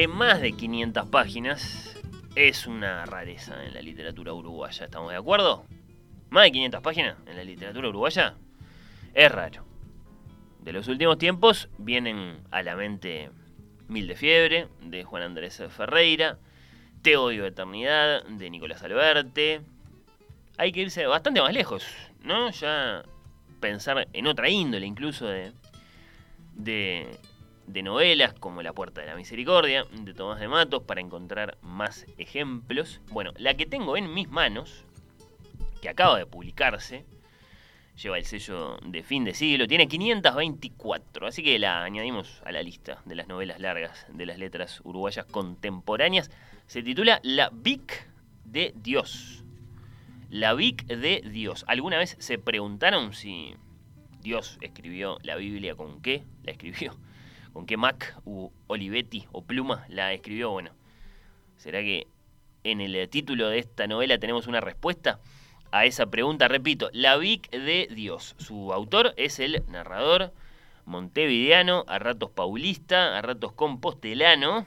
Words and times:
De 0.00 0.08
más 0.08 0.40
de 0.40 0.52
500 0.52 1.08
páginas 1.10 1.94
es 2.34 2.66
una 2.66 3.04
rareza 3.04 3.66
en 3.66 3.74
la 3.74 3.82
literatura 3.82 4.32
uruguaya, 4.32 4.86
¿estamos 4.86 5.10
de 5.10 5.18
acuerdo? 5.18 5.66
Más 6.30 6.44
de 6.44 6.52
500 6.52 6.80
páginas 6.80 7.16
en 7.26 7.36
la 7.36 7.44
literatura 7.44 7.90
uruguaya 7.90 8.34
es 9.12 9.30
raro. 9.30 9.62
De 10.60 10.72
los 10.72 10.88
últimos 10.88 11.18
tiempos 11.18 11.68
vienen 11.76 12.38
a 12.50 12.62
la 12.62 12.76
mente 12.76 13.28
Mil 13.88 14.06
de 14.06 14.16
Fiebre, 14.16 14.68
de 14.80 15.04
Juan 15.04 15.22
Andrés 15.22 15.62
Ferreira, 15.68 16.38
Te 17.02 17.18
odio 17.18 17.44
eternidad, 17.44 18.24
de 18.24 18.48
Nicolás 18.48 18.82
Alberte. 18.82 19.60
Hay 20.56 20.72
que 20.72 20.80
irse 20.80 21.04
bastante 21.04 21.42
más 21.42 21.52
lejos, 21.52 21.84
¿no? 22.22 22.50
Ya 22.52 23.02
pensar 23.60 24.08
en 24.14 24.26
otra 24.26 24.48
índole 24.48 24.86
incluso 24.86 25.26
de, 25.26 25.52
de 26.54 27.18
de 27.72 27.82
novelas 27.82 28.34
como 28.34 28.62
La 28.62 28.72
Puerta 28.72 29.00
de 29.00 29.06
la 29.06 29.14
Misericordia, 29.14 29.84
de 29.92 30.14
Tomás 30.14 30.40
de 30.40 30.48
Matos, 30.48 30.82
para 30.82 31.00
encontrar 31.00 31.56
más 31.62 32.06
ejemplos. 32.18 33.00
Bueno, 33.10 33.32
la 33.36 33.54
que 33.54 33.66
tengo 33.66 33.96
en 33.96 34.12
mis 34.12 34.28
manos, 34.28 34.84
que 35.80 35.88
acaba 35.88 36.18
de 36.18 36.26
publicarse, 36.26 37.04
lleva 37.96 38.18
el 38.18 38.24
sello 38.24 38.76
de 38.84 39.02
fin 39.02 39.24
de 39.24 39.34
siglo, 39.34 39.66
tiene 39.66 39.86
524, 39.86 41.26
así 41.26 41.42
que 41.42 41.58
la 41.58 41.84
añadimos 41.84 42.42
a 42.44 42.52
la 42.52 42.62
lista 42.62 43.02
de 43.04 43.14
las 43.14 43.28
novelas 43.28 43.60
largas 43.60 44.06
de 44.08 44.26
las 44.26 44.38
letras 44.38 44.80
uruguayas 44.84 45.26
contemporáneas. 45.26 46.30
Se 46.66 46.82
titula 46.82 47.20
La 47.22 47.50
Vic 47.52 48.08
de 48.44 48.72
Dios. 48.76 49.44
La 50.28 50.54
Vic 50.54 50.86
de 50.86 51.22
Dios. 51.30 51.64
¿Alguna 51.68 51.98
vez 51.98 52.16
se 52.18 52.38
preguntaron 52.38 53.12
si 53.12 53.54
Dios 54.22 54.58
escribió 54.60 55.18
la 55.22 55.36
Biblia 55.36 55.74
con 55.74 56.00
qué 56.00 56.24
la 56.42 56.52
escribió? 56.52 56.96
Con 57.52 57.66
qué 57.66 57.76
Mac 57.76 58.16
u 58.24 58.50
Olivetti 58.66 59.26
o 59.32 59.42
Pluma 59.42 59.84
la 59.88 60.12
escribió. 60.12 60.50
Bueno, 60.50 60.70
¿será 61.56 61.80
que 61.80 62.06
en 62.64 62.80
el 62.80 63.08
título 63.08 63.48
de 63.48 63.58
esta 63.58 63.86
novela 63.86 64.18
tenemos 64.18 64.46
una 64.46 64.60
respuesta 64.60 65.20
a 65.70 65.84
esa 65.84 66.06
pregunta? 66.06 66.48
Repito, 66.48 66.90
La 66.92 67.16
Vic 67.16 67.50
de 67.50 67.88
Dios. 67.90 68.34
Su 68.38 68.72
autor 68.72 69.14
es 69.16 69.38
el 69.40 69.62
narrador 69.68 70.32
montevideano, 70.84 71.84
a 71.88 71.98
ratos 71.98 72.30
paulista, 72.30 73.16
a 73.16 73.22
ratos 73.22 73.52
compostelano, 73.52 74.66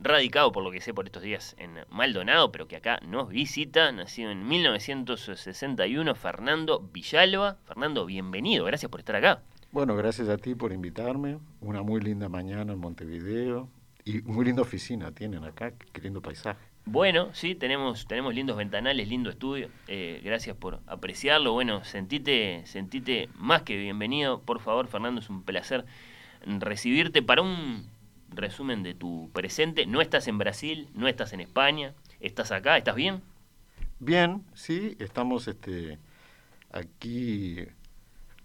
radicado 0.00 0.52
por 0.52 0.62
lo 0.62 0.70
que 0.70 0.80
sé 0.80 0.94
por 0.94 1.06
estos 1.06 1.22
días 1.22 1.56
en 1.58 1.84
Maldonado, 1.88 2.52
pero 2.52 2.68
que 2.68 2.76
acá 2.76 3.00
nos 3.02 3.28
visita, 3.28 3.92
nacido 3.92 4.30
en 4.30 4.46
1961, 4.46 6.14
Fernando 6.14 6.80
Villalba. 6.92 7.56
Fernando, 7.64 8.06
bienvenido, 8.06 8.64
gracias 8.64 8.90
por 8.90 9.00
estar 9.00 9.16
acá. 9.16 9.42
Bueno, 9.76 9.94
gracias 9.94 10.30
a 10.30 10.38
ti 10.38 10.54
por 10.54 10.72
invitarme. 10.72 11.36
Una 11.60 11.82
muy 11.82 12.00
linda 12.00 12.30
mañana 12.30 12.72
en 12.72 12.78
Montevideo. 12.78 13.68
Y 14.06 14.22
muy 14.22 14.46
linda 14.46 14.62
oficina 14.62 15.12
tienen 15.12 15.44
acá, 15.44 15.74
qué 15.92 16.00
lindo 16.00 16.22
paisaje. 16.22 16.58
Bueno, 16.86 17.34
sí, 17.34 17.54
tenemos, 17.54 18.06
tenemos 18.06 18.34
lindos 18.34 18.56
ventanales, 18.56 19.06
lindo 19.06 19.28
estudio. 19.28 19.68
Eh, 19.86 20.22
gracias 20.24 20.56
por 20.56 20.80
apreciarlo. 20.86 21.52
Bueno, 21.52 21.84
sentite, 21.84 22.62
sentite 22.64 23.28
más 23.34 23.64
que 23.64 23.76
bienvenido. 23.76 24.40
Por 24.40 24.60
favor, 24.60 24.86
Fernando, 24.86 25.20
es 25.20 25.28
un 25.28 25.42
placer 25.42 25.84
recibirte 26.46 27.20
para 27.20 27.42
un 27.42 27.86
resumen 28.30 28.82
de 28.82 28.94
tu 28.94 29.28
presente. 29.34 29.84
No 29.84 30.00
estás 30.00 30.26
en 30.26 30.38
Brasil, 30.38 30.88
no 30.94 31.06
estás 31.06 31.34
en 31.34 31.42
España, 31.42 31.92
estás 32.20 32.50
acá, 32.50 32.78
¿estás 32.78 32.94
bien? 32.94 33.20
Bien, 33.98 34.42
sí, 34.54 34.96
estamos 35.00 35.46
este, 35.48 35.98
aquí 36.72 37.58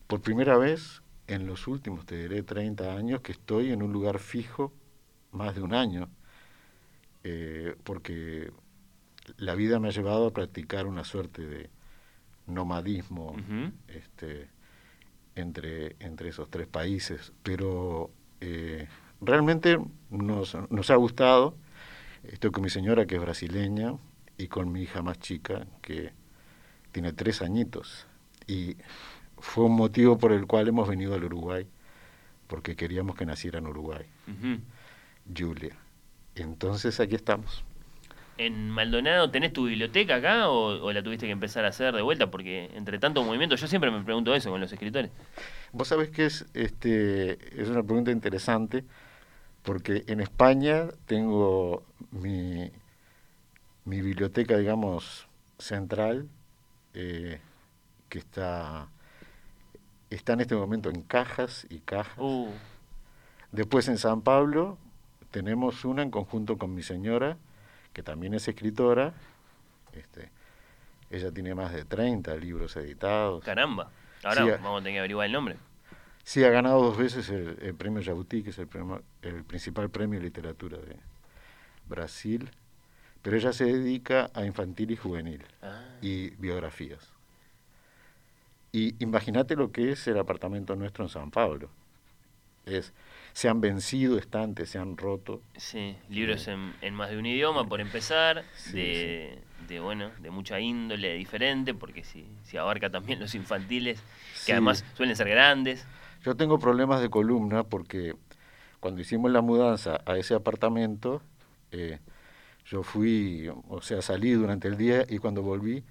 por 0.08 0.20
primera 0.20 0.58
vez 0.58 1.02
en 1.32 1.48
los 1.48 1.68
últimos, 1.68 2.06
te 2.06 2.18
diré, 2.18 2.44
30 2.44 2.94
años 2.94 3.22
que 3.22 3.32
estoy 3.32 3.72
en 3.72 3.82
un 3.82 3.94
lugar 3.94 4.20
fijo 4.20 4.74
más 5.32 5.56
de 5.56 5.62
un 5.62 5.74
año, 5.74 6.10
eh, 7.24 7.76
porque 7.86 8.52
la 9.38 9.56
vida 9.56 9.80
me 9.80 9.88
ha 9.88 9.92
llevado 9.92 10.28
a 10.28 10.34
practicar 10.34 10.88
una 10.88 11.06
suerte 11.06 11.46
de 11.46 11.70
nomadismo 12.48 13.38
este, 13.88 14.50
entre, 15.36 15.96
entre 16.00 16.30
esos 16.30 16.50
tres 16.50 16.68
países, 16.68 17.32
pero 17.44 18.12
eh, 18.42 18.90
realmente 19.22 19.80
nos, 20.10 20.58
nos 20.70 20.90
ha 20.90 20.96
gustado. 20.96 21.56
Estoy 22.24 22.52
con 22.52 22.64
mi 22.64 22.70
señora 22.70 23.06
que 23.06 23.16
es 23.16 23.22
brasileña 23.22 23.96
y 24.38 24.48
con 24.48 24.70
mi 24.70 24.82
hija 24.82 25.02
más 25.02 25.18
chica 25.20 25.66
que 25.82 26.12
tiene 26.92 27.14
tres 27.14 27.42
añitos. 27.42 28.06
Y 28.48 28.76
fue 29.42 29.66
un 29.66 29.76
motivo 29.76 30.18
por 30.18 30.32
el 30.32 30.46
cual 30.46 30.68
hemos 30.68 30.88
venido 30.88 31.16
al 31.16 31.24
Uruguay, 31.24 31.68
porque 32.48 32.76
queríamos 32.76 33.16
que 33.16 33.26
naciera 33.26 33.60
en 33.60 33.68
Uruguay, 33.68 34.06
Julia. 35.36 35.76
Entonces 36.36 37.00
aquí 37.00 37.16
estamos. 37.16 37.64
¿En 38.38 38.70
Maldonado 38.70 39.30
tenés 39.30 39.52
tu 39.52 39.66
biblioteca 39.66 40.16
acá 40.16 40.50
o, 40.50 40.92
la 40.94 41.04
tuviste 41.04 41.26
que 41.26 41.32
empezar 41.32 41.66
a 41.66 41.70
hacer 41.70 41.94
de 41.94 42.02
vuelta? 42.02 42.32
Porque 42.32 42.72
entre 42.76 42.98
tanto 42.98 43.24
movimiento, 43.24 43.56
yo 43.56 43.68
siempre 43.68 43.92
me 43.92 44.04
pregunto 44.04 44.34
eso 44.34 44.50
con 44.50 44.62
los 44.62 44.72
escritores. 44.72 45.12
Vos 45.74 45.88
sabés 45.88 46.10
que 46.10 46.26
es, 46.26 46.46
este, 46.54 47.62
es 47.62 47.68
una 47.68 47.84
pregunta 47.84 48.12
interesante, 48.12 48.86
porque 49.64 50.06
en 50.08 50.22
España 50.22 50.88
tengo 51.06 51.84
mi, 52.12 52.72
mi 53.86 54.02
biblioteca, 54.02 54.58
digamos, 54.58 55.28
central, 55.60 56.30
eh, 56.94 57.40
que 58.10 58.20
está 58.20 58.90
está 60.16 60.34
en 60.34 60.42
este 60.42 60.56
momento 60.56 60.90
en 60.90 61.02
cajas 61.02 61.66
y 61.70 61.80
cajas. 61.80 62.18
Uh. 62.18 62.50
Después 63.52 63.88
en 63.88 63.98
San 63.98 64.22
Pablo 64.22 64.78
tenemos 65.32 65.86
una 65.86 66.02
en 66.04 66.12
conjunto 66.12 66.58
con 66.58 66.76
mi 66.76 66.84
señora, 66.84 67.38
que 67.94 68.04
también 68.04 68.34
es 68.34 68.48
escritora. 68.48 69.14
Este, 69.94 70.30
ella 71.10 71.32
tiene 71.32 71.56
más 71.56 71.74
de 71.74 71.86
30 71.86 72.36
libros 72.36 72.76
editados. 72.76 73.44
Caramba. 73.44 73.90
Ahora 74.24 74.46
vamos 74.46 74.82
a 74.82 74.84
tener 74.84 74.94
que 74.94 75.00
averiguar 75.00 75.26
el 75.26 75.32
nombre. 75.32 75.56
Sí, 76.24 76.44
ha 76.44 76.50
ganado 76.50 76.84
dos 76.84 76.98
veces 76.98 77.30
el, 77.30 77.74
premio 77.76 78.04
Jabuti, 78.04 78.44
que 78.44 78.52
es 78.52 78.60
el, 78.60 78.70
el 79.24 79.44
principal 79.44 79.90
premio 79.90 80.20
de 80.20 80.26
literatura 80.26 80.78
de 80.78 80.98
Brasil. 81.88 82.52
Pero 83.22 83.38
ella 83.38 83.54
se 83.54 83.66
dedica 83.66 84.30
a 84.34 84.46
infantil 84.46 84.92
y 84.92 84.96
juvenil 84.96 85.44
ah. 85.62 85.82
y 86.02 86.32
biografías. 86.32 87.12
Y 88.72 88.96
imagínate 89.04 89.56
lo 89.56 89.72
que 89.72 89.92
es 89.92 90.08
el 90.08 90.18
apartamento 90.18 90.76
nuestro 90.76 91.04
en 91.04 91.10
San 91.10 91.32
Pablo. 91.32 91.70
Es, 92.66 92.94
se 93.34 93.50
han 93.50 93.60
vencido 93.60 94.18
estantes, 94.18 94.70
se 94.70 94.78
han 94.78 94.98
roto. 94.98 95.42
Sí, 95.58 95.98
libros 96.10 96.48
eh, 96.48 96.56
en, 96.82 96.94
más 96.94 97.10
de 97.10 97.18
un 97.18 97.26
idioma, 97.26 97.68
por 97.68 97.82
empezar, 97.82 98.44
de, 98.72 99.40
de, 99.68 99.80
bueno, 99.80 100.12
de 100.20 100.30
mucha 100.30 100.60
índole 100.60 101.16
diferente, 101.16 101.74
porque 101.74 102.04
si, 102.04 102.26
si 102.44 102.58
abarca 102.58 102.90
también 102.90 103.20
los 103.20 103.36
infantiles, 103.36 104.02
que 104.46 104.54
además 104.54 104.86
suelen 104.96 105.16
ser 105.16 105.30
grandes. 105.30 105.86
Yo 106.24 106.36
tengo 106.36 106.60
problemas 106.60 107.02
de 107.02 107.10
columna 107.10 107.64
porque 107.64 108.14
cuando 108.80 109.02
hicimos 109.02 109.32
la 109.32 109.42
mudanza 109.42 110.02
a 110.06 110.18
ese 110.18 110.36
apartamento, 110.36 111.22
eh, 111.72 112.00
yo 112.66 112.84
fui, 112.84 113.50
o 113.70 113.82
sea, 113.82 114.02
salí 114.02 114.32
durante 114.32 114.68
el 114.68 114.78
día 114.78 115.06
y 115.10 115.18
cuando 115.18 115.42
volví 115.42 115.84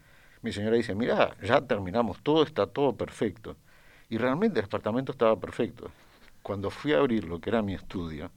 mi 0.43 0.53
señora 0.53 0.77
dice, 0.77 0.95
mira, 0.95 1.37
ya 1.43 1.61
terminamos, 1.61 2.23
todo 2.23 2.43
está 2.43 2.67
todo 2.67 2.97
perfecto. 2.97 3.57
Y 4.09 4.19
realmente 4.19 4.61
el 4.61 4.67
apartamento 4.67 5.13
estaba 5.13 5.39
perfecto. 5.39 5.93
Cuando 6.43 6.71
fui 6.71 6.93
a 6.93 6.99
abrir 6.99 7.25
lo 7.25 7.41
que 7.41 7.51
era 7.51 7.63
mi 7.63 7.75
estudio, 7.75 8.31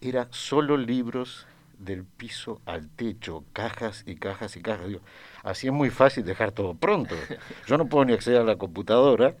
era 0.00 0.28
solo 0.30 0.76
libros 0.76 1.46
del 1.78 2.04
piso 2.04 2.60
al 2.66 2.88
techo, 2.90 3.44
cajas 3.52 4.02
y 4.06 4.16
cajas 4.16 4.56
y 4.56 4.62
cajas. 4.62 4.86
Digo, 4.88 5.00
así 5.42 5.66
es 5.68 5.72
muy 5.72 5.90
fácil 5.90 6.24
dejar 6.24 6.52
todo 6.52 6.74
pronto. 6.74 7.28
Yo 7.66 7.78
no 7.78 7.88
puedo 7.88 8.04
ni 8.04 8.12
acceder 8.12 8.40
a 8.40 8.44
la 8.44 8.56
computadora, 8.56 9.36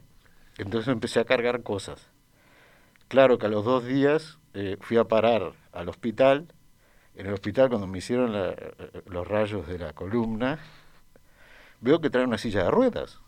entonces 0.58 0.88
empecé 0.92 1.20
a 1.20 1.24
cargar 1.24 1.62
cosas. 1.62 2.08
claro 3.08 3.38
que 3.38 3.46
a 3.46 3.48
los 3.48 3.64
dos 3.64 3.84
días 3.84 4.38
eh, 4.54 4.76
fui 4.80 4.96
a 4.96 5.04
parar 5.04 5.52
al 5.72 5.88
hospital. 5.88 6.48
En 7.16 7.26
el 7.26 7.34
hospital, 7.34 7.68
cuando 7.70 7.86
me 7.86 7.98
hicieron 7.98 8.32
la- 8.32 8.50
eh, 8.52 9.02
los 9.06 9.26
rayos 9.28 9.66
de 9.68 9.78
la 9.78 9.92
columna, 9.94 10.60
veo 11.80 12.00
que 12.00 12.10
trae 12.10 12.24
una 12.24 12.38
silla 12.38 12.64
de 12.64 12.70
ruedas. 12.70 13.18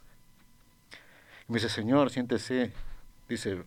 Y 1.49 1.53
me 1.53 1.57
dice, 1.59 1.69
señor, 1.69 2.11
siéntese. 2.11 2.73
Dice, 3.29 3.63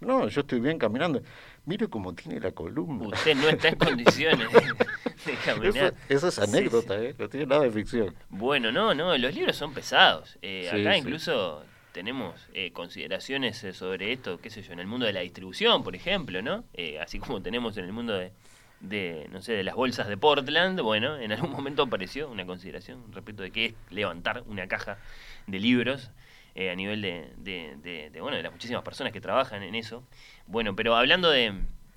no, 0.00 0.28
yo 0.28 0.40
estoy 0.40 0.60
bien 0.60 0.78
caminando. 0.78 1.22
Mire 1.66 1.88
cómo 1.88 2.14
tiene 2.14 2.40
la 2.40 2.52
columna. 2.52 3.08
Usted 3.08 3.36
no 3.36 3.48
está 3.48 3.68
en 3.68 3.74
condiciones 3.78 4.50
de, 4.52 4.58
Eso, 4.58 5.44
caminar. 5.44 5.94
eso 6.08 6.28
es 6.28 6.38
anécdota, 6.38 6.98
sí. 6.98 7.06
¿eh? 7.06 7.14
no 7.18 7.28
tiene 7.28 7.46
nada 7.46 7.62
de 7.62 7.70
ficción. 7.70 8.14
Bueno, 8.30 8.72
no, 8.72 8.94
no, 8.94 9.16
los 9.18 9.34
libros 9.34 9.56
son 9.56 9.74
pesados. 9.74 10.38
Eh, 10.40 10.68
Sí, 10.70 10.80
acá 10.80 10.96
incluso 10.96 11.62
tenemos 11.92 12.48
eh, 12.54 12.72
consideraciones 12.72 13.62
eh, 13.64 13.72
sobre 13.74 14.12
esto, 14.12 14.40
qué 14.40 14.48
sé 14.48 14.62
yo, 14.62 14.72
en 14.72 14.78
el 14.80 14.86
mundo 14.86 15.06
de 15.06 15.12
la 15.12 15.20
distribución, 15.20 15.82
por 15.84 15.94
ejemplo, 15.94 16.40
¿no? 16.40 16.64
Así 17.02 17.18
como 17.18 17.42
tenemos 17.42 17.76
en 17.76 17.84
el 17.84 17.92
mundo 17.92 18.14
de, 18.14 18.32
de, 18.80 19.28
no 19.30 19.42
sé, 19.42 19.52
de 19.52 19.62
las 19.64 19.74
bolsas 19.74 20.08
de 20.08 20.16
Portland, 20.16 20.80
bueno, 20.80 21.18
en 21.18 21.32
algún 21.32 21.50
momento 21.52 21.82
apareció 21.82 22.30
una 22.30 22.46
consideración 22.46 23.12
respecto 23.12 23.42
de 23.42 23.50
qué 23.50 23.66
es 23.66 23.74
levantar 23.90 24.42
una 24.46 24.66
caja 24.68 24.98
de 25.46 25.58
libros 25.58 26.10
eh, 26.54 26.70
a 26.70 26.74
nivel 26.74 27.02
de, 27.02 27.32
de, 27.38 27.76
de- 27.82 28.10
de, 28.10 28.20
bueno, 28.20 28.36
de 28.36 28.42
las 28.42 28.52
muchísimas 28.52 28.82
personas 28.82 29.12
que 29.12 29.20
trabajan 29.20 29.62
en 29.62 29.74
eso. 29.74 30.02
Bueno, 30.46 30.74
pero 30.76 30.96
hablando 30.96 31.30
de... 31.30 31.52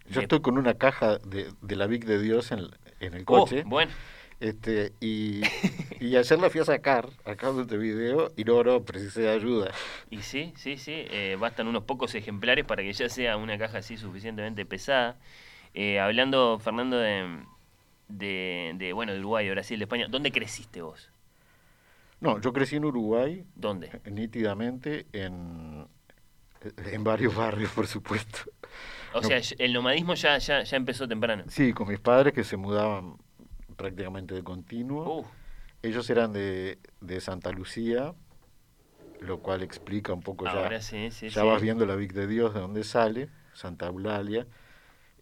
Yo 0.10 0.22
estoy 0.22 0.42
con 0.42 0.58
una 0.58 0.74
caja 0.76 1.18
de, 1.20 1.54
de 1.62 1.76
la 1.76 1.88
Vic 1.88 2.06
de 2.06 2.20
Dios 2.22 2.52
en, 2.52 2.68
en 3.00 3.14
el 3.14 3.26
Oh, 3.26 3.46
coche. 3.46 3.64
bueno, 3.66 3.92
Este, 4.40 4.94
y, 5.00 5.44
y 6.00 6.16
ayer 6.18 6.40
la 6.40 6.50
fui 6.50 6.62
a 6.62 6.66
sacar, 6.66 7.10
acá 7.26 7.52
de 7.54 7.62
este 7.64 7.78
video, 7.78 8.32
y 8.38 8.44
no, 8.44 8.64
no, 8.64 8.84
precisé 8.84 9.22
de 9.22 9.30
ayuda. 9.32 9.72
Y 10.10 10.22
sí, 10.22 10.54
sí, 10.58 10.78
sí, 10.78 10.94
eh, 11.10 11.38
bastan 11.40 11.68
unos 11.68 11.84
pocos 11.86 12.14
ejemplares 12.16 12.66
para 12.66 12.84
que 12.84 12.94
ya 12.94 13.10
sea 13.10 13.38
una 13.38 13.58
caja 13.58 13.80
así 13.80 13.98
suficientemente 13.98 14.66
pesada. 14.66 15.18
Eh, 15.74 16.00
hablando, 16.00 16.60
Fernando, 16.60 16.98
de, 16.98 17.44
de, 18.10 18.74
de, 18.78 18.94
bueno, 18.94 19.14
de 19.14 19.20
Uruguay, 19.20 19.46
de 19.46 19.52
Brasil, 19.54 19.80
de 19.80 19.86
España, 19.86 20.08
¿dónde 20.10 20.32
creciste 20.32 20.82
vos? 20.82 21.12
No, 22.20 22.40
yo 22.40 22.54
crecí 22.54 22.78
en 22.78 22.86
Uruguay, 22.86 23.46
¿Dónde? 23.56 23.92
nítidamente, 24.06 25.08
en, 25.14 25.88
en 26.78 27.04
varios 27.04 27.36
barrios, 27.36 27.72
por 27.72 27.88
supuesto. 27.88 28.40
O 29.12 29.22
No. 29.22 29.28
sea, 29.28 29.40
el 29.60 29.72
nomadismo 29.74 30.14
ya, 30.16 30.38
ya, 30.40 30.64
ya 30.64 30.76
empezó 30.78 31.08
temprano. 31.08 31.46
Sí, 31.48 31.74
con 31.74 31.88
mis 31.90 32.00
padres 32.00 32.34
que 32.34 32.44
se 32.44 32.58
mudaban 32.58 33.18
prácticamente 33.78 34.34
de 34.36 34.44
continuo. 34.44 35.16
Uh, 35.20 35.26
Ellos 35.84 36.10
eran 36.10 36.34
de, 36.34 36.80
de 37.02 37.22
Santa 37.22 37.52
Lucía, 37.52 38.16
lo 39.20 39.40
cual 39.42 39.64
explica 39.64 40.14
un 40.14 40.22
poco 40.22 40.46
ya. 40.48 40.52
ahora 40.64 40.82
sí, 40.82 41.12
sí, 41.12 41.30
ya 41.30 41.42
sí. 41.42 41.46
vas 41.46 41.62
viendo 41.62 41.86
la 41.86 41.96
Vic 41.96 42.14
de 42.14 42.28
Dios 42.28 42.54
de 42.54 42.62
dónde 42.62 42.84
sale, 42.84 43.30
Santa 43.54 43.88
Eulalia, 43.88 44.48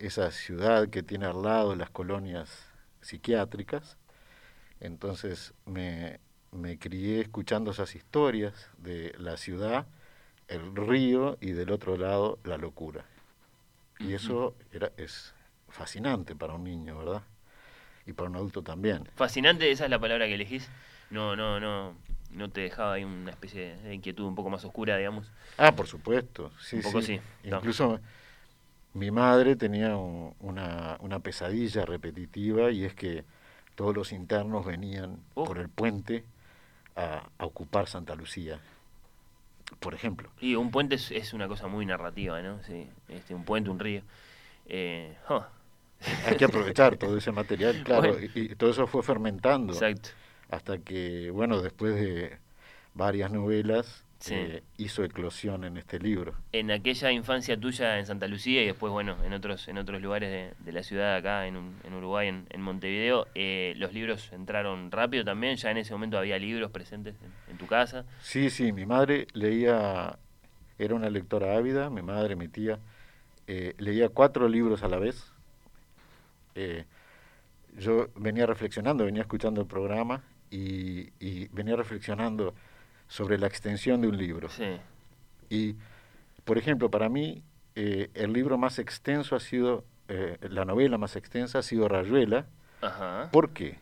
esa 0.01 0.31
ciudad 0.31 0.89
que 0.89 1.03
tiene 1.03 1.25
al 1.25 1.41
lado 1.41 1.75
las 1.75 1.89
colonias 1.89 2.65
psiquiátricas. 3.01 3.97
Entonces 4.79 5.53
me, 5.65 6.19
me 6.51 6.79
crié 6.79 7.21
escuchando 7.21 7.71
esas 7.71 7.95
historias 7.95 8.69
de 8.77 9.13
la 9.17 9.37
ciudad, 9.37 9.85
el 10.47 10.75
río 10.75 11.37
y 11.39 11.51
del 11.51 11.71
otro 11.71 11.97
lado 11.97 12.39
la 12.43 12.57
locura. 12.57 13.05
Y 13.99 14.13
eso 14.13 14.55
era, 14.71 14.91
es 14.97 15.33
fascinante 15.69 16.35
para 16.35 16.55
un 16.55 16.63
niño, 16.63 16.97
¿verdad? 16.97 17.21
Y 18.07 18.13
para 18.13 18.29
un 18.29 18.35
adulto 18.35 18.63
también. 18.63 19.07
Fascinante, 19.15 19.69
esa 19.69 19.83
es 19.83 19.91
la 19.91 19.99
palabra 19.99 20.25
que 20.25 20.33
elegís. 20.33 20.67
No, 21.11 21.35
no, 21.35 21.59
no, 21.59 21.95
no 22.31 22.49
te 22.49 22.61
dejaba 22.61 22.93
ahí 22.93 23.03
una 23.03 23.29
especie 23.29 23.77
de 23.77 23.93
inquietud 23.93 24.25
un 24.25 24.33
poco 24.33 24.49
más 24.49 24.65
oscura, 24.65 24.97
digamos. 24.97 25.31
Ah, 25.57 25.71
por 25.71 25.85
supuesto. 25.85 26.51
Sí, 26.59 26.77
Un 26.77 26.81
poco 26.81 27.01
sí. 27.03 27.19
Incluso 27.43 27.99
mi 28.93 29.11
madre 29.11 29.55
tenía 29.55 29.95
un- 29.97 30.35
una, 30.39 30.97
una 31.01 31.19
pesadilla 31.19 31.85
repetitiva 31.85 32.71
y 32.71 32.83
es 32.85 32.93
que 32.93 33.25
todos 33.75 33.95
los 33.95 34.11
internos 34.11 34.65
venían 34.65 35.17
Uh. 35.35 35.45
por 35.45 35.57
el 35.59 35.69
puente 35.69 36.23
a, 36.95 37.29
a 37.37 37.45
ocupar 37.45 37.87
Santa 37.87 38.15
Lucía, 38.15 38.59
por 39.79 39.93
ejemplo. 39.93 40.29
Y 40.39 40.55
un 40.55 40.71
puente 40.71 40.95
es, 40.95 41.11
es 41.11 41.33
una 41.33 41.47
cosa 41.47 41.67
muy 41.67 41.85
narrativa, 41.85 42.41
¿no? 42.41 42.61
Sí, 42.63 42.87
este, 43.09 43.33
un 43.33 43.45
puente, 43.45 43.69
un 43.69 43.79
río. 43.79 44.01
Eh, 44.67 45.15
oh, 45.29 45.45
Hay 46.27 46.35
que 46.37 46.45
aprovechar 46.45 46.97
todo 46.97 47.17
ese 47.17 47.31
material, 47.31 47.81
claro, 47.85 48.13
Bueno. 48.13 48.27
y, 48.35 48.39
y 48.51 48.55
todo 48.55 48.69
eso 48.71 48.87
fue 48.87 49.03
fermentando 49.03 49.73
exacto. 49.73 50.09
hasta 50.49 50.79
que, 50.79 51.31
bueno, 51.31 51.61
después 51.61 51.95
de 51.95 52.37
varias 52.93 53.31
novelas, 53.31 54.03
Sí. 54.21 54.35
eh, 54.35 54.63
hizo 54.77 55.03
eclosión 55.03 55.63
en 55.63 55.77
este 55.77 55.97
libro. 55.99 56.35
en 56.53 56.69
aquella 56.69 57.11
infancia 57.11 57.59
tuya 57.59 57.97
en 57.97 58.05
Santa 58.05 58.27
Lucía 58.27 58.61
y 58.61 58.67
después, 58.67 58.91
bueno, 58.93 59.17
en 59.23 59.33
otros, 59.33 59.67
en 59.67 59.77
otros 59.79 59.99
lugares 60.01 60.29
de, 60.29 60.53
de 60.63 60.71
la 60.71 60.83
ciudad 60.83 61.15
acá, 61.15 61.47
en, 61.47 61.57
un- 61.57 61.75
en 61.83 61.93
Uruguay, 61.95 62.27
en, 62.27 62.45
en 62.51 62.61
Montevideo, 62.61 63.27
eh, 63.33 63.73
los 63.77 63.93
libros 63.93 64.31
entraron 64.31 64.91
rápido 64.91 65.25
también, 65.25 65.55
ya 65.57 65.71
en 65.71 65.77
ese 65.77 65.91
momento 65.93 66.17
había 66.19 66.37
libros 66.37 66.69
presentes 66.71 67.15
en, 67.23 67.51
en 67.53 67.57
tu 67.57 67.65
casa. 67.65 68.05
Sí, 68.21 68.49
sí, 68.51 68.71
mi 68.71 68.85
madre 68.85 69.25
leía, 69.33 70.17
era 70.77 70.93
una 70.95 71.09
lectora 71.09 71.57
ávida, 71.57 71.89
mi 71.89 72.03
madre, 72.03 72.35
mi 72.35 72.47
tía, 72.47 72.77
eh, 73.47 73.73
leía 73.79 74.09
cuatro 74.09 74.47
libros 74.47 74.83
a 74.83 74.87
la 74.87 74.99
vez. 74.99 75.31
Yo 77.77 78.09
venía 78.15 78.45
reflexionando, 78.45 79.05
venía 79.05 79.21
escuchando 79.21 79.61
el 79.61 79.67
programa 79.67 80.21
y, 80.49 81.09
y 81.19 81.47
venía 81.53 81.75
reflexionando 81.75 82.53
sobre 83.11 83.37
la 83.37 83.47
extensión 83.47 83.99
de 83.99 84.07
un 84.07 84.17
libro. 84.17 84.47
Sí, 84.47 84.79
Y, 85.49 85.75
por 86.45 86.57
ejemplo, 86.57 86.89
para 86.89 87.09
mí, 87.09 87.43
eh, 87.75 88.09
el 88.13 88.31
libro 88.31 88.57
más 88.57 88.79
extenso 88.79 89.35
ha 89.35 89.41
sido, 89.41 89.83
eh, 90.07 90.37
la 90.43 90.63
novela 90.63 90.97
más 90.97 91.17
extensa 91.17 91.59
ha 91.59 91.61
sido 91.61 91.89
Rayuela. 91.89 92.45
ajá. 92.81 93.27
¿Por 93.29 93.49
qué? 93.49 93.79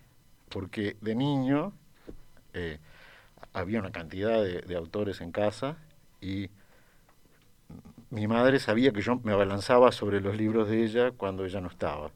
Porque 0.49 0.97
de 1.01 1.13
niño 1.13 1.73
eh, 2.55 2.79
había 3.53 3.77
una 3.79 3.91
cantidad 3.91 4.41
de, 4.43 4.61
de 4.61 4.75
autores 4.75 5.21
en 5.21 5.31
casa 5.31 5.77
y 6.21 6.49
mi 8.09 8.25
madre 8.25 8.57
sabía 8.57 8.91
que 8.91 9.01
yo 9.01 9.17
me 9.23 9.31
abalanzaba 9.33 9.91
sobre 9.91 10.21
los 10.21 10.35
libros 10.35 10.67
de 10.69 10.83
ella 10.83 11.11
cuando 11.11 11.45
ella 11.45 11.61
no 11.61 11.67
estaba. 11.67 12.09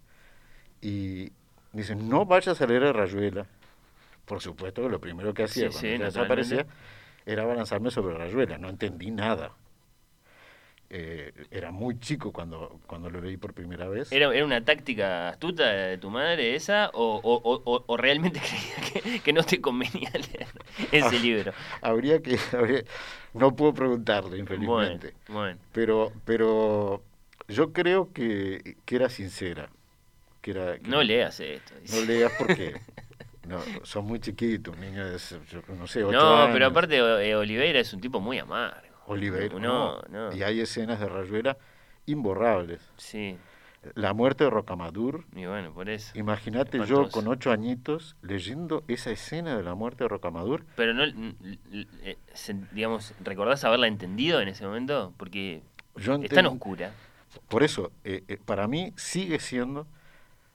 Y 0.82 1.32
dice, 1.74 1.96
no 1.96 2.26
vayas 2.26 2.60
a 2.60 2.66
leer 2.66 2.86
a 2.86 2.92
Rayuela. 2.94 3.46
Por 4.26 4.42
supuesto 4.42 4.82
que 4.84 4.90
lo 4.90 5.00
primero 5.00 5.34
que 5.34 5.44
hacía 5.44 5.68
Sí, 5.68 5.72
cuando 5.74 5.80
sí, 5.80 5.88
ella 5.96 6.06
desaparecía 6.06 6.66
era 7.26 7.44
abalanzarme 7.44 7.92
sobre 7.92 8.18
Rayuela. 8.18 8.58
No 8.58 8.70
entendí 8.70 9.12
nada. 9.12 9.52
Eh, 10.96 11.34
era 11.50 11.72
muy 11.72 12.00
chico 12.00 12.32
cuando, 12.32 12.80
cuando 12.86 13.10
lo 13.10 13.20
leí 13.20 13.36
por 13.36 13.54
primera 13.54 13.88
vez. 13.88 14.12
¿Era, 14.12 14.32
¿Era 14.34 14.46
una 14.46 14.64
táctica 14.64 15.30
astuta 15.30 15.68
de 15.72 15.98
tu 15.98 16.12
madre 16.12 16.54
esa 16.56 16.92
o, 16.94 17.16
o- 17.24 17.42
o- 17.66 17.84
o- 17.88 17.98
realmente 17.98 18.40
creía 18.94 19.04
que, 19.04 19.20
que 19.22 19.34
no 19.34 19.42
te 19.44 19.60
convenía 19.60 20.12
leer 20.12 20.48
ese 20.92 21.16
Ah, 21.16 21.20
libro? 21.20 21.54
Habría 21.82 22.22
que... 22.22 22.38
habría- 22.56 22.84
no 23.34 23.56
puedo 23.56 23.74
preguntarle, 23.74 24.30
Bueno, 24.30 24.42
infelizmente. 24.42 25.14
bueno. 25.30 25.58
Pero, 25.72 26.12
pero 26.26 27.02
yo 27.48 27.74
creo 27.74 28.14
que, 28.14 28.78
que 28.86 28.96
era 28.96 29.10
sincera. 29.10 29.70
Que 30.42 30.52
era, 30.52 30.78
que 30.78 30.88
No 30.90 31.02
leas 31.02 31.40
esto. 31.40 31.74
dice. 31.82 32.00
No 32.00 32.06
leas 32.06 32.32
porque 32.38 32.76
no, 33.48 33.60
son 33.84 34.06
muy 34.06 34.20
chiquitos, 34.20 34.74
un 34.76 34.82
niño 34.82 35.06
de, 35.06 35.18
yo 35.50 35.62
no 35.76 35.88
sé, 35.88 36.04
ocho 36.04 36.18
No, 36.18 36.38
años. 36.44 36.50
pero 36.54 36.68
aparte 36.68 36.98
eh, 36.98 37.36
Oliveira 37.36 37.80
es 37.80 37.94
un 37.94 38.02
tipo 38.02 38.20
muy 38.20 38.40
amargo. 38.40 38.88
Oliveira, 39.08 39.60
No, 39.60 40.02
no, 40.10 40.30
no. 40.30 40.34
Y 40.36 40.44
hay 40.44 40.62
escenas 40.62 41.00
de 41.00 41.08
Rayuela 41.08 41.58
imborrables. 42.06 42.82
Sí, 42.98 43.38
La 43.96 44.14
muerte 44.14 44.46
de 44.46 44.50
Rocamadur. 44.50 45.26
y 45.36 45.46
bueno, 45.46 45.74
por 45.74 45.90
eso. 45.90 46.18
Imagínate 46.18 46.86
yo 46.86 47.10
con 47.10 47.28
ocho 47.28 47.52
añitos 47.52 48.16
leyendo 48.22 48.84
esa 48.88 49.12
escena 49.12 49.58
de 49.58 49.64
la 49.64 49.76
muerte 49.76 50.06
de 50.06 50.08
Rocamadur. 50.08 50.66
Pero 50.78 50.94
no, 50.94 51.04
eh, 51.04 52.18
digamos, 52.72 53.14
¿recordás 53.22 53.64
haberla 53.66 53.88
entendido 53.88 54.40
en 54.40 54.48
ese 54.48 54.66
momento? 54.66 55.14
Porque 55.18 55.62
Yo 55.98 56.16
es 56.16 56.30
tan 56.30 56.46
oscura. 56.46 56.94
Por 57.50 57.64
eso, 57.64 57.92
eh, 58.06 58.24
eh, 58.28 58.38
para 58.44 58.68
mí 58.68 58.94
sigue 58.96 59.40
siendo 59.40 59.86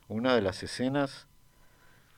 una 0.09 0.35
de 0.35 0.41
las 0.41 0.63
escenas 0.63 1.27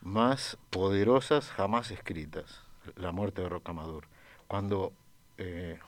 más 0.02 0.57
poderosas 0.71 1.50
jamás 1.50 1.90
escritas, 1.90 2.62
la 2.97 3.12
muerte 3.12 3.42
de 3.42 3.49
Rocamadur. 3.49 4.04
Cuando, 4.47 4.92
eh, 5.38 5.78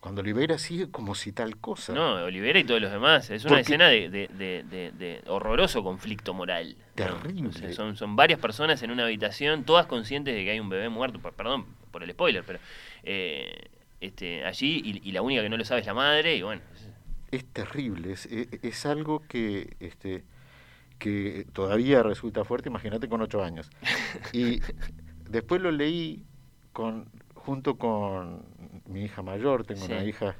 cuando 0.00 0.20
Oliveira 0.22 0.58
sigue 0.58 0.90
como 0.90 1.14
si 1.14 1.32
tal 1.32 1.56
cosa. 1.58 1.92
No, 1.92 2.14
Oliveira 2.24 2.58
y 2.58 2.64
todos 2.64 2.80
los 2.80 2.90
demás. 2.90 3.30
Es 3.30 3.44
una 3.44 3.50
Porque- 3.50 3.60
escena 3.62 3.88
de, 3.88 4.08
de- 4.10 4.28
de- 4.92 5.22
horroroso 5.26 5.82
conflicto 5.82 6.34
moral. 6.34 6.76
¿no? 6.78 6.84
Terrible. 6.94 7.48
O 7.48 7.52
sea, 7.52 7.72
son, 7.72 7.96
son 7.96 8.16
varias 8.16 8.40
personas 8.40 8.82
en 8.82 8.90
una 8.90 9.04
habitación, 9.04 9.64
todas 9.64 9.86
conscientes 9.86 10.34
de 10.34 10.44
que 10.44 10.50
hay 10.50 10.60
un 10.60 10.68
bebé 10.68 10.88
muerto. 10.88 11.20
Per- 11.20 11.32
Perdón 11.32 11.66
por 11.90 12.02
el 12.02 12.10
spoiler, 12.12 12.42
pero 12.44 12.58
eh, 13.04 13.68
este, 14.00 14.44
allí 14.44 14.82
y, 14.84 15.08
y 15.08 15.12
la 15.12 15.22
única 15.22 15.42
que 15.42 15.48
no 15.48 15.56
lo 15.56 15.64
sabe 15.64 15.80
es 15.82 15.86
la 15.86 15.94
madre. 15.94 16.36
Y 16.36 16.42
bueno, 16.42 16.62
es- 16.74 16.88
Es 17.30 17.44
terrible, 17.52 18.12
es, 18.12 18.26
e- 18.26 18.48
es 18.62 18.86
algo 18.86 19.22
que, 19.28 19.76
este, 19.80 20.22
que 20.98 21.46
todavía 21.52 22.02
resulta 22.02 22.44
fuerte, 22.44 22.68
imagínate 22.68 23.08
con 23.08 23.20
ocho 23.20 23.42
años. 23.42 23.70
Y 24.32 24.60
después 25.28 25.60
lo 25.60 25.70
leí 25.70 26.24
con, 26.72 27.06
junto 27.34 27.76
con 27.76 28.44
mi 28.86 29.04
hija 29.04 29.22
mayor, 29.22 29.64
tengo 29.64 29.84
una 29.84 30.04
hija 30.04 30.36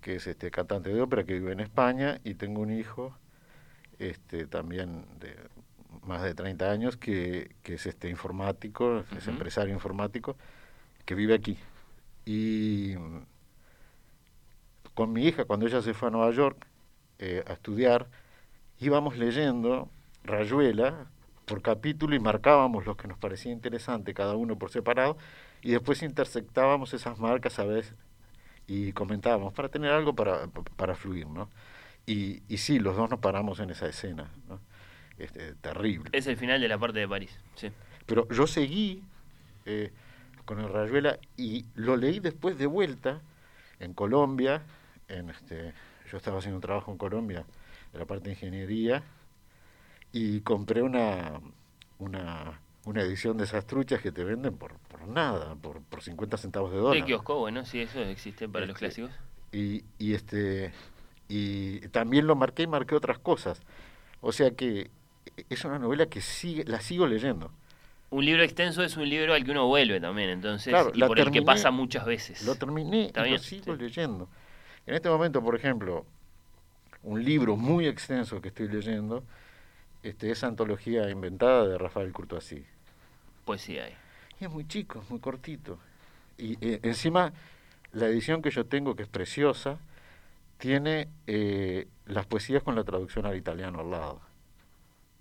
que 0.00 0.16
es 0.16 0.26
este 0.26 0.50
cantante 0.50 0.92
de 0.92 1.00
ópera 1.00 1.24
que 1.24 1.34
vive 1.34 1.52
en 1.52 1.60
España, 1.60 2.20
y 2.24 2.34
tengo 2.34 2.60
un 2.60 2.72
hijo 2.72 3.16
este, 3.98 4.46
también 4.46 5.04
de 5.20 5.36
más 6.04 6.22
de 6.22 6.34
30 6.34 6.70
años 6.70 6.96
que, 6.96 7.54
que 7.62 7.74
es 7.74 7.86
este 7.86 8.08
informático, 8.08 9.04
es 9.16 9.28
empresario 9.28 9.72
informático, 9.72 10.36
que 11.04 11.14
vive 11.14 11.34
aquí. 11.34 11.56
Y 12.24 12.94
con 14.94 15.12
mi 15.12 15.26
hija, 15.26 15.44
cuando 15.44 15.66
ella 15.66 15.82
se 15.82 15.94
fue 15.94 16.08
a 16.08 16.10
Nueva 16.10 16.30
York 16.32 16.66
eh, 17.18 17.44
a 17.46 17.52
estudiar, 17.52 18.08
íbamos 18.82 19.16
leyendo 19.16 19.88
Rayuela 20.24 21.06
por 21.46 21.62
capítulo 21.62 22.14
y 22.14 22.20
marcábamos 22.20 22.86
los 22.86 22.96
que 22.96 23.08
nos 23.08 23.18
parecía 23.18 23.52
interesante, 23.52 24.14
cada 24.14 24.36
uno 24.36 24.56
por 24.56 24.70
separado, 24.70 25.16
y 25.62 25.70
después 25.70 26.02
intersectábamos 26.02 26.92
esas 26.94 27.18
marcas 27.18 27.58
a 27.58 27.64
veces 27.64 27.94
y 28.66 28.92
comentábamos 28.92 29.52
para 29.52 29.68
tener 29.68 29.90
algo 29.90 30.14
para, 30.14 30.48
para 30.76 30.94
fluir, 30.94 31.26
¿no? 31.26 31.48
Y, 32.06 32.42
y 32.48 32.58
sí, 32.58 32.78
los 32.78 32.96
dos 32.96 33.10
nos 33.10 33.20
paramos 33.20 33.60
en 33.60 33.70
esa 33.70 33.86
escena, 33.86 34.30
¿no? 34.48 34.60
Este, 35.18 35.54
terrible. 35.54 36.10
Es 36.12 36.26
el 36.26 36.36
final 36.36 36.60
de 36.60 36.68
la 36.68 36.78
parte 36.78 36.98
de 36.98 37.08
París, 37.08 37.38
sí. 37.54 37.70
Pero 38.06 38.28
yo 38.28 38.46
seguí 38.46 39.02
eh, 39.66 39.92
con 40.44 40.58
el 40.58 40.68
Rayuela 40.68 41.18
y 41.36 41.66
lo 41.74 41.96
leí 41.96 42.18
después 42.18 42.58
de 42.58 42.66
vuelta 42.66 43.20
en 43.78 43.94
Colombia. 43.94 44.62
En 45.08 45.30
este, 45.30 45.74
yo 46.10 46.16
estaba 46.16 46.38
haciendo 46.38 46.56
un 46.56 46.62
trabajo 46.62 46.90
en 46.90 46.98
Colombia 46.98 47.44
de 47.92 47.98
la 47.98 48.04
parte 48.06 48.24
de 48.24 48.30
ingeniería 48.32 49.02
y 50.12 50.40
compré 50.40 50.82
una, 50.82 51.40
una, 51.98 52.60
una 52.84 53.02
edición 53.02 53.36
de 53.38 53.44
esas 53.44 53.66
truchas 53.66 54.00
que 54.00 54.12
te 54.12 54.24
venden 54.24 54.56
por, 54.56 54.78
por 54.78 55.06
nada, 55.08 55.54
por, 55.56 55.82
por 55.82 56.02
50 56.02 56.36
centavos 56.36 56.70
de 56.72 56.78
dólar. 56.78 57.00
De 57.00 57.04
kiosco, 57.06 57.38
bueno, 57.38 57.64
sí, 57.64 57.80
eso 57.80 58.00
existe 58.00 58.48
para 58.48 58.66
los 58.66 58.74
Este, 58.74 58.86
clásicos. 58.86 59.10
Y, 59.52 59.84
y 59.98 60.14
este 60.14 60.72
y 61.28 61.80
también 61.88 62.26
lo 62.26 62.36
marqué 62.36 62.64
y 62.64 62.66
marqué 62.66 62.94
otras 62.94 63.18
cosas. 63.18 63.62
O 64.20 64.32
sea 64.32 64.50
que 64.50 64.90
es 65.48 65.64
una 65.64 65.78
novela 65.78 66.06
que 66.06 66.20
sigue, 66.20 66.64
la 66.64 66.80
sigo 66.80 67.06
leyendo. 67.06 67.50
Un 68.10 68.26
libro 68.26 68.42
extenso 68.42 68.82
es 68.82 68.98
un 68.98 69.08
libro 69.08 69.32
al 69.32 69.42
que 69.42 69.50
uno 69.52 69.66
vuelve 69.66 69.98
también, 69.98 70.28
entonces, 70.28 70.70
Claro, 70.70 70.92
y 70.94 71.00
por 71.00 71.18
el 71.18 71.30
que 71.30 71.40
pasa 71.40 71.70
muchas 71.70 72.04
veces. 72.04 72.44
Lo 72.44 72.54
terminé 72.56 73.10
y 73.14 73.30
lo 73.30 73.38
sigo 73.38 73.74
sí. 73.74 73.82
leyendo. 73.82 74.28
En 74.84 74.94
este 74.94 75.08
momento, 75.08 75.42
por 75.42 75.56
ejemplo, 75.56 76.04
un 77.02 77.24
libro 77.24 77.56
muy 77.56 77.86
extenso 77.86 78.40
que 78.40 78.48
estoy 78.48 78.68
leyendo 78.68 79.24
este, 80.02 80.30
es 80.30 80.42
Antología 80.44 81.08
Inventada 81.10 81.66
de 81.66 81.78
Rafael 81.78 82.12
Courtoisí. 82.12 82.64
Pues 83.44 83.62
sí 83.62 83.78
hay. 83.78 83.94
Y 84.40 84.44
es 84.44 84.50
muy 84.50 84.66
chico, 84.66 85.00
es 85.02 85.10
muy 85.10 85.20
cortito. 85.20 85.78
Y 86.38 86.56
eh, 86.60 86.80
encima, 86.82 87.32
la 87.92 88.06
edición 88.06 88.42
que 88.42 88.50
yo 88.50 88.66
tengo, 88.66 88.96
que 88.96 89.04
es 89.04 89.08
preciosa, 89.08 89.78
tiene 90.58 91.08
eh, 91.26 91.88
las 92.06 92.26
poesías 92.26 92.62
con 92.62 92.74
la 92.74 92.84
traducción 92.84 93.26
al 93.26 93.36
italiano 93.36 93.80
al 93.80 93.90
lado. 93.90 94.20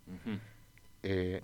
Ujú. 0.08 0.38
Eh, 1.04 1.42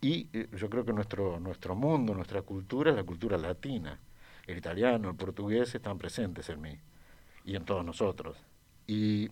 y 0.00 0.28
eh, 0.32 0.48
yo 0.56 0.68
creo 0.68 0.84
que 0.84 0.92
nuestro, 0.92 1.40
nuestro 1.40 1.74
mundo, 1.74 2.14
nuestra 2.14 2.42
cultura 2.42 2.90
es 2.90 2.96
la 2.96 3.04
cultura 3.04 3.38
latina. 3.38 3.98
El 4.46 4.58
italiano, 4.58 5.10
el 5.10 5.16
portugués 5.16 5.74
están 5.74 5.98
presentes 5.98 6.48
en 6.50 6.60
mí 6.60 6.78
y 7.44 7.56
en 7.56 7.64
todos 7.64 7.84
nosotros. 7.84 8.36
Y 8.86 9.30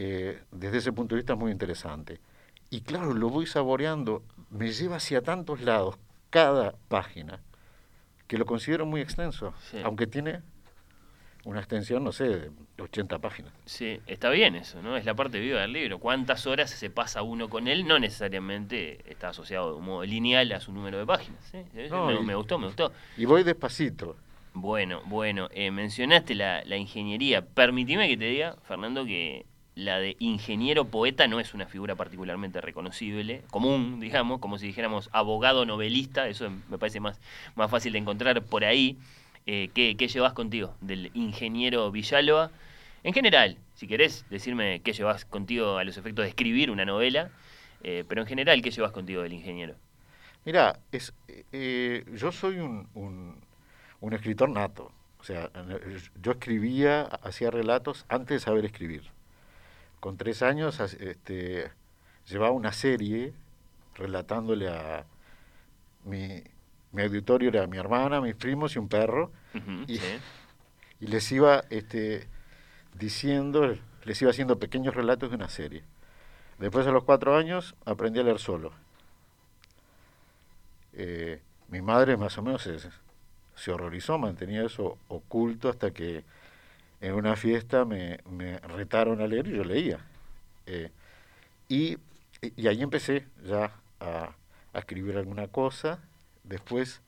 eh, 0.00 0.40
desde 0.52 0.78
ese 0.78 0.92
punto 0.92 1.14
de 1.16 1.20
vista 1.22 1.32
es 1.32 1.38
muy 1.38 1.50
interesante. 1.50 2.20
Y 2.70 2.82
claro, 2.82 3.14
lo 3.14 3.28
voy 3.30 3.46
saboreando, 3.46 4.22
me 4.50 4.70
lleva 4.70 4.96
hacia 4.96 5.22
tantos 5.22 5.60
lados 5.60 5.96
cada 6.30 6.74
página, 6.88 7.40
que 8.28 8.38
lo 8.38 8.46
considero 8.46 8.86
muy 8.86 9.00
extenso, 9.00 9.54
Sí. 9.70 9.78
aunque 9.82 10.06
tiene 10.06 10.40
una 11.44 11.58
extensión, 11.60 12.04
no 12.04 12.12
sé, 12.12 12.28
de 12.28 12.50
80 12.78 13.18
páginas. 13.18 13.52
Sí, 13.64 14.00
está 14.06 14.28
bien 14.30 14.54
eso, 14.54 14.82
¿no? 14.82 14.96
Es 14.96 15.04
la 15.04 15.14
parte 15.14 15.40
viva 15.40 15.62
del 15.62 15.72
libro. 15.72 15.98
¿Cuántas 15.98 16.46
horas 16.46 16.68
se 16.70 16.90
pasa 16.90 17.22
uno 17.22 17.48
con 17.48 17.66
él? 17.68 17.86
No 17.86 17.98
necesariamente 17.98 19.00
está 19.10 19.30
asociado 19.30 19.70
de 19.72 19.78
un 19.78 19.84
modo 19.86 20.04
lineal 20.04 20.52
a 20.52 20.60
su 20.60 20.72
número 20.72 20.98
de 20.98 21.06
páginas. 21.06 21.42
¿sí? 21.50 21.58
Eso 21.74 21.96
No, 21.96 22.06
me, 22.06 22.14
y- 22.20 22.24
me 22.24 22.34
gustó, 22.34 22.58
me 22.58 22.66
gustó. 22.66 22.92
Y 23.16 23.24
voy 23.24 23.42
despacito. 23.44 24.16
Bueno, 24.52 25.00
bueno, 25.06 25.48
eh, 25.52 25.70
mencionaste 25.70 26.34
la, 26.34 26.62
la 26.64 26.76
ingeniería. 26.76 27.42
Permitime 27.46 28.08
que 28.08 28.16
te 28.18 28.24
diga, 28.26 28.56
Fernando, 28.64 29.04
que 29.06 29.46
la 29.78 30.00
de 30.00 30.16
ingeniero 30.18 30.86
poeta 30.86 31.28
no 31.28 31.38
es 31.38 31.54
una 31.54 31.66
figura 31.66 31.94
particularmente 31.94 32.60
reconocible, 32.60 33.42
común, 33.48 34.00
digamos, 34.00 34.40
como 34.40 34.58
si 34.58 34.66
dijéramos 34.66 35.08
abogado 35.12 35.64
novelista, 35.64 36.26
eso 36.26 36.50
me 36.68 36.78
parece 36.78 36.98
más, 36.98 37.20
más 37.54 37.70
fácil 37.70 37.92
de 37.92 38.00
encontrar 38.00 38.42
por 38.42 38.64
ahí. 38.64 38.98
Eh, 39.46 39.70
¿qué, 39.72 39.96
¿Qué 39.96 40.08
llevas 40.08 40.32
contigo 40.32 40.74
del 40.80 41.12
ingeniero 41.14 41.90
Villalba? 41.92 42.50
En 43.04 43.14
general, 43.14 43.56
si 43.74 43.86
querés 43.86 44.26
decirme 44.28 44.80
qué 44.82 44.92
llevas 44.92 45.24
contigo 45.24 45.78
a 45.78 45.84
los 45.84 45.96
efectos 45.96 46.24
de 46.24 46.30
escribir 46.30 46.72
una 46.72 46.84
novela, 46.84 47.30
eh, 47.84 48.04
pero 48.08 48.20
en 48.20 48.26
general, 48.26 48.60
¿qué 48.60 48.72
llevas 48.72 48.90
contigo 48.90 49.22
del 49.22 49.32
ingeniero? 49.32 49.76
Mira, 50.44 50.80
es, 50.90 51.14
eh, 51.52 52.04
yo 52.14 52.32
soy 52.32 52.58
un, 52.58 52.88
un, 52.94 53.36
un 54.00 54.12
escritor 54.12 54.48
nato. 54.50 54.90
O 55.20 55.24
sea, 55.24 55.50
yo 56.20 56.32
escribía, 56.32 57.02
hacía 57.02 57.50
relatos 57.50 58.06
antes 58.08 58.28
de 58.28 58.40
saber 58.40 58.64
escribir. 58.64 59.02
Con 60.00 60.16
tres 60.16 60.42
años 60.42 60.78
este, 60.80 61.70
llevaba 62.28 62.52
una 62.52 62.72
serie 62.72 63.32
relatándole 63.96 64.68
a 64.68 65.04
mi, 66.04 66.42
mi 66.92 67.02
auditorio, 67.02 67.48
era 67.48 67.66
mi 67.66 67.78
hermana, 67.78 68.20
mis 68.20 68.36
primos 68.36 68.76
y 68.76 68.78
un 68.78 68.88
perro, 68.88 69.32
Ujú, 69.54 69.84
Y- 69.88 69.98
sí. 69.98 70.18
y 71.00 71.06
les 71.08 71.30
iba 71.32 71.64
este, 71.70 72.28
diciendo, 72.98 73.76
les 74.04 74.22
iba 74.22 74.30
haciendo 74.30 74.58
pequeños 74.58 74.94
relatos 74.94 75.30
de 75.30 75.36
una 75.36 75.48
serie. 75.48 75.82
Después 76.58 76.86
a 76.86 76.90
los 76.90 77.04
cuatro 77.04 77.36
años 77.36 77.74
aprendí 77.84 78.18
a 78.20 78.24
leer 78.24 78.38
solo. 78.40 78.72
Eh, 80.92 81.40
mi 81.68 81.80
madre 81.82 82.16
más 82.16 82.36
o 82.38 82.42
menos 82.42 82.62
se, 82.62 82.76
se 83.54 83.70
horrorizó, 83.70 84.18
mantenía 84.18 84.64
eso 84.64 84.98
oculto 85.08 85.68
hasta 85.68 85.90
que 85.92 86.24
en 87.00 87.14
una 87.14 87.36
fiesta 87.36 87.84
me, 87.84 88.20
me 88.28 88.58
retaron 88.58 89.20
a 89.20 89.26
leer 89.26 89.46
y 89.48 89.56
yo 89.56 89.64
leía. 89.64 89.98
Eh, 90.66 90.90
y, 91.68 91.98
y 92.56 92.66
ahí 92.66 92.82
empecé 92.82 93.26
ya 93.44 93.72
a, 94.00 94.30
a 94.72 94.78
escribir 94.78 95.16
alguna 95.16 95.48
cosa. 95.48 96.00
Después 96.44 97.00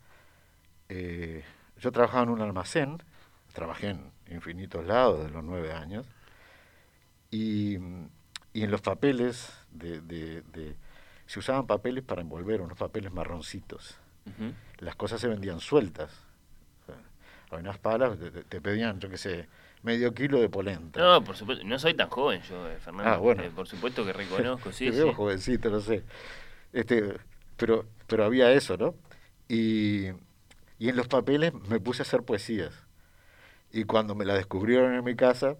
eh, 0.89 1.45
yo 1.79 1.93
trabajaba 1.93 2.25
en 2.25 2.29
un 2.31 2.41
almacén, 2.43 3.03
trabajé 3.53 3.91
en 3.91 4.11
infinitos 4.31 4.87
lados 4.87 5.25
de 5.25 5.31
los 5.31 5.43
nueve 5.43 5.73
años, 5.73 6.07
y, 7.31 7.77
y 8.53 8.63
en 8.65 8.71
los 8.71 8.81
papeles 8.81 9.53
de, 9.71 10.01
de- 10.01 10.43
de- 10.43 10.77
se 11.27 11.39
usaban 11.39 11.67
papeles 11.67 12.03
para 12.03 12.23
envolver, 12.23 12.61
unos 12.61 12.77
papeles 12.77 13.13
marroncitos. 13.13 13.97
Las 14.79 14.97
cosas 14.97 15.21
se 15.21 15.29
vendían 15.29 15.61
sueltas. 15.61 16.11
O 16.83 17.51
sea, 17.51 17.59
unas 17.59 17.79
palas, 17.79 18.19
te- 18.19 18.31
te 18.31 18.61
pedían, 18.61 18.99
yo 18.99 19.09
qué 19.09 19.17
sé, 19.17 19.49
medio 19.83 20.13
kilo 20.15 20.41
de 20.41 20.49
polenta. 20.49 21.01
No, 21.01 21.23
por 21.25 21.37
supuesto, 21.37 21.65
no 21.65 21.79
soy 21.79 21.95
tan 21.95 22.09
joven 22.11 22.43
yo, 22.43 22.69
eh, 22.69 22.79
Fernando. 22.81 23.15
Ah, 23.15 23.19
bueno. 23.19 23.43
Eh, 23.43 23.51
por 23.55 23.67
supuesto 23.69 24.05
que 24.05 24.13
reconozco, 24.13 24.73
sí, 24.73 24.87
Te 24.87 24.93
veo 24.93 25.07
sí. 25.07 25.17
jovencito, 25.17 25.71
no 25.71 25.81
sé. 25.81 26.05
Este, 26.73 27.15
pero, 27.57 27.87
pero 28.07 28.25
había 28.25 28.53
eso, 28.53 28.77
¿no? 28.77 28.95
Y, 29.49 30.09
y 30.79 30.89
en 30.89 30.97
los 30.97 31.09
papeles 31.09 31.55
me 31.55 31.81
puse 31.81 32.03
a 32.03 32.05
hacer 32.05 32.23
poesías. 32.25 32.75
Y 33.73 33.85
cuando 33.85 34.15
me 34.15 34.25
la 34.25 34.35
descubrieron 34.35 34.95
en 34.95 35.05
mi 35.05 35.17
casa, 35.17 35.57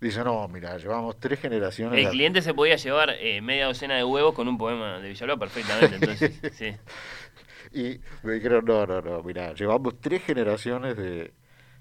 dice, 0.00 0.24
no, 0.24 0.48
mira, 0.48 0.78
llevamos 0.78 1.20
tres 1.20 1.40
generaciones. 1.40 2.00
El 2.00 2.04
la- 2.04 2.10
cliente 2.10 2.42
se 2.42 2.54
podía 2.54 2.74
llevar 2.76 3.10
eh, 3.10 3.40
media 3.40 3.66
docena 3.66 3.94
de 3.96 4.02
huevos 4.04 4.34
con 4.34 4.48
un 4.48 4.58
poema 4.58 4.98
de 4.98 5.08
Villalba 5.10 5.36
perfectamente, 5.38 5.94
entonces, 5.96 6.32
sí. 6.50 6.74
Y 7.72 8.00
me 8.22 8.32
dijeron, 8.34 8.64
no, 8.64 8.86
no, 8.86 9.00
no, 9.00 9.22
mira, 9.22 9.54
llevamos 9.54 10.00
tres 10.00 10.22
generaciones 10.24 10.96
de, 10.96 11.32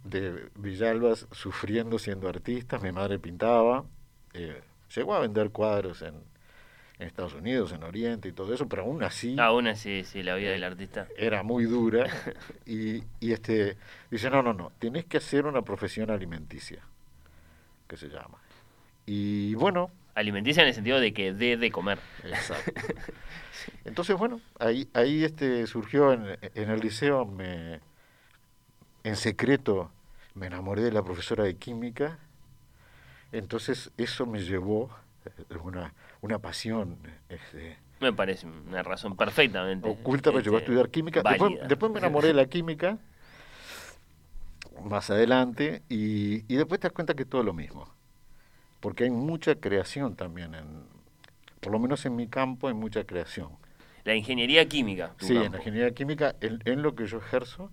de 0.04 0.50
Villalbas 0.56 1.28
sufriendo 1.32 2.00
siendo 2.00 2.28
artistas. 2.28 2.82
Mi 2.82 2.92
madre 2.92 3.20
pintaba, 3.20 3.86
eh, 4.34 4.62
llegó 4.96 5.14
a 5.16 5.20
vender 5.20 5.52
cuadros 5.52 6.02
en, 6.02 6.16
en 7.00 7.08
Estados 7.08 7.34
Unidos, 7.34 7.72
en 7.72 7.84
Oriente 7.84 8.30
y 8.30 8.32
todo 8.32 8.54
eso, 8.54 8.68
pero 8.68 8.84
aún 8.84 9.04
así 9.04 9.36
Aún 9.40 9.68
así, 9.68 10.04
sí, 10.04 10.24
la 10.24 10.36
vida 10.36 10.52
del 10.52 10.64
artista. 10.64 11.08
era 11.18 11.44
muy 11.44 11.66
dura. 11.66 12.08
Y, 12.66 13.04
y 13.20 13.34
este 13.34 13.78
dice, 14.10 14.30
no, 14.30 14.42
no, 14.42 14.54
no, 14.54 14.72
tenés 14.80 15.06
que 15.06 15.18
hacer 15.18 15.46
una 15.46 15.62
profesión 15.62 16.10
alimenticia, 16.10 16.84
que 17.88 17.98
se 17.98 18.08
llama. 18.08 18.38
Y 19.06 19.56
bueno, 19.56 19.92
Alimenticia 20.14 20.62
en 20.64 20.68
el 20.68 20.74
sentido 20.74 21.00
de 21.00 21.14
que 21.14 21.34
dé 21.34 21.56
de 21.56 21.72
comer. 21.72 21.98
Exacto. 22.26 22.72
Entonces, 23.86 24.18
bueno, 24.18 24.42
ahí, 24.60 24.90
ahí 24.94 25.24
este 25.24 25.66
surgió 25.68 26.12
en, 26.12 26.38
en 26.54 26.70
el 26.70 26.82
liceo, 26.82 27.26
me, 27.26 27.80
en 29.04 29.16
secreto 29.16 29.92
me 30.36 30.48
enamoré 30.48 30.82
de 30.82 30.92
la 30.92 31.04
profesora 31.04 31.44
de 31.44 31.56
química, 31.56 32.20
entonces 33.32 33.92
eso 33.98 34.26
me 34.26 34.40
llevó 34.40 34.90
eh, 35.26 35.56
una, 35.64 35.94
una 36.22 36.40
pasión 36.40 36.98
este, 37.30 37.78
Me 38.00 38.14
parece 38.14 38.48
una 38.48 38.84
razón 38.84 39.16
perfectamente. 39.16 39.88
oculta, 39.90 40.32
me 40.32 40.42
llevó 40.42 40.58
a 40.58 40.60
este, 40.60 40.72
estudiar 40.72 40.90
química. 40.90 41.22
Después, 41.24 41.54
después 41.68 41.92
me 41.92 42.00
enamoré 42.00 42.30
de 42.30 42.34
la 42.34 42.46
química 42.46 42.98
más 44.84 45.10
adelante 45.10 45.84
y, 45.90 46.44
y 46.52 46.56
después 46.58 46.80
te 46.80 46.88
das 46.88 46.94
cuenta 46.94 47.14
que 47.14 47.24
es 47.24 47.30
todo 47.30 47.44
lo 47.44 47.54
mismo. 47.54 47.88
Porque 48.80 49.04
hay 49.04 49.12
mucha 49.12 49.56
creación 49.56 50.16
también, 50.16 50.56
en, 50.56 50.66
por 51.60 51.72
lo 51.72 51.80
menos 51.80 52.06
en 52.06 52.16
mi 52.16 52.28
campo 52.28 52.68
hay 52.68 52.74
mucha 52.74 53.04
creación. 53.04 53.50
La 54.04 54.16
ingeniería 54.16 54.68
química. 54.68 55.14
Sí, 55.20 55.36
en 55.36 55.44
campo. 55.44 55.52
la 55.54 55.58
ingeniería 55.60 55.92
química, 55.94 56.36
en, 56.42 56.60
en 56.66 56.82
lo 56.82 56.96
que 56.96 57.06
yo 57.06 57.20
ejerzo, 57.20 57.72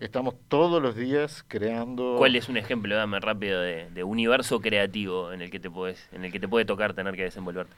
estamos 0.00 0.34
todos 0.48 0.80
los 0.82 0.96
días 0.96 1.44
creando... 1.48 2.14
¿Cuál 2.18 2.36
es 2.36 2.48
un 2.48 2.56
ejemplo, 2.56 2.94
dame 2.94 3.20
rápido, 3.20 3.60
de, 3.60 3.90
de 3.90 4.04
universo 4.04 4.60
creativo 4.60 5.32
en 5.32 5.42
el 5.42 5.50
que 5.50 5.60
te 5.60 5.70
puedes, 5.70 6.08
en 6.12 6.24
el 6.24 6.32
que 6.32 6.40
te 6.40 6.48
puede 6.48 6.64
tocar 6.64 6.94
tener 6.94 7.14
que 7.14 7.24
desenvolverte? 7.24 7.74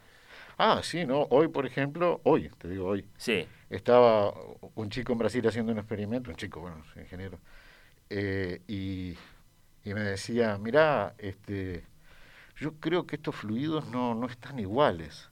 Ah, 0.59 0.81
sí, 0.83 1.07
¿no? 1.07 1.23
Hoy, 1.31 1.49
por 1.49 1.65
ejemplo, 1.65 2.21
hoy, 2.25 2.51
te 2.59 2.69
digo 2.69 2.87
hoy, 2.87 3.07
Sí. 3.17 3.47
estaba 3.71 4.35
un 4.75 4.91
chico 4.91 5.13
en 5.13 5.19
Brasil 5.19 5.47
haciendo 5.47 5.73
un 5.73 5.79
experimento, 5.79 6.31
un 6.31 6.37
chico, 6.37 6.61
bueno, 6.61 6.83
ingeniero, 6.97 7.39
eh, 8.11 8.61
y, 8.69 9.15
y 9.85 9.95
me 9.95 10.01
decía, 10.01 10.59
mirá, 10.59 11.15
este, 11.17 11.85
yo 12.57 12.75
creo 12.75 13.07
que 13.07 13.17
estos 13.17 13.37
fluidos 13.37 13.87
no, 13.89 14.15
no 14.15 14.27
están 14.27 14.59
iguales. 14.59 15.31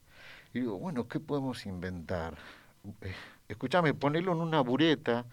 Y 0.54 0.61
digo, 0.61 0.78
bueno, 0.78 1.07
¿qué 1.09 1.21
podemos 1.21 1.66
inventar? 1.66 2.38
Eh, 3.02 3.12
escúchame, 3.49 3.92
ponelo 3.92 4.33
en 4.33 4.38
una 4.40 4.62
bureta 4.62 5.26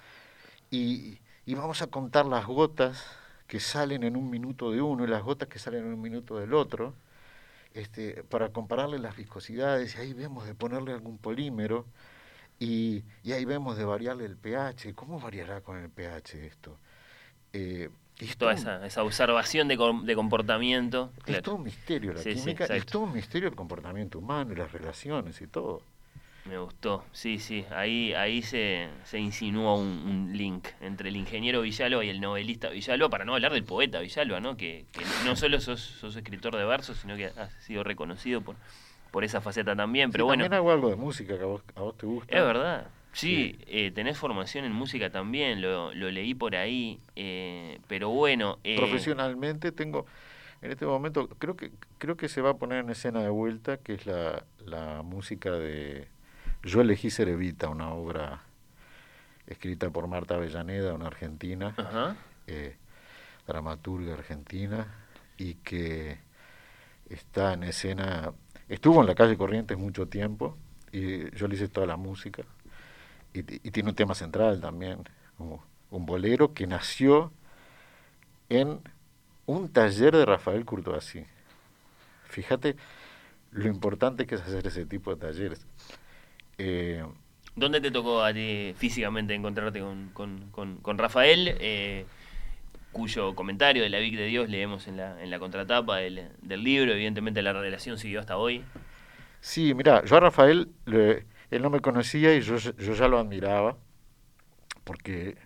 y, 0.69 1.19
y 1.45 1.55
vamos 1.55 1.81
a 1.81 1.87
contar 1.87 2.25
las 2.25 2.45
gotas 2.45 3.05
que 3.47 3.59
salen 3.59 4.03
en 4.03 4.15
un 4.17 4.29
minuto 4.29 4.71
de 4.71 4.81
uno 4.81 5.03
y 5.03 5.07
las 5.07 5.23
gotas 5.23 5.47
que 5.47 5.59
salen 5.59 5.85
en 5.85 5.93
un 5.93 6.01
minuto 6.01 6.37
del 6.39 6.53
otro, 6.53 6.93
este, 7.73 8.23
para 8.23 8.49
compararle 8.49 8.99
las 8.99 9.15
viscosidades, 9.15 9.95
y 9.95 9.99
ahí 9.99 10.13
vemos 10.13 10.47
de 10.47 10.55
ponerle 10.55 10.93
algún 10.93 11.17
polímero, 11.17 11.85
y, 12.59 13.03
y 13.23 13.33
ahí 13.33 13.45
vemos 13.45 13.77
de 13.77 13.83
variarle 13.85 14.25
el 14.25 14.37
pH. 14.37 14.93
¿Cómo 14.95 15.19
variará 15.19 15.61
con 15.61 15.77
el 15.77 15.89
pH 15.89 16.45
esto? 16.47 16.77
Eh, 17.53 17.89
es 18.17 18.37
Toda 18.37 18.53
esa, 18.53 18.85
esa 18.85 19.03
observación 19.03 19.67
de, 19.67 19.75
com- 19.75 20.05
de 20.05 20.15
comportamiento. 20.15 21.11
es 21.17 21.23
Claro. 21.25 21.41
todo 21.43 21.55
un 21.55 21.63
misterio 21.63 22.13
la 22.13 22.21
Sí, 22.21 22.33
sí, 22.33 22.39
química, 22.39 22.65
es 22.65 22.85
todo 22.85 23.03
un 23.03 23.13
misterio 23.13 23.49
el 23.49 23.55
comportamiento 23.55 24.19
humano 24.19 24.53
y 24.53 24.55
las 24.55 24.71
relaciones 24.71 25.41
y 25.41 25.47
todo. 25.47 25.81
Me 26.47 26.59
gustó, 26.59 27.03
sí, 27.11 27.39
sí. 27.39 27.65
Ahí, 27.71 28.13
ahí 28.13 28.43
se, 28.43 28.87
se 29.03 29.17
insinúa 29.17 29.75
un, 29.75 29.87
un 29.87 30.37
link 30.37 30.67
entre 30.79 31.09
el 31.09 31.15
ingeniero 31.15 31.61
Villalba 31.61 32.05
y 32.05 32.09
el 32.09 32.21
novelista 32.21 32.69
Villalba, 32.69 33.09
para 33.09 33.25
no 33.25 33.33
hablar 33.33 33.51
del 33.51 33.63
poeta 33.63 33.99
Villalba, 33.99 34.39
¿no? 34.39 34.55
Que, 34.55 34.85
que 34.91 35.01
no 35.25 35.35
solo 35.35 35.59
sos, 35.59 35.81
sos 35.81 36.15
escritor 36.15 36.55
de 36.55 36.63
versos, 36.65 36.97
sino 36.99 37.15
que 37.17 37.25
has 37.25 37.51
sido 37.63 37.83
reconocido 37.83 38.41
por, 38.41 38.57
por 39.09 39.23
esa 39.23 39.41
faceta 39.41 39.75
también. 39.75 40.11
Pero 40.11 40.25
Sí, 40.25 40.27
bueno, 40.27 40.43
También 40.43 40.53
hago 40.59 40.71
algo 40.71 40.89
de 40.89 40.95
música 40.97 41.35
que 41.35 41.43
a 41.43 41.47
vos, 41.47 41.63
a 41.75 41.81
vos 41.81 41.97
te 41.97 42.05
gusta. 42.05 42.35
es 42.37 42.43
verdad. 42.43 42.87
Sí, 43.11 43.57
eh, 43.67 43.91
tenés 43.91 44.17
formación 44.17 44.65
en 44.65 44.73
música 44.73 45.09
también, 45.09 45.61
lo, 45.61 45.93
lo 45.93 46.11
leí 46.11 46.35
por 46.35 46.55
ahí, 46.55 46.99
eh, 47.15 47.79
pero 47.87 48.09
bueno... 48.09 48.59
eh, 48.63 48.75
Profesionalmente 48.75 49.71
tengo, 49.71 50.05
en 50.61 50.71
este 50.71 50.85
momento, 50.85 51.29
creo 51.29 51.55
que 51.55 51.71
creo 51.97 52.17
que 52.17 52.27
se 52.27 52.41
va 52.41 52.51
a 52.51 52.57
poner 52.57 52.79
en 52.79 52.89
escena 52.89 53.21
de 53.23 53.29
vuelta, 53.29 53.77
que 53.77 53.93
es 53.93 54.05
la, 54.05 54.45
la 54.65 55.01
música 55.01 55.51
de 55.51 56.09
Yo 56.65 56.81
elegí 56.81 57.11
ser 57.11 57.29
Evita, 57.29 57.69
una 57.69 57.93
obra 57.93 58.41
escrita 59.45 59.91
por 59.91 60.07
Marta 60.07 60.33
Avellaneda, 60.33 60.95
una 60.95 61.05
argentina, 61.05 61.75
Ajá. 61.77 62.15
eh, 62.47 62.75
dramaturga 63.45 64.15
argentina, 64.15 64.87
y 65.37 65.53
que 65.55 66.17
está 67.07 67.53
en 67.53 67.65
escena, 67.65 68.33
estuvo 68.67 68.99
en 69.01 69.05
la 69.05 69.13
calle 69.13 69.37
Corrientes 69.37 69.77
mucho 69.77 70.07
tiempo, 70.07 70.57
y 70.91 71.29
yo 71.35 71.47
le 71.47 71.53
hice 71.53 71.67
toda 71.67 71.85
la 71.85 71.97
música, 71.97 72.41
y, 73.31 73.41
y 73.41 73.69
tiene 73.69 73.89
un 73.89 73.95
tema 73.95 74.15
central 74.15 74.59
también, 74.59 75.03
como 75.37 75.63
un 75.91 76.07
bolero 76.07 76.55
que 76.55 76.65
nació 76.65 77.31
en 78.49 78.79
un 79.45 79.69
taller 79.69 80.15
de 80.15 80.25
Rafael 80.25 80.65
Curtoasí. 80.65 81.27
Fíjate 82.23 82.75
lo 83.51 83.67
importante 83.67 84.25
que 84.25 84.33
es 84.33 84.41
hacer 84.41 84.65
ese 84.65 84.87
tipo 84.87 85.13
de 85.13 85.17
talleres. 85.17 85.63
Eh, 86.57 87.03
¿Dónde 87.55 87.79
te 87.81 87.91
tocó 87.91 88.21
a 88.23 88.33
ti 88.33 88.73
físicamente 88.77 89.33
encontrarte 89.33 89.79
con, 89.79 90.09
con, 90.13 90.49
con, 90.51 90.77
con 90.77 90.97
Rafael? 90.97 91.55
eh, 91.59 92.05
cuyo 92.91 93.35
comentario 93.35 93.83
de 93.83 93.89
la 93.89 93.99
Vic 93.99 94.15
de 94.17 94.25
Dios 94.27 94.49
leemos 94.49 94.87
en 94.87 94.97
la, 94.97 95.21
en 95.23 95.29
la 95.31 95.39
contratapa 95.39 95.97
del, 95.97 96.29
del 96.41 96.63
libro. 96.63 96.93
Evidentemente 96.93 97.41
la 97.41 97.53
relación 97.53 97.97
siguió 97.97 98.19
hasta 98.21 98.37
hoy. 98.37 98.63
Sí, 99.41 99.73
mira, 99.73 100.03
yo 100.05 100.17
a 100.17 100.19
Rafael, 100.19 100.69
le- 100.85 101.25
él 101.51 101.61
no 101.61 101.69
me 101.69 101.79
conocía 101.81 102.35
y 102.35 102.41
yo, 102.41 102.57
yo 102.57 102.93
ya 102.93 103.07
lo 103.07 103.19
admiraba, 103.19 103.77
porque 104.83 105.37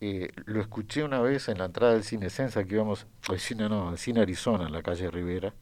eh, 0.00 0.30
lo 0.46 0.60
escuché 0.60 1.04
una 1.04 1.20
vez 1.20 1.48
en 1.48 1.58
la 1.58 1.66
entrada 1.66 1.94
del 1.94 2.04
cine 2.04 2.30
Sensa, 2.30 2.64
que 2.64 2.74
íbamos, 2.76 3.06
al 3.28 3.40
cine 3.40 3.68
no, 3.68 3.90
al 3.90 3.98
cine 3.98 4.22
Arizona, 4.22 4.66
en 4.66 4.72
la 4.72 4.82
calle 4.82 5.10
Rivera. 5.10 5.54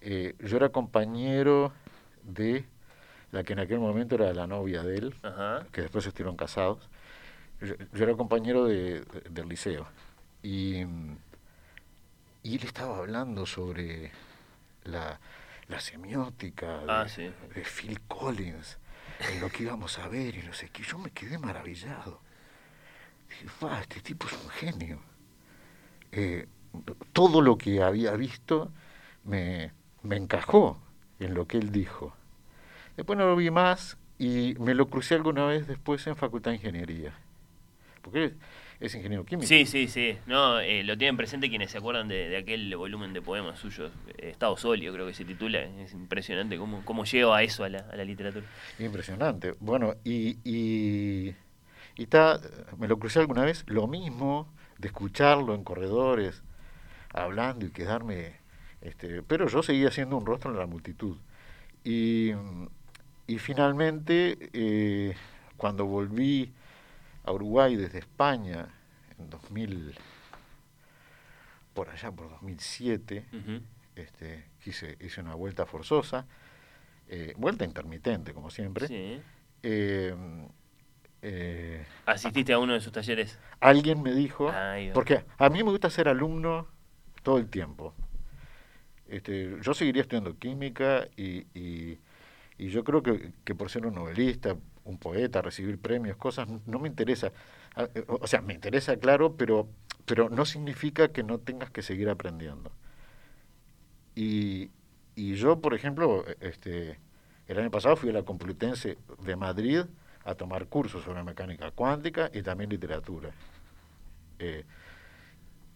Eh, 0.00 0.34
yo 0.40 0.56
era 0.58 0.70
compañero 0.70 1.72
de 2.24 2.66
la 3.32 3.42
que 3.44 3.52
en 3.54 3.58
aquel 3.60 3.78
momento 3.80 4.14
era 4.14 4.32
la 4.32 4.46
novia 4.46 4.82
de 4.82 4.96
él, 4.98 5.14
Ajá. 5.22 5.66
que 5.72 5.82
después 5.82 6.06
estuvieron 6.06 6.36
casados. 6.36 6.88
Yo, 7.60 7.74
yo 7.92 8.04
era 8.04 8.14
compañero 8.14 8.64
de, 8.66 9.00
de- 9.00 9.20
del 9.30 9.48
liceo. 9.48 9.86
Y, 10.42 10.82
y 12.42 12.54
él 12.56 12.62
estaba 12.64 12.98
hablando 12.98 13.46
sobre 13.46 14.12
la, 14.84 15.18
la 15.68 15.80
semiótica 15.80 16.78
de, 16.78 16.84
Ah, 16.92 17.08
sí. 17.08 17.30
de 17.54 17.62
Phil 17.64 18.00
Collins, 18.02 18.78
en 19.32 19.40
lo 19.40 19.48
que 19.50 19.64
íbamos 19.64 19.98
a 19.98 20.08
ver 20.08 20.34
y 20.36 20.42
no 20.42 20.52
sé 20.52 20.68
qué. 20.70 20.82
Yo 20.82 20.98
me 20.98 21.10
quedé 21.10 21.38
maravillado. 21.38 22.20
Dije, 23.28 23.48
"Fa, 23.48 23.80
este 23.80 24.00
tipo 24.00 24.26
es 24.28 24.32
un 24.34 24.48
genio. 24.50 25.00
Eh, 26.12 26.46
todo 27.12 27.40
lo 27.40 27.58
que 27.58 27.82
había 27.82 28.12
visto 28.12 28.70
me, 29.24 29.72
me 30.02 30.16
encajó 30.16 30.78
en 31.18 31.34
lo 31.34 31.46
que 31.46 31.58
él 31.58 31.72
dijo. 31.72 32.14
Después 32.96 33.18
no 33.18 33.26
lo 33.26 33.36
vi 33.36 33.50
más 33.50 33.98
y 34.18 34.54
me 34.58 34.74
lo 34.74 34.86
crucé 34.88 35.14
alguna 35.14 35.46
vez 35.46 35.66
después 35.66 36.06
en 36.06 36.16
Facultad 36.16 36.50
de 36.52 36.56
Ingeniería. 36.56 37.14
Porque 38.02 38.34
es 38.78 38.94
ingeniero 38.94 39.24
químico. 39.24 39.48
Sí, 39.48 39.66
sí, 39.66 39.88
sí. 39.88 40.16
No, 40.26 40.60
eh, 40.60 40.84
lo 40.84 40.96
tienen 40.96 41.16
presente 41.16 41.48
quienes 41.48 41.70
se 41.72 41.78
acuerdan 41.78 42.08
de, 42.08 42.28
de 42.28 42.36
aquel 42.36 42.74
volumen 42.76 43.12
de 43.12 43.20
poemas 43.20 43.58
suyos. 43.58 43.90
eh, 44.18 44.30
Estado 44.30 44.56
sólido, 44.56 44.94
creo 44.94 45.06
que 45.06 45.14
se 45.14 45.24
titula. 45.24 45.60
Es 45.60 45.92
impresionante 45.92 46.56
cómo, 46.56 46.84
cómo 46.84 47.04
lleva 47.04 47.42
eso 47.42 47.64
a 47.64 47.68
la, 47.68 47.80
a 47.80 47.96
la 47.96 48.04
literatura. 48.04 48.46
Impresionante. 48.78 49.54
Bueno, 49.60 49.94
y, 50.04 50.38
y, 50.44 51.34
y 51.96 52.02
está, 52.02 52.40
me 52.78 52.86
lo 52.86 52.98
crucé 52.98 53.18
alguna 53.18 53.44
vez, 53.44 53.64
lo 53.66 53.86
mismo 53.88 54.54
de 54.78 54.88
escucharlo 54.88 55.54
en 55.54 55.64
corredores, 55.64 56.42
hablando 57.12 57.66
y 57.66 57.70
quedarme, 57.70 58.36
este, 58.82 59.22
pero 59.22 59.48
yo 59.48 59.62
seguía 59.62 59.90
siendo 59.90 60.16
un 60.16 60.26
rostro 60.26 60.52
en 60.52 60.58
la 60.58 60.66
multitud. 60.66 61.16
Y, 61.82 62.32
y 63.26 63.38
finalmente, 63.38 64.50
eh, 64.52 65.14
cuando 65.56 65.86
volví 65.86 66.52
a 67.24 67.32
Uruguay 67.32 67.76
desde 67.76 67.98
España 67.98 68.68
en 69.18 69.30
2000, 69.30 69.94
por 71.74 71.88
allá 71.90 72.10
por 72.12 72.30
2007, 72.30 73.26
Ujú. 73.32 73.62
este, 73.96 74.44
quise, 74.62 74.96
hice 75.00 75.20
una 75.20 75.34
vuelta 75.34 75.66
forzosa, 75.66 76.26
eh, 77.08 77.34
vuelta 77.36 77.64
intermitente, 77.64 78.32
como 78.32 78.50
siempre. 78.50 78.88
Sí. 78.88 79.20
Eh, 79.62 80.14
eh, 81.22 81.84
¿Asististe 82.06 82.52
a 82.52 82.58
uno 82.58 82.74
de 82.74 82.80
sus 82.80 82.92
talleres? 82.92 83.38
alguien 83.60 84.02
me 84.02 84.12
dijo, 84.12 84.52
porque 84.94 85.24
a 85.38 85.48
mí 85.48 85.64
me 85.64 85.70
gusta 85.70 85.90
ser 85.90 86.08
alumno 86.08 86.68
todo 87.22 87.38
el 87.38 87.48
tiempo. 87.48 87.94
Este, 89.08 89.56
yo 89.62 89.74
seguiría 89.74 90.02
estudiando 90.02 90.38
química 90.38 91.08
y, 91.16 91.46
y, 91.58 91.98
y 92.58 92.68
yo 92.68 92.84
creo 92.84 93.02
que, 93.02 93.32
que 93.44 93.54
por 93.54 93.70
ser 93.70 93.86
un 93.86 93.94
novelista, 93.94 94.56
un 94.84 94.98
poeta, 94.98 95.42
recibir 95.42 95.78
premios, 95.78 96.16
cosas, 96.16 96.48
no 96.66 96.78
me 96.78 96.88
interesa. 96.88 97.32
Ah, 97.74 97.88
eh, 97.94 98.04
O 98.08 98.26
sea, 98.26 98.40
me 98.40 98.54
interesa, 98.54 98.96
claro, 98.96 99.36
pero, 99.36 99.68
pero 100.06 100.30
no 100.30 100.44
significa 100.44 101.08
que 101.08 101.22
no 101.22 101.38
tengas 101.38 101.70
que 101.70 101.82
seguir 101.82 102.08
aprendiendo. 102.08 102.70
Y, 104.14 104.70
y 105.14 105.34
yo, 105.34 105.60
por 105.60 105.74
ejemplo, 105.74 106.24
este, 106.40 106.98
el 107.48 107.58
año 107.58 107.70
pasado 107.70 107.96
fui 107.96 108.10
a 108.10 108.12
la 108.12 108.22
Complutense 108.22 108.98
de 109.22 109.36
Madrid 109.36 109.82
a 110.24 110.34
tomar 110.34 110.66
cursos 110.66 111.04
sobre 111.04 111.22
mecánica 111.22 111.70
cuántica 111.70 112.30
y 112.32 112.42
también 112.42 112.70
literatura. 112.70 113.30
Eh, 114.38 114.64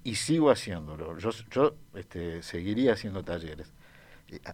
y 0.03 0.15
sigo 0.15 0.51
haciéndolo. 0.51 1.19
Yo, 1.19 1.31
yo 1.51 1.75
este, 1.95 2.43
seguiría 2.43 2.95
haciendo 2.95 3.23
talleres. 3.23 3.73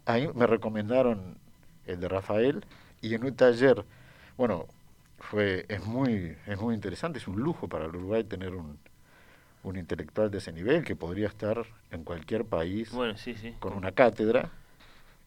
Ahí 0.04 0.28
me 0.34 0.46
recomendaron 0.46 1.38
el 1.86 2.00
de 2.00 2.08
Rafael 2.08 2.64
y 3.00 3.14
en 3.14 3.24
un 3.24 3.34
taller, 3.36 3.84
bueno, 4.36 4.66
fue 5.18 5.66
es 5.68 5.84
muy 5.84 6.36
es 6.46 6.60
muy 6.60 6.74
interesante, 6.74 7.18
es 7.18 7.28
un 7.28 7.40
lujo 7.40 7.68
para 7.68 7.84
el 7.86 7.90
Uruguay 7.96 8.24
tener 8.24 8.54
un, 8.54 8.78
un 9.64 9.76
intelectual 9.76 10.30
de 10.30 10.38
ese 10.38 10.52
nivel 10.52 10.84
que 10.84 10.96
podría 10.96 11.28
estar 11.28 11.64
en 11.90 12.04
cualquier 12.04 12.44
país 12.44 12.90
Bueno, 12.92 13.16
sí, 13.16 13.34
sí. 13.34 13.54
con 13.60 13.74
una 13.74 13.92
cátedra. 13.92 14.50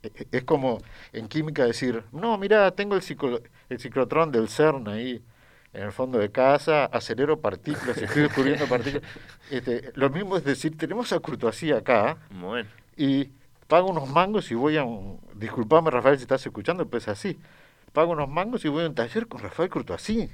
E- 0.03 0.11
e- 0.15 0.27
Es 0.37 0.43
como 0.45 0.79
en 1.13 1.27
química 1.27 1.65
decir, 1.65 2.03
no, 2.11 2.37
mira, 2.37 2.71
tengo 2.71 2.95
el, 2.95 3.01
ciclo- 3.01 3.41
el 3.69 3.79
ciclotrón 3.79 4.31
del 4.31 4.47
CERN 4.49 4.87
ahí. 4.89 5.21
en 5.73 5.83
el 5.83 5.91
fondo 5.91 6.17
de 6.19 6.31
casa, 6.31 6.85
acelero 6.85 7.39
partículas, 7.41 7.97
estoy 8.01 8.23
descubriendo 8.23 8.67
partículas. 8.67 9.03
Este, 9.51 9.91
lo 9.95 10.09
mismo 10.09 10.37
es 10.37 10.43
decir, 10.43 10.77
tenemos 10.77 11.11
a 11.13 11.19
Courtoisí 11.19 11.71
acá 11.71 12.17
Bueno, 12.31 12.69
y 12.97 13.29
pago 13.69 13.91
unos 13.91 14.09
mangos 14.09 14.49
y 14.51 14.55
voy 14.55 14.77
a 14.77 14.83
un... 14.83 15.19
Disculpame, 15.35 15.91
Rafael, 15.91 16.17
si 16.17 16.23
estás 16.23 16.43
escuchando, 16.45 16.89
pues 16.89 17.07
así. 17.07 17.37
Pago 17.93 18.11
unos 18.11 18.27
mangos 18.27 18.65
y 18.65 18.67
voy 18.67 18.83
a 18.83 18.87
un 18.87 18.95
taller 18.95 19.27
con 19.27 19.41
Rafael 19.41 19.69
Courtoisí. 19.69 20.27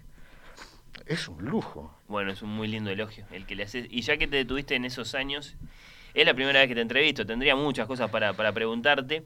Es 1.05 1.27
un 1.27 1.43
lujo. 1.45 1.93
bueno, 2.07 2.31
es 2.31 2.41
un 2.41 2.49
muy 2.49 2.69
lindo 2.69 2.89
elogio 2.89 3.25
el 3.31 3.45
que 3.45 3.55
le 3.55 3.63
haces. 3.63 3.87
Y 3.89 4.01
ya 4.01 4.15
que 4.15 4.27
te 4.27 4.37
detuviste 4.37 4.75
en 4.75 4.85
esos 4.85 5.13
años, 5.15 5.57
es 6.13 6.25
la 6.25 6.33
primera 6.33 6.61
vez 6.61 6.69
que 6.69 6.75
te 6.75 6.81
entrevisto, 6.81 7.25
tendría 7.25 7.57
muchas 7.57 7.87
cosas 7.87 8.09
para, 8.09 8.33
para 8.33 8.53
preguntarte, 8.53 9.23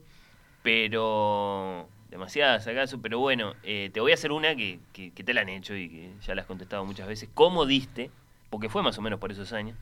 pero 0.64 1.88
demasiadas 2.10 2.66
acaso, 2.66 3.00
pero 3.00 3.20
bueno, 3.20 3.54
eh, 3.62 3.92
te 3.94 4.00
voy 4.00 4.12
a 4.12 4.16
hacer 4.16 4.32
una 4.32 4.56
que, 4.56 4.80
que, 4.92 5.12
que 5.12 5.24
te 5.24 5.36
la 5.36 5.42
han 5.42 5.50
hecho 5.50 5.76
y 5.76 5.88
que 5.88 6.10
ya 6.26 6.34
la 6.34 6.42
has 6.42 6.48
contestado 6.48 6.84
muchas 6.84 7.08
veces. 7.08 7.30
¿Cómo 7.36 7.68
diste, 7.68 8.10
porque 8.50 8.70
fue 8.70 8.82
más 8.82 8.98
o 8.98 9.04
menos 9.04 9.20
por 9.20 9.32
esos 9.32 9.54
años, 9.54 9.78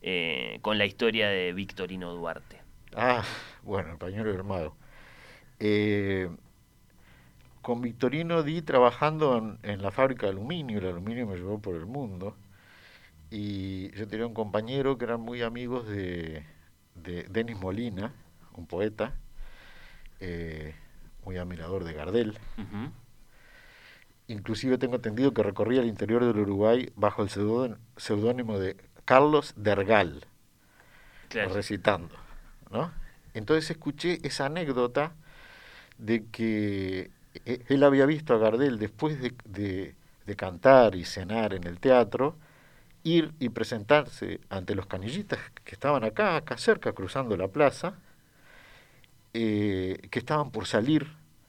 eh, 0.00 0.60
con 0.62 0.78
la 0.78 0.86
historia 0.86 1.28
de 1.28 1.52
Victorino 1.52 2.14
Duarte? 2.14 2.57
Ah, 2.96 3.22
bueno, 3.62 3.92
el 3.92 3.98
pañuelo 3.98 4.44
mago. 4.44 4.76
Eh, 5.60 6.28
con 7.62 7.80
Victorino 7.82 8.42
di 8.42 8.62
trabajando 8.62 9.36
en, 9.36 9.58
en 9.62 9.82
la 9.82 9.90
fábrica 9.90 10.26
de 10.26 10.32
aluminio, 10.32 10.78
el 10.78 10.86
aluminio 10.86 11.26
me 11.26 11.36
llevó 11.36 11.60
por 11.60 11.74
el 11.74 11.86
mundo, 11.86 12.36
y 13.30 13.90
yo 13.92 14.06
tenía 14.08 14.26
un 14.26 14.34
compañero 14.34 14.96
que 14.96 15.04
eran 15.04 15.20
muy 15.20 15.42
amigos 15.42 15.86
de, 15.88 16.44
de 16.94 17.24
Denis 17.24 17.58
Molina, 17.58 18.14
un 18.54 18.66
poeta, 18.66 19.14
eh, 20.20 20.74
muy 21.24 21.36
admirador 21.36 21.84
de 21.84 21.92
Gardel. 21.92 22.38
Inclusive 24.28 24.76
tengo 24.78 24.96
entendido 24.96 25.32
que 25.32 25.42
recorría 25.42 25.80
el 25.80 25.86
interior 25.86 26.24
del 26.24 26.38
Uruguay 26.38 26.90
bajo 26.96 27.22
el 27.22 27.30
seudó- 27.30 27.78
seudónimo 27.96 28.58
de 28.58 28.76
Carlos 29.04 29.54
Dergal. 29.56 30.26
Claro. 31.28 31.52
recitando, 31.52 32.14
Entonces 33.34 33.70
escuché 33.70 34.18
esa 34.26 34.46
anécdota 34.46 35.12
de 35.98 36.26
que 36.26 37.10
eh, 37.46 37.64
él 37.68 37.84
había 37.84 38.06
visto 38.06 38.34
a 38.34 38.38
Gardel 38.38 38.78
después 38.78 39.20
de, 39.20 39.34
de- 39.46 39.94
de 40.26 40.36
cantar 40.36 40.94
y 40.96 41.04
cenar 41.04 41.54
en 41.54 41.64
el 41.66 41.80
teatro, 41.80 42.36
ir 43.04 43.32
y 43.40 43.50
presentarse 43.50 44.40
ante 44.50 44.74
los 44.76 44.86
canillitas 44.86 45.40
que 45.64 45.74
estaban 45.74 46.04
acá, 46.04 46.36
acá 46.36 46.58
cerca, 46.58 46.92
cruzando 46.94 47.36
la 47.36 47.48
plaza, 47.48 47.94
eh, 49.34 49.98
que 50.10 50.18
estaban 50.18 50.50
por 50.50 50.66
salir 50.66 51.06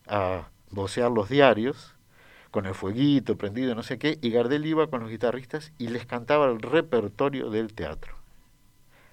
a 0.07 0.49
vocear 0.71 1.11
los 1.11 1.29
diarios, 1.29 1.95
con 2.51 2.67
el 2.67 2.75
fueguito 2.75 3.37
prendido, 3.37 3.75
no 3.75 3.83
sé 3.83 3.99
qué, 3.99 4.19
y 4.21 4.31
Gardel 4.31 4.67
iba 4.67 4.87
con 4.89 5.01
los 5.01 5.11
guitarristas 5.11 5.73
y 5.79 5.89
les 5.89 6.05
cantaba 6.07 6.47
el 6.47 6.61
repertorio 6.61 7.49
del 7.51 7.73
teatro, 7.73 8.15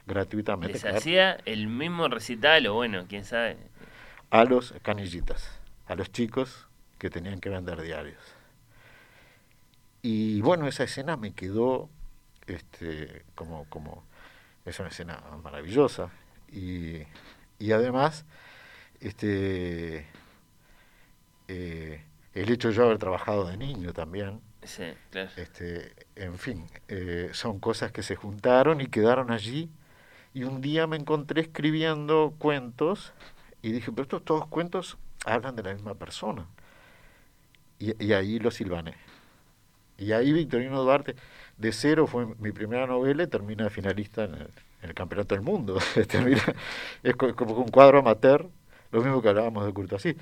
gratuitamente. 0.07 0.75
Les 0.75 0.85
hacía 0.85 1.39
el 1.45 1.67
mismo 1.69 2.09
recital, 2.09 2.67
o 2.69 2.75
bueno, 2.75 3.05
quién 3.09 3.25
sabe. 3.25 3.57
a 4.31 4.45
los 4.45 4.75
canillitas, 4.83 5.51
a 5.87 5.95
los 5.95 6.11
chicos 6.13 6.69
que 6.99 7.11
tenían 7.11 7.41
que 7.41 7.49
vender 7.49 7.81
diarios. 7.83 8.19
Y 10.03 10.41
bueno, 10.41 10.67
esa 10.69 10.85
escena 10.85 11.17
me 11.17 11.33
quedó 11.35 11.91
este, 12.47 13.25
como, 13.35 13.65
como, 13.69 14.05
es 14.65 14.79
una 14.79 14.89
escena 14.89 15.21
maravillosa. 15.43 16.11
Y, 16.53 17.03
y 17.59 17.73
además, 17.73 18.25
este, 19.01 20.07
eh, 21.49 22.05
el 22.35 22.51
hecho 22.51 22.69
de 22.69 22.75
yo 22.75 22.85
haber 22.85 22.99
trabajado 22.99 23.47
de 23.47 23.57
niño 23.57 23.93
también, 23.93 24.41
Sí, 24.63 24.85
claro. 25.11 25.31
este, 25.37 25.93
en 26.17 26.39
fin, 26.39 26.67
eh, 26.89 27.31
son 27.33 27.59
cosas 27.61 27.93
que 27.93 28.03
se 28.03 28.17
juntaron 28.17 28.81
y 28.81 28.87
quedaron 28.87 29.31
allí. 29.31 29.71
Y 30.37 30.45
un 30.45 30.61
día 30.61 30.87
me 30.87 30.99
encontré 30.99 31.41
escribiendo 31.41 32.35
cuentos 32.37 33.15
y 33.63 33.73
dije, 33.73 33.91
pero 33.91 34.03
estos 34.03 34.23
todos 34.23 34.47
cuentos 34.49 34.99
hablan 35.25 35.57
de 35.57 35.63
la 35.63 35.73
misma 35.73 35.95
persona. 35.95 36.47
Y, 37.79 38.13
ahí 38.13 38.39
lo 38.39 38.51
silvané. 38.51 38.93
Y 39.97 40.13
ahí 40.13 40.35
Victorino 40.35 40.83
Duarte, 40.83 41.17
de 41.57 41.73
cero 41.73 42.07
fue 42.07 42.27
mi 42.39 42.53
primera 42.53 42.87
novela 42.87 43.23
y 43.23 43.29
termina 43.29 43.71
finalista 43.71 44.25
en 44.25 44.35
el, 44.83 44.93
Campeonato 44.93 45.35
del 45.35 45.43
Mundo. 45.43 45.79
Es 47.03 47.17
co- 47.17 47.35
como 47.35 47.55
que 47.55 47.61
un 47.63 47.69
cuadro 47.69 48.01
amateur, 48.01 48.47
lo 48.93 49.01
mismo 49.01 49.23
que 49.23 49.31
hablábamos 49.31 49.65
de 49.65 49.73
Courtoisí, 49.73 50.19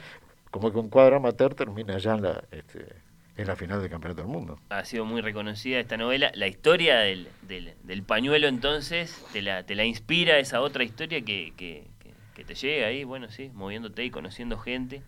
como 0.52 0.70
que 0.70 0.78
un 0.78 0.90
cuadro 0.90 1.16
amateur 1.16 1.56
termina 1.56 1.98
ya 1.98 2.14
en 2.14 2.22
la, 2.22 2.44
este, 2.52 2.86
en 3.36 3.46
la 3.46 3.56
final 3.56 3.80
del 3.80 3.90
Campeonato 3.90 4.22
del 4.22 4.30
Mundo. 4.30 4.58
ha 4.68 4.84
sido 4.84 5.04
muy 5.04 5.20
reconocida 5.20 5.80
esta 5.80 5.96
novela. 5.96 6.30
La 6.34 6.46
historia 6.46 6.98
del, 6.98 7.28
del, 7.42 7.74
del 7.82 8.02
pañuelo 8.02 8.46
entonces 8.48 9.24
te 9.32 9.42
la, 9.42 9.64
te 9.64 9.74
la 9.74 9.84
inspira 9.84 10.38
esa 10.38 10.60
otra 10.60 10.84
historia 10.84 11.20
que, 11.22 11.52
que, 11.56 11.84
que- 12.00 12.14
que 12.34 12.44
te 12.44 12.54
llega 12.54 12.88
ahí, 12.88 13.04
bueno, 13.04 13.30
sí, 13.30 13.50
moviéndote 13.54 14.04
y 14.04 14.10
conociendo 14.10 14.58
gente. 14.58 15.02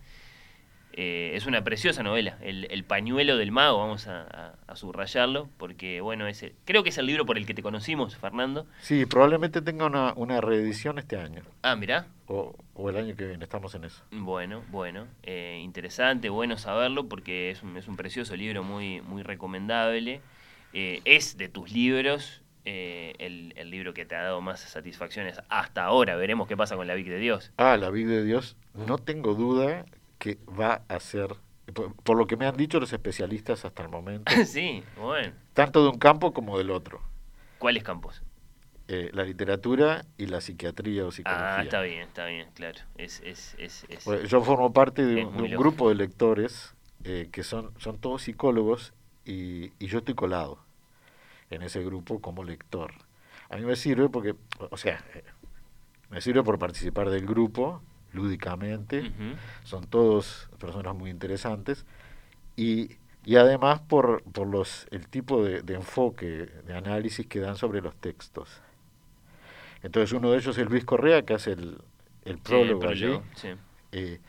Eh, 0.99 1.33
es 1.35 1.45
una 1.45 1.63
preciosa 1.63 2.01
novela, 2.01 2.39
el, 2.41 2.65
el 2.71 2.83
pañuelo 2.83 3.37
del 3.37 3.51
mago, 3.51 3.77
vamos 3.77 4.07
a, 4.07 4.23
a- 4.23 4.55
a 4.65 4.75
subrayarlo, 4.75 5.47
porque 5.57 6.01
bueno, 6.01 6.25
ese, 6.25 6.55
creo 6.65 6.81
que 6.81 6.89
es 6.89 6.97
el 6.97 7.05
libro 7.05 7.23
por 7.23 7.37
el 7.37 7.45
que 7.45 7.53
te 7.53 7.61
conocimos, 7.61 8.17
Fernando. 8.17 8.65
Sí, 8.81 9.05
probablemente 9.05 9.61
tenga 9.61 9.85
una, 9.85 10.13
una 10.15 10.41
reedición 10.41 10.97
este 10.97 11.15
año, 11.17 11.43
Ah, 11.61 11.75
mirá, 11.75 12.07
o, 12.25 12.55
o 12.73 12.89
el 12.89 12.97
año 12.97 13.15
que 13.15 13.27
viene, 13.27 13.43
estamos 13.43 13.75
en 13.75 13.83
eso. 13.83 14.01
Bueno, 14.09 14.63
bueno, 14.71 15.05
eh, 15.21 15.61
interesante, 15.63 16.29
bueno 16.29 16.57
saberlo 16.57 17.07
porque 17.07 17.51
es 17.51 17.61
un, 17.61 17.77
es 17.77 17.87
un 17.87 17.95
precioso 17.95 18.35
libro 18.35 18.63
muy, 18.63 18.99
muy 19.01 19.21
recomendable. 19.21 20.21
Eh, 20.73 21.01
es 21.05 21.37
de 21.37 21.47
tus 21.47 21.71
libros 21.71 22.41
eh, 22.65 23.13
el, 23.19 23.53
el 23.55 23.69
libro 23.69 23.93
que 23.93 24.05
te 24.05 24.15
ha 24.15 24.23
dado 24.23 24.41
más 24.41 24.61
satisfacciones 24.61 25.39
hasta 25.47 25.83
ahora. 25.85 26.15
Veremos 26.15 26.47
qué 26.47 26.57
pasa 26.57 26.75
con 26.75 26.87
la 26.87 26.95
Vic 26.95 27.07
de 27.07 27.19
Dios. 27.19 27.51
Ah, 27.57 27.77
la 27.77 27.91
vida 27.91 28.11
de 28.13 28.25
Dios, 28.25 28.57
no 28.73 28.97
tengo 28.97 29.35
duda 29.35 29.85
que 30.17 30.37
va 30.59 30.81
a 30.87 30.99
ser, 30.99 31.35
por, 31.73 31.93
por 31.95 32.17
lo 32.17 32.27
que 32.27 32.37
me 32.37 32.45
han 32.45 32.57
dicho 32.57 32.79
los 32.79 32.93
especialistas 32.93 33.65
hasta 33.65 33.83
el 33.83 33.89
momento, 33.89 34.33
sí, 34.45 34.83
bueno. 34.97 35.33
tanto 35.53 35.83
de 35.83 35.89
un 35.89 35.97
campo 35.99 36.33
como 36.33 36.57
del 36.57 36.71
otro, 36.71 37.01
¿Cuáles 37.59 37.83
campos? 37.83 38.21
eh, 38.87 39.09
la 39.13 39.23
literatura 39.23 40.05
y 40.17 40.27
la 40.27 40.39
psiquiatría 40.39 41.05
o 41.05 41.11
psicología. 41.11 41.47
Ah, 41.49 41.61
está 41.63 41.81
bien, 41.81 42.01
está 42.01 42.25
bien, 42.25 42.47
claro. 42.53 42.79
Es, 42.97 43.21
es, 43.25 43.55
es, 43.59 43.85
es- 43.89 44.05
Bueno, 44.05 44.23
Yo 44.23 44.41
formo 44.41 44.71
parte 44.71 45.03
de 45.05 45.25
un, 45.25 45.35
de 45.49 45.57
grupo 45.57 45.89
de 45.89 45.95
lectores 45.95 46.73
eh, 47.03 47.27
que 47.31 47.43
son, 47.43 47.71
son 47.79 47.97
todos 47.97 48.21
psicólogos 48.23 48.93
y, 49.25 49.71
y 49.79 49.87
yo 49.87 49.99
estoy 49.99 50.13
colado 50.15 50.59
en 51.49 51.61
ese 51.63 51.83
grupo 51.83 52.21
como 52.21 52.43
lector. 52.43 52.93
A 53.49 53.57
mí 53.57 53.63
me 53.63 53.75
sirve 53.75 54.09
porque, 54.09 54.35
o 54.69 54.77
sea, 54.77 55.03
eh, 55.13 55.23
me 56.09 56.21
sirve 56.21 56.43
por 56.43 56.57
participar 56.59 57.09
del 57.09 57.25
grupo 57.25 57.81
lúdicamente, 58.17 59.01
Ujú. 59.01 59.37
son 59.63 59.85
todos 59.87 60.49
personas 60.59 60.95
muy 60.95 61.09
interesantes 61.09 61.85
y, 62.55 62.97
y 63.25 63.35
además 63.37 63.79
por, 63.81 64.23
por 64.23 64.47
los, 64.47 64.87
el 64.91 65.07
tipo 65.07 65.43
de, 65.43 65.61
de 65.61 65.75
enfoque, 65.75 66.27
de 66.67 66.73
análisis 66.73 67.27
que 67.27 67.39
dan 67.39 67.55
sobre 67.57 67.81
los 67.81 67.95
textos. 67.95 68.61
Entonces 69.83 70.11
uno 70.13 70.31
de 70.31 70.37
ellos 70.37 70.57
es 70.57 70.69
Luis 70.69 70.85
Correa, 70.85 71.23
que 71.23 71.33
hace 71.35 71.51
el, 71.53 71.77
el 72.25 72.35
Sí, 72.37 72.43
prólogo 72.43 72.87
allí. 72.89 73.01
prólogo, 73.03 73.23
sí. 73.35 73.49
Eh, 73.91 74.19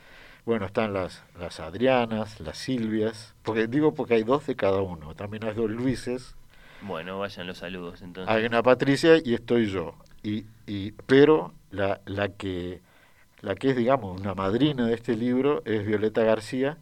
bueno, 0.45 0.67
están 0.67 0.93
las, 0.95 1.23
las 1.39 1.61
Adrianas, 1.61 2.41
las 2.41 2.57
Silvias, 2.59 3.35
porque 3.43 3.67
digo 3.67 3.95
porque 3.95 4.15
hay 4.15 4.25
dos 4.25 4.47
de 4.47 4.57
cada 4.57 4.81
uno, 4.81 5.15
también 5.15 5.45
hay 5.45 5.55
dos 5.55 5.71
Luises, 5.71 6.35
Bueno, 6.81 7.19
vayan 7.19 7.47
los 7.47 7.59
saludos 7.59 8.03
entonces. 8.03 8.35
hay 8.35 8.45
una 8.47 8.63
Patricia 8.63 9.17
y 9.23 9.35
estoy 9.35 9.67
yo. 9.67 9.95
Y, 10.23 10.45
y, 10.67 10.93
pero 11.07 11.53
la, 11.71 12.01
la, 12.07 12.29
que, 12.29 12.81
la 13.41 13.55
que 13.55 13.71
es, 13.71 13.77
digamos, 13.77 14.21
una 14.21 14.35
madrina 14.35 14.87
de 14.87 14.95
este 14.95 15.17
libro 15.17 15.63
es 15.65 15.87
Violeta 15.87 16.23
García, 16.23 16.79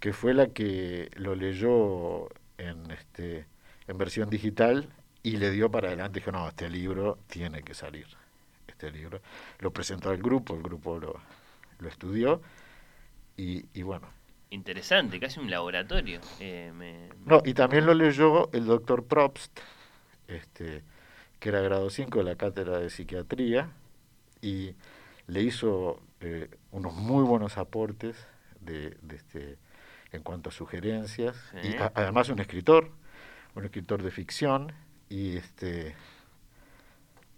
que 0.00 0.12
fue 0.12 0.34
la 0.34 0.48
que 0.48 1.10
lo 1.16 1.34
leyó 1.34 2.28
en, 2.58 2.90
este, 2.90 3.46
en 3.88 3.98
versión 3.98 4.30
digital 4.30 4.88
y 5.22 5.36
le 5.38 5.50
dio 5.50 5.70
para 5.70 5.88
adelante. 5.88 6.20
Dijo, 6.20 6.32
no, 6.32 6.48
este 6.48 6.68
libro 6.70 7.18
tiene 7.28 7.62
que 7.62 7.74
salir. 7.74 8.06
Este 8.66 8.90
libro 8.92 9.20
lo 9.60 9.72
presentó 9.72 10.10
al 10.10 10.18
grupo, 10.18 10.54
el 10.54 10.62
grupo 10.62 10.98
lo, 10.98 11.20
lo 11.80 11.88
estudió 11.88 12.40
y, 13.36 13.64
y 13.74 13.82
bueno. 13.82 14.08
Interesante, 14.50 15.20
casi 15.20 15.40
un 15.40 15.50
laboratorio. 15.50 16.20
Eh, 16.40 16.72
me- 16.74 17.08
No, 17.26 17.42
y 17.44 17.54
también 17.54 17.86
lo 17.86 17.94
leyó 17.94 18.50
el 18.52 18.64
doctor 18.66 19.04
Probst, 19.04 19.60
este, 20.28 20.82
que 21.38 21.48
era 21.50 21.60
grado 21.60 21.90
5 21.90 22.18
de 22.18 22.24
la 22.24 22.36
cátedra 22.36 22.78
de 22.78 22.90
psiquiatría, 22.90 23.70
y 24.40 24.74
le 25.28 25.42
hizo 25.42 26.02
eh, 26.20 26.50
unos 26.72 26.92
muy 26.94 27.22
buenos 27.22 27.56
aportes 27.58 28.26
de, 28.60 28.96
de 29.02 29.16
este, 29.16 29.58
en 30.10 30.22
cuanto 30.22 30.48
a 30.48 30.52
sugerencias, 30.52 31.36
Sí. 31.62 31.68
y 31.68 31.76
a- 31.76 31.92
además 31.94 32.28
un 32.30 32.40
escritor, 32.40 32.90
un 33.54 33.64
escritor 33.64 34.02
de 34.02 34.10
ficción, 34.10 34.72
y 35.08 35.36
este, 35.36 35.94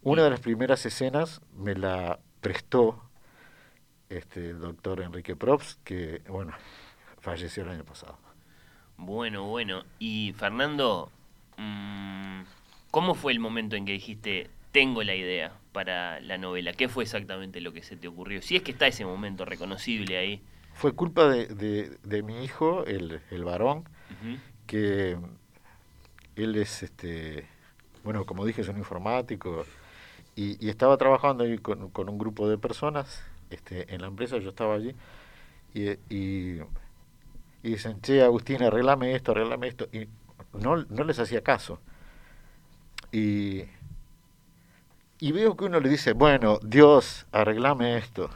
una 0.02 0.22
de 0.24 0.30
las 0.30 0.40
primeras 0.40 0.86
escenas 0.86 1.40
me 1.54 1.74
la 1.74 2.18
prestó 2.40 3.02
este, 4.08 4.50
el 4.50 4.60
doctor 4.60 5.02
Enrique 5.02 5.36
Probst, 5.36 5.78
que, 5.84 6.22
bueno, 6.28 6.52
falleció 7.20 7.62
el 7.64 7.68
año 7.70 7.84
pasado. 7.84 8.18
Bueno, 8.96 9.44
bueno. 9.44 9.84
Y 9.98 10.32
Fernando, 10.36 11.10
mm, 11.56 12.40
¿cómo 12.90 13.14
fue 13.14 13.32
el 13.32 13.38
momento 13.40 13.76
en 13.76 13.84
que 13.84 13.92
dijiste, 13.92 14.50
tengo 14.72 15.02
la 15.02 15.14
idea 15.14 15.52
para 15.72 16.20
la 16.20 16.38
novela? 16.38 16.72
¿Qué 16.72 16.88
fue 16.88 17.04
exactamente 17.04 17.60
lo 17.60 17.72
que 17.72 17.82
se 17.82 17.96
te 17.96 18.08
ocurrió? 18.08 18.42
Si 18.42 18.56
es 18.56 18.62
que 18.62 18.72
está 18.72 18.86
ese 18.86 19.04
momento 19.04 19.44
reconocible 19.44 20.18
ahí. 20.18 20.42
Fue 20.74 20.92
culpa 20.92 21.28
de, 21.28 21.46
de, 21.46 21.98
de 22.02 22.22
mi 22.22 22.44
hijo, 22.44 22.84
el, 22.86 23.20
el 23.30 23.44
varón, 23.44 23.84
que 24.66 25.16
él 26.36 26.56
es, 26.56 26.82
este, 26.82 27.46
bueno, 28.04 28.24
como 28.24 28.46
dije, 28.46 28.62
es 28.62 28.68
un 28.68 28.78
informático 28.78 29.64
y, 30.36 30.64
y 30.64 30.70
estaba 30.70 30.96
trabajando 30.96 31.44
ahí 31.44 31.58
con, 31.58 31.90
con 31.90 32.08
un 32.08 32.18
grupo 32.18 32.48
de 32.48 32.56
personas 32.56 33.22
este, 33.50 33.92
en 33.92 34.00
la 34.00 34.06
empresa, 34.06 34.38
yo 34.38 34.50
estaba 34.50 34.74
allí 34.74 34.94
y, 35.74 35.90
y, 36.08 36.60
y 37.62 37.70
dicen, 37.70 38.00
che, 38.00 38.22
Agustín, 38.22 38.62
arreglame 38.62 39.14
esto, 39.14 39.32
arreglame 39.32 39.68
esto, 39.68 39.88
y 39.92 40.08
no, 40.54 40.76
no 40.76 41.04
les 41.04 41.18
hacía 41.18 41.42
caso. 41.42 41.80
Y, 43.12 43.64
y 45.20 45.32
veo 45.32 45.56
que 45.56 45.66
uno 45.66 45.80
le 45.80 45.88
dice, 45.88 46.14
bueno, 46.14 46.58
Dios, 46.62 47.26
arreglame 47.30 47.98
esto. 47.98 48.30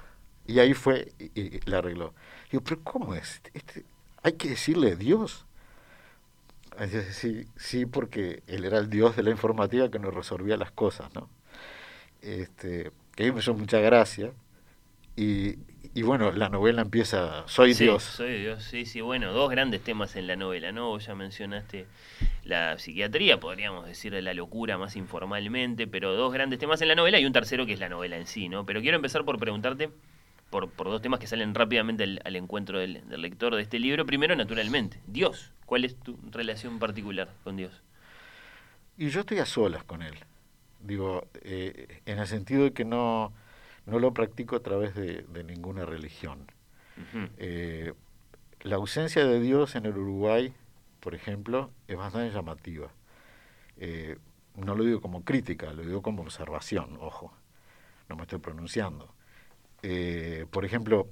Y 0.47 0.59
ahí 0.59 0.75
fue 0.75 1.13
y, 1.19 1.61
le 1.69 1.77
arregló. 1.77 2.15
Digo, 2.51 2.63
pero 2.63 2.83
¿cómo 2.85 3.15
es? 3.15 3.41
Este, 3.55 3.85
¿Hay 4.23 4.35
que 4.35 4.51
decirle 4.51 4.95
Dios? 4.97 5.47
Dice, 6.79 7.13
Sí, 7.13 7.47
sí, 7.57 7.87
porque 7.87 8.43
él 8.47 8.65
era 8.65 8.79
el 8.79 8.91
Dios 8.91 9.17
de 9.17 9.23
la 9.23 9.31
informática 9.31 9.91
que 9.91 9.99
nos 9.99 10.15
resolvía 10.15 10.59
las 10.59 10.73
cosas, 10.73 11.13
¿no? 11.15 11.31
Este, 12.21 12.93
que 13.15 13.23
a 13.23 13.27
mí 13.27 13.33
me 13.33 13.41
hizo 13.41 13.55
mucha 13.55 13.79
gracia. 13.79 14.33
Y, 15.17 15.57
y 15.95 16.03
bueno, 16.03 16.33
la 16.33 16.49
novela 16.49 16.83
empieza, 16.83 17.45
soy 17.47 17.75
Sí, 17.75 17.85
Dios. 17.85 18.03
Soy 18.03 18.41
Dios, 18.41 18.65
sí, 18.65 18.85
sí. 18.85 19.01
Bueno, 19.01 19.33
dos 19.33 19.51
grandes 19.51 19.83
temas 19.83 20.17
en 20.17 20.27
la 20.27 20.37
novela, 20.37 20.73
¿no? 20.73 20.89
Vos 20.89 21.07
ya 21.07 21.15
mencionaste 21.15 21.87
la 22.45 22.79
psiquiatría, 22.79 23.39
podríamos 23.41 23.87
decir 23.87 24.13
de 24.13 24.23
la 24.23 24.35
locura 24.35 24.77
más 24.77 24.97
informalmente, 24.97 25.87
pero 25.87 26.15
dos 26.15 26.33
grandes 26.33 26.59
temas 26.59 26.83
en 26.83 26.89
la 26.89 26.95
novela 26.95 27.19
y 27.21 27.27
un 27.27 27.33
tercero 27.33 27.65
que 27.67 27.73
es 27.75 27.81
la 27.81 27.89
novela 27.89 28.17
en 28.17 28.27
sí, 28.27 28.49
¿no? 28.49 28.67
Pero 28.67 28.81
quiero 28.81 28.97
empezar 28.97 29.25
por 29.25 29.39
preguntarte 29.39 29.91
por, 30.51 30.69
por 30.71 30.89
dos 30.89 31.01
temas 31.01 31.21
que 31.21 31.27
salen 31.27 31.55
rápidamente 31.55 32.05
al, 32.05 32.21
al 32.25 32.37
encuentro 32.37 32.79
del, 32.79 33.09
del 33.09 33.23
lector 33.23 33.55
de 33.55 33.63
este 33.63 33.79
libro. 33.79 34.05
Primero, 34.07 34.37
naturalmente, 34.37 35.01
Dios. 35.07 35.53
¿Cuál 35.67 35.85
es 35.85 35.97
tu 35.97 36.19
relación 36.31 36.79
particular 36.79 37.31
con 37.43 37.57
Dios? 37.57 37.83
Y 38.99 39.09
yo 39.09 39.21
estoy 39.21 39.39
a 39.39 39.47
solas 39.47 39.85
con 39.85 40.03
él. 40.03 40.15
Digo, 40.81 41.27
eh, 41.43 42.01
en 42.05 42.19
el 42.19 42.27
sentido 42.27 42.65
de 42.65 42.73
que 42.73 42.85
no, 42.85 43.33
no 43.87 43.99
lo 43.99 44.13
practico 44.15 44.57
a 44.57 44.61
través 44.61 44.95
de, 44.95 45.23
de 45.23 45.45
ninguna 45.45 45.85
religión. 45.85 46.47
Eh, 47.39 47.93
la 48.61 48.77
ausencia 48.77 49.25
de 49.27 49.41
Dios 49.41 49.75
en 49.77 49.87
el 49.87 49.97
Uruguay, 49.97 50.55
por 51.01 51.15
ejemplo, 51.15 51.71
es 51.89 51.97
bastante 51.97 52.35
llamativa. 52.35 52.89
Eh, 53.77 54.17
no 54.57 54.75
lo 54.75 54.85
digo 54.85 55.01
como 55.01 55.25
crítica, 55.25 55.73
lo 55.73 55.83
digo 55.83 56.03
como 56.03 56.23
observación, 56.23 56.97
ojo, 57.01 57.33
no 58.09 58.17
me 58.17 58.23
estoy 58.23 58.39
pronunciando. 58.39 59.13
Eh, 59.83 60.47
por 60.51 60.65
ejemplo, 60.65 61.09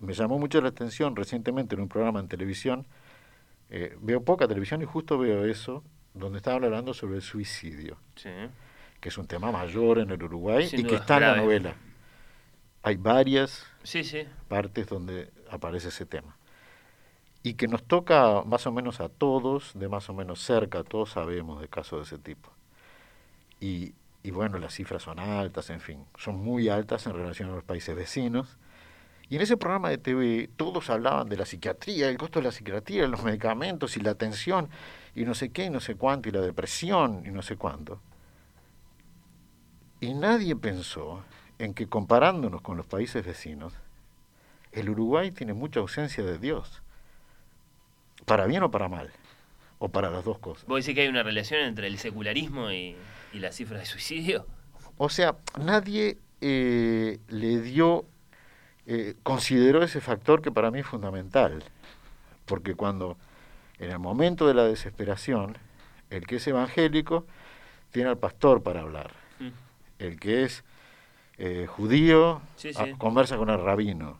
me 0.00 0.12
llamó 0.12 0.38
mucho 0.38 0.60
la 0.60 0.68
atención 0.68 1.14
recientemente 1.14 1.74
en 1.76 1.82
un 1.82 1.88
programa 1.88 2.20
en 2.20 2.28
televisión, 2.28 2.86
eh, 3.70 3.96
veo 4.00 4.22
poca 4.24 4.48
televisión 4.48 4.82
y 4.82 4.84
justo 4.84 5.16
veo 5.16 5.44
eso, 5.44 5.84
donde 6.12 6.38
estaban 6.38 6.64
hablando 6.64 6.92
sobre 6.92 7.16
el 7.16 7.22
suicidio, 7.22 7.96
Sí. 8.16 8.30
Que 9.00 9.08
es 9.08 9.18
un 9.18 9.26
tema 9.26 9.50
mayor 9.50 9.98
en 9.98 10.10
el 10.10 10.22
Uruguay 10.22 10.68
Sin 10.68 10.80
y 10.80 10.84
que 10.84 10.96
está 10.96 11.16
en 11.16 11.20
la 11.22 11.26
grave. 11.28 11.42
novela. 11.42 11.74
Hay 12.82 12.96
varias 12.96 13.66
Sí, 13.82 14.04
sí. 14.04 14.26
partes 14.48 14.86
donde 14.88 15.30
aparece 15.50 15.88
ese 15.88 16.06
tema. 16.06 16.36
Y 17.42 17.54
que 17.54 17.68
nos 17.68 17.82
toca 17.84 18.42
más 18.44 18.66
o 18.66 18.72
menos 18.72 19.00
a 19.00 19.08
todos, 19.08 19.72
de 19.74 19.88
más 19.88 20.08
o 20.10 20.14
menos 20.14 20.40
cerca, 20.42 20.84
todos 20.84 21.10
sabemos 21.10 21.60
de 21.60 21.68
casos 21.68 21.98
de 22.00 22.16
ese 22.16 22.22
tipo. 22.22 22.50
Y, 23.60 23.94
y 24.22 24.30
bueno, 24.30 24.58
las 24.58 24.74
cifras 24.74 25.02
son 25.02 25.18
altas, 25.18 25.70
en 25.70 25.80
fin, 25.80 26.04
son 26.18 26.36
muy 26.36 26.68
altas 26.68 27.06
en 27.06 27.14
relación 27.14 27.50
a 27.50 27.54
los 27.54 27.64
países 27.64 27.94
vecinos. 27.96 28.58
Y 29.30 29.36
en 29.36 29.42
ese 29.42 29.56
programa 29.56 29.90
de 29.90 29.98
TV 29.98 30.50
todos 30.56 30.90
hablaban 30.90 31.28
de 31.28 31.36
la 31.36 31.46
psiquiatría, 31.46 32.08
el 32.08 32.18
costo 32.18 32.40
de 32.40 32.46
la 32.46 32.52
psiquiatría, 32.52 33.06
los 33.06 33.22
medicamentos 33.22 33.96
y 33.96 34.00
la 34.00 34.10
atención, 34.10 34.68
y 35.14 35.24
no 35.24 35.34
sé 35.34 35.50
qué, 35.50 35.66
y 35.66 35.70
no 35.70 35.80
sé 35.80 35.94
cuánto, 35.94 36.28
y 36.28 36.32
la 36.32 36.40
depresión, 36.40 37.22
y 37.24 37.30
no 37.30 37.40
sé 37.42 37.56
cuánto. 37.56 38.00
Y 40.00 40.14
nadie 40.14 40.56
pensó 40.56 41.22
en 41.58 41.74
que 41.74 41.86
comparándonos 41.86 42.62
con 42.62 42.76
los 42.76 42.86
países 42.86 43.24
vecinos, 43.24 43.74
el 44.72 44.88
Uruguay 44.88 45.30
tiene 45.30 45.52
mucha 45.52 45.80
ausencia 45.80 46.24
de 46.24 46.38
Dios, 46.38 46.82
para 48.24 48.46
bien 48.46 48.62
o 48.62 48.70
para 48.70 48.88
mal, 48.88 49.10
o 49.78 49.88
para 49.88 50.10
las 50.10 50.24
dos 50.24 50.38
cosas. 50.38 50.66
¿Vos 50.66 50.84
decís 50.84 50.94
que 50.94 51.02
hay 51.02 51.08
una 51.08 51.22
relación 51.22 51.60
entre 51.60 51.86
el 51.86 51.98
secularismo 51.98 52.70
y, 52.70 52.96
y 53.32 53.38
las 53.40 53.56
cifras 53.56 53.80
de 53.80 53.86
suicidio? 53.86 54.46
O 54.96 55.08
sea, 55.08 55.36
nadie 55.58 56.18
eh, 56.40 57.18
le 57.28 57.60
dio, 57.60 58.04
eh, 58.86 59.14
consideró 59.22 59.82
ese 59.82 60.00
factor 60.00 60.40
que 60.40 60.50
para 60.50 60.70
mí 60.70 60.80
es 60.80 60.86
fundamental, 60.86 61.62
porque 62.46 62.74
cuando 62.74 63.16
en 63.78 63.90
el 63.90 63.98
momento 63.98 64.46
de 64.46 64.54
la 64.54 64.64
desesperación, 64.64 65.58
el 66.10 66.26
que 66.26 66.36
es 66.36 66.46
evangélico 66.46 67.26
tiene 67.90 68.10
al 68.10 68.18
pastor 68.18 68.62
para 68.62 68.80
hablar. 68.80 69.19
El 70.00 70.18
que 70.18 70.44
es 70.44 70.64
eh, 71.38 71.66
judío 71.68 72.42
Sí, 72.56 72.72
conversa 72.98 73.36
con 73.36 73.50
el 73.50 73.60
rabino, 73.62 74.18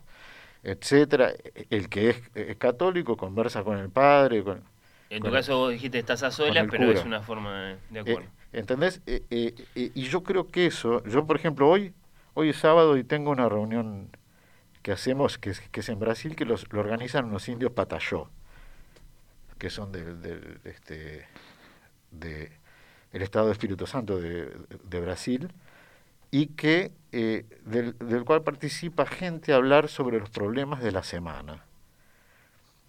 etcétera, 0.62 1.32
el 1.70 1.88
que 1.88 2.10
es, 2.10 2.22
es 2.34 2.56
católico 2.56 3.16
conversa 3.16 3.62
con 3.64 3.78
el 3.78 3.90
padre, 3.90 4.42
con, 4.44 4.62
En 5.10 5.22
tu 5.22 5.30
caso 5.30 5.58
vos 5.58 5.72
dijiste 5.72 5.98
estás 5.98 6.22
a 6.22 6.30
solas, 6.30 6.66
pero 6.70 6.86
cura. 6.86 6.98
es 7.00 7.04
una 7.04 7.20
forma 7.20 7.62
de- 7.62 7.72
Eh, 7.72 8.00
acuerdo. 8.00 8.28
¿Entendés? 8.52 9.00
Eh, 9.06 9.22
eh, 9.30 9.54
eh, 9.74 9.90
y 9.94 10.02
yo 10.04 10.22
creo 10.22 10.48
que 10.50 10.66
eso, 10.66 11.02
yo 11.04 11.26
por 11.26 11.36
ejemplo 11.36 11.68
hoy, 11.68 11.92
hoy 12.34 12.50
es 12.50 12.56
sábado 12.56 12.96
y 12.96 13.04
tengo 13.04 13.30
una 13.30 13.48
reunión 13.48 14.08
que 14.82 14.92
hacemos, 14.92 15.38
que 15.38 15.50
es, 15.50 15.60
que 15.60 15.80
es 15.80 15.88
en 15.88 15.98
Brasil, 16.00 16.36
que 16.36 16.44
los, 16.46 16.72
lo 16.72 16.80
organizan 16.80 17.30
los 17.30 17.48
indios 17.48 17.72
Patayó, 17.72 18.28
que 19.58 19.70
son 19.70 19.92
del, 19.92 20.22
del, 20.22 20.60
este, 20.64 21.26
de 22.10 22.52
el 23.12 23.22
Estado 23.22 23.46
de 23.46 23.52
Espíritu 23.52 23.86
Santo 23.86 24.20
de, 24.20 24.52
de 24.84 25.00
Brasil, 25.00 25.50
y 26.30 26.48
que 26.48 26.92
eh, 27.12 27.46
del, 27.64 27.96
del 27.98 28.24
cual 28.24 28.42
participa 28.42 29.06
gente 29.06 29.52
a 29.52 29.56
hablar 29.56 29.88
sobre 29.88 30.18
los 30.20 30.30
problemas 30.30 30.82
de 30.82 30.92
la 30.92 31.02
semana. 31.02 31.64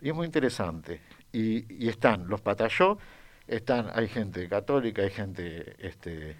Y 0.01 0.10
es 0.10 0.15
muy 0.15 0.25
interesante. 0.25 1.01
Y, 1.32 1.65
y 1.84 1.89
están 1.89 2.27
los 2.27 2.41
Patayó, 2.41 2.97
están, 3.47 3.89
hay 3.93 4.08
gente 4.08 4.47
católica, 4.49 5.01
hay 5.01 5.12
gente 5.12 5.75
este, 5.80 6.36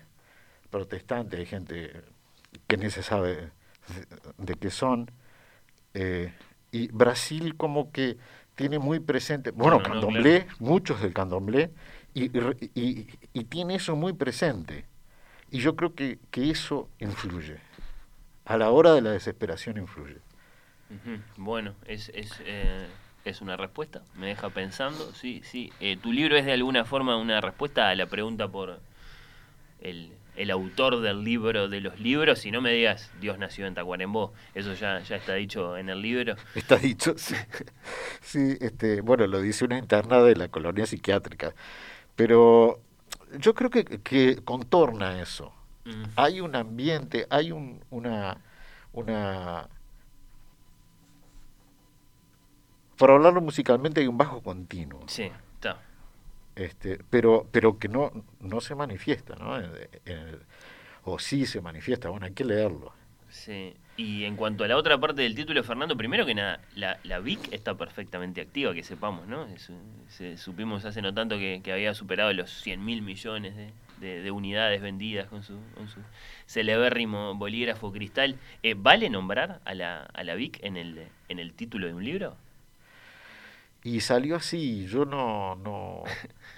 protestante, 0.72 1.38
hay 1.38 1.46
gente 1.46 1.92
que 2.68 2.78
ni 2.78 2.90
se 2.90 3.04
sabe 3.04 3.36
de, 3.38 3.52
de 4.38 4.56
qué 4.56 4.70
son. 4.72 5.12
eh, 5.96 6.34
y 6.72 6.88
Brasil 6.90 7.58
como 7.58 7.92
que 7.92 8.18
tiene 8.56 8.80
muy 8.80 9.00
presente, 9.00 9.52
bueno, 9.52 9.78
No, 9.80 9.84
no, 9.84 9.94
candomblé, 9.94 10.48
muchos 10.60 11.02
del 11.02 11.14
candomblé, 11.14 11.72
y, 12.14 12.26
y, 12.38 12.72
y- 12.76 13.08
y 13.34 13.44
tiene 13.46 13.76
eso 13.76 13.96
muy 13.96 14.14
presente. 14.14 14.86
Y 15.52 15.60
yo 15.60 15.76
creo 15.76 15.94
que, 15.94 16.18
que 16.32 16.50
eso 16.50 16.90
influye. 17.00 17.58
A 18.46 18.58
la 18.58 18.72
hora 18.72 18.94
de 18.94 19.02
la 19.02 19.12
desesperación 19.12 19.78
influye. 19.78 20.18
Bueno, 21.38 21.76
es, 21.86 22.10
es, 22.16 22.32
eh, 22.46 22.88
es 23.24 23.42
una 23.42 23.56
respuesta, 23.56 24.02
me 24.16 24.28
deja 24.28 24.50
pensando, 24.50 25.14
sí, 25.14 25.42
sí. 25.46 25.72
Eh, 25.80 25.98
tu 26.02 26.12
libro 26.12 26.36
es 26.36 26.46
de 26.46 26.54
alguna 26.54 26.86
forma 26.86 27.16
una 27.18 27.40
respuesta 27.40 27.90
a 27.90 27.96
la 27.96 28.08
pregunta 28.08 28.50
por 28.50 28.80
el, 29.82 30.12
el 30.36 30.52
autor 30.52 31.02
del 31.02 31.24
libro 31.24 31.70
de 31.70 31.82
los 31.82 32.00
libros, 32.00 32.46
y 32.46 32.52
no 32.52 32.62
me 32.62 32.72
digas 32.74 33.12
Dios 33.22 33.38
nació 33.38 33.68
en 33.68 33.74
Tacuarembó, 33.74 34.34
eso 34.54 34.74
ya, 34.74 35.00
ya 35.00 35.16
está 35.16 35.36
dicho 35.36 35.78
en 35.78 35.90
el 35.90 36.02
libro. 36.02 36.36
Está 36.56 36.78
dicho, 36.78 37.14
sí. 37.18 37.36
Sí, 38.22 38.58
este, 38.60 39.02
bueno, 39.02 39.28
lo 39.28 39.42
dice 39.42 39.66
una 39.66 39.78
interna 39.78 40.22
de 40.22 40.36
la 40.36 40.48
colonia 40.50 40.86
psiquiátrica. 40.86 41.54
Pero 42.16 42.82
yo 43.39 43.54
creo 43.54 43.70
que, 43.70 43.84
que 43.86 44.38
contorna 44.44 45.22
eso. 45.22 45.54
Mm. 45.86 46.04
Hay 46.15 46.41
un 46.41 46.56
ambiente, 46.56 47.28
hay 47.30 47.52
un, 47.52 47.84
una, 47.89 48.38
una... 48.94 49.67
Por 52.98 53.12
hablarlo 53.12 53.41
musicalmente 53.41 54.02
hay 54.02 54.08
un 54.08 54.17
bajo 54.17 54.41
continuo, 54.41 55.02
Sí, 55.08 55.24
está. 55.56 55.80
este, 56.56 57.00
pero, 57.10 57.48
pero 57.52 57.80
que 57.80 57.88
no, 57.88 58.12
no 58.39 58.62
se 58.62 58.76
manifiesta, 58.76 59.36
¿no? 59.36 59.58
En- 59.58 59.72
en 60.06 60.17
el- 60.17 60.41
o 61.04 61.17
sí 61.17 61.48
se 61.48 61.62
manifiesta, 61.62 62.10
bueno, 62.10 62.28
hay 62.28 62.34
que 62.34 62.46
leerlo. 62.46 62.94
Sí. 63.32 63.74
Y 63.98 64.26
en 64.26 64.36
cuanto 64.36 64.63
a 64.63 64.67
la 64.67 64.78
otra 64.78 65.00
parte 65.00 65.22
del 65.24 65.36
título, 65.36 65.63
Fernando, 65.63 65.96
primero 65.98 66.26
que 66.26 66.36
nada, 66.36 66.60
la, 66.76 67.00
la 67.04 67.20
VIC 67.20 67.54
está 67.54 67.76
perfectamente 67.76 68.41
activa, 68.41 68.74
que 68.74 68.84
sepamos, 68.84 69.28
¿no? 69.28 69.46
Es- 69.48 69.72
se- 70.10 70.38
supimos 70.38 70.86
hace 70.86 71.02
no 71.02 71.13
tanto 71.13 71.38
que, 71.38 71.62
que 71.63 71.72
había 71.72 71.94
superado 71.94 72.34
los 72.34 72.50
100 72.62 72.84
mil 72.84 73.02
millones 73.02 73.56
de, 73.56 73.72
de- 74.00 74.22
de 74.22 74.32
unidades 74.32 74.82
vendidas 74.82 75.28
con 75.28 75.44
su, 75.44 75.58
con 75.76 75.88
su 75.88 76.00
celebérrimo 76.46 77.36
bolígrafo 77.36 77.91
cristal. 77.91 78.36
Eh, 78.63 78.76
¿Vale 78.78 79.10
nombrar 79.10 79.62
a 79.65 79.74
la, 79.76 80.02
a 80.04 80.24
la 80.24 80.36
VIC 80.36 80.60
en 80.63 80.76
el, 80.78 81.08
en 81.30 81.39
el 81.39 81.54
título 81.54 81.88
de 81.88 81.94
un 81.94 82.04
libro? 82.04 82.36
Y 83.84 84.00
salió 84.02 84.36
así, 84.36 84.86
yo 84.88 85.06
no, 85.06 85.56
no, 85.56 86.04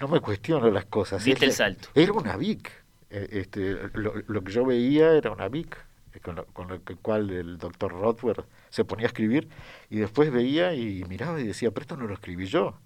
no 0.00 0.08
me 0.08 0.20
cuestiono 0.20 0.70
las 0.70 0.84
cosas. 0.86 1.24
Diste 1.24 1.46
el 1.46 1.52
salto. 1.52 1.88
Era 1.94 2.12
una 2.12 2.36
VIC. 2.36 2.70
Eh, 3.10 3.28
Este, 3.32 3.76
lo, 3.94 4.14
lo 4.26 4.42
que 4.42 4.52
yo 4.52 4.64
veía 4.66 5.12
era 5.12 5.30
una 5.30 5.48
VIC, 5.48 5.76
con 6.20 6.36
lo, 6.36 6.46
con 6.46 6.68
lo 6.68 6.82
que 6.84 6.96
cual 6.96 7.30
el 7.30 7.58
doctor 7.58 7.92
Rothwell 7.92 8.44
se 8.70 8.84
ponía 8.84 9.06
a 9.06 9.08
escribir 9.08 9.48
y 9.90 9.98
después 9.98 10.30
veía 10.32 10.74
y 10.74 11.04
miraba 11.04 11.40
y 11.40 11.46
decía, 11.46 11.70
pero 11.70 11.82
esto 11.82 11.96
no 11.96 12.06
lo 12.06 12.14
escribí 12.14 12.46
yo. 12.46 12.78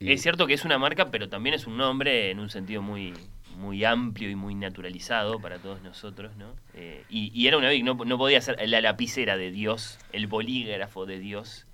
Y- 0.00 0.12
Es 0.12 0.22
cierto 0.22 0.46
que 0.46 0.54
es 0.54 0.64
una 0.64 0.78
marca, 0.78 1.10
pero 1.10 1.28
también 1.28 1.54
es 1.54 1.66
un 1.66 1.76
nombre 1.76 2.30
en 2.30 2.40
un 2.40 2.50
sentido 2.50 2.82
muy 2.82 3.14
muy 3.56 3.84
amplio 3.84 4.28
y 4.30 4.34
muy 4.34 4.56
naturalizado 4.56 5.38
para 5.38 5.60
todos 5.60 5.80
nosotros, 5.80 6.36
¿no? 6.36 6.56
Eh, 6.74 7.04
y, 7.08 7.30
y 7.32 7.46
era 7.46 7.56
una 7.56 7.70
Vic, 7.70 7.84
no, 7.84 7.94
no 7.94 8.18
podía 8.18 8.40
ser 8.40 8.56
la 8.68 8.80
lapicera 8.80 9.36
de 9.36 9.52
Dios, 9.52 10.00
el 10.12 10.26
bolígrafo 10.26 11.06
de 11.06 11.20
Dios. 11.20 11.64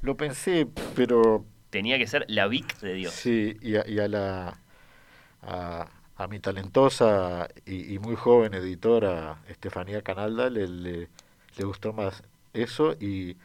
Lo 0.00 0.16
pensé, 0.16 0.66
pero 0.94 1.44
Tenía 1.70 1.98
que 1.98 2.06
ser 2.06 2.24
la 2.28 2.46
Vic 2.46 2.78
de 2.80 2.94
Dios. 2.94 3.12
Sí, 3.12 3.56
y 3.60 3.76
a, 3.76 3.86
y 3.86 3.98
a 3.98 4.08
la 4.08 4.58
a, 5.42 5.88
a 6.16 6.26
mi 6.28 6.40
talentosa 6.40 7.48
y, 7.66 7.94
y 7.94 7.98
muy 7.98 8.16
joven 8.16 8.54
editora 8.54 9.38
Estefanía 9.48 10.02
Canalda 10.02 10.48
le, 10.50 10.66
le, 10.68 11.08
le 11.56 11.64
gustó 11.64 11.92
más 11.92 12.22
eso 12.54 12.96
y 13.00 13.36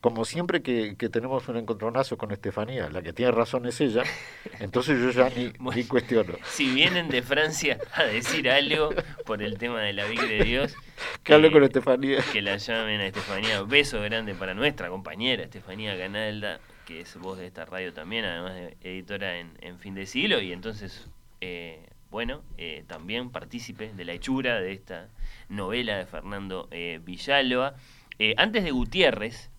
como 0.00 0.26
siempre 0.26 0.60
que, 0.62 0.96
que 0.98 1.08
tenemos 1.08 1.48
un 1.48 1.56
encontronazo 1.56 2.18
con 2.18 2.30
Estefanía, 2.30 2.90
la 2.90 3.00
que 3.00 3.14
tiene 3.14 3.32
razón 3.32 3.64
es 3.64 3.80
ella, 3.80 4.02
entonces 4.60 5.00
yo 5.00 5.10
ya 5.10 5.30
ni, 5.30 5.48
Bueno. 5.58 5.78
ni 5.78 5.84
cuestiono. 5.84 6.34
Si 6.44 6.70
vienen 6.74 7.08
de 7.08 7.22
Francia 7.22 7.78
a 7.94 8.04
decir 8.04 8.50
algo 8.50 8.90
por 9.24 9.42
el 9.42 9.56
tema 9.56 9.80
de 9.80 9.94
la 9.94 10.04
Vic 10.04 10.20
de 10.28 10.44
Dios, 10.44 10.74
Que 11.22 11.32
hable 11.32 11.48
eh, 11.48 11.52
con 11.52 11.64
Estefanía. 11.64 12.22
que 12.34 12.42
la 12.42 12.58
llamen 12.58 13.00
a 13.00 13.06
Estefanía. 13.06 13.62
Beso 13.62 13.98
grande 14.02 14.34
para 14.34 14.52
nuestra 14.52 14.90
compañera 14.90 15.42
Estefanía 15.44 15.96
Canalda, 15.96 16.60
que 16.84 17.00
es 17.00 17.16
voz 17.16 17.38
de 17.38 17.46
esta 17.46 17.64
radio 17.64 17.94
también, 17.94 18.26
además 18.26 18.54
de 18.56 18.76
editora 18.82 19.38
en, 19.38 19.56
en 19.62 19.78
Fin 19.78 19.94
de 19.94 20.04
Siglo, 20.04 20.38
y 20.42 20.52
entonces, 20.52 21.06
eh, 21.44 21.78
bueno, 22.10 22.42
eh, 22.56 22.84
también 22.86 23.30
partícipe 23.30 23.92
de 23.92 24.04
la 24.04 24.12
hechura 24.12 24.60
de 24.60 24.72
esta 24.72 25.08
novela 25.48 25.98
de 25.98 26.06
Fernando 26.06 26.68
eh, 26.70 27.00
Villalba. 27.04 27.74
Eh, 28.18 28.34
antes 28.38 28.64
de 28.64 28.70
Gutiérrez, 28.70 29.50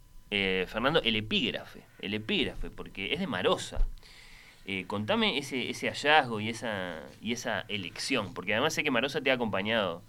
Fernando, 0.67 1.01
el 1.03 1.15
epígrafe, 1.15 1.83
el 1.99 2.13
epígrafe, 2.13 2.69
porque 2.69 3.13
es 3.13 3.19
de 3.19 3.27
Marosa. 3.27 3.87
Contame 4.87 5.37
ese, 5.37 5.69
ese 5.69 5.87
hallazgo 5.87 6.41
y 6.41 6.49
esa, 6.49 7.03
y 7.21 7.31
esa 7.31 7.61
elección, 7.69 8.33
porque 8.33 8.53
además 8.53 8.73
sé 8.73 8.83
que 8.83 8.91
Marosa 8.91 9.21
te 9.21 9.31
ha 9.31 9.35
acompañado 9.35 10.01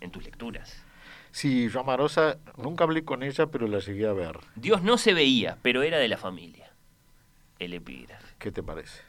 en 0.00 0.10
tus 0.10 0.24
lecturas. 0.24 0.82
Sí, 1.30 1.70
yo 1.70 1.80
a 1.80 1.84
Marosa 1.84 2.38
nunca 2.58 2.84
hablé 2.84 3.04
con 3.04 3.22
ella, 3.22 3.46
pero 3.46 3.66
la 3.66 3.78
llegué 3.78 4.06
a 4.06 4.12
ver. 4.12 4.38
Dios 4.56 4.82
no 4.82 4.98
se 4.98 5.14
veía, 5.14 5.56
pero 5.62 5.82
era 5.82 5.98
de 5.98 6.08
la 6.08 6.18
familia. 6.18 6.70
El 7.58 7.72
epígrafe. 7.72 8.26
¿Qué 8.38 8.50
te 8.50 8.62
parece? 8.62 9.00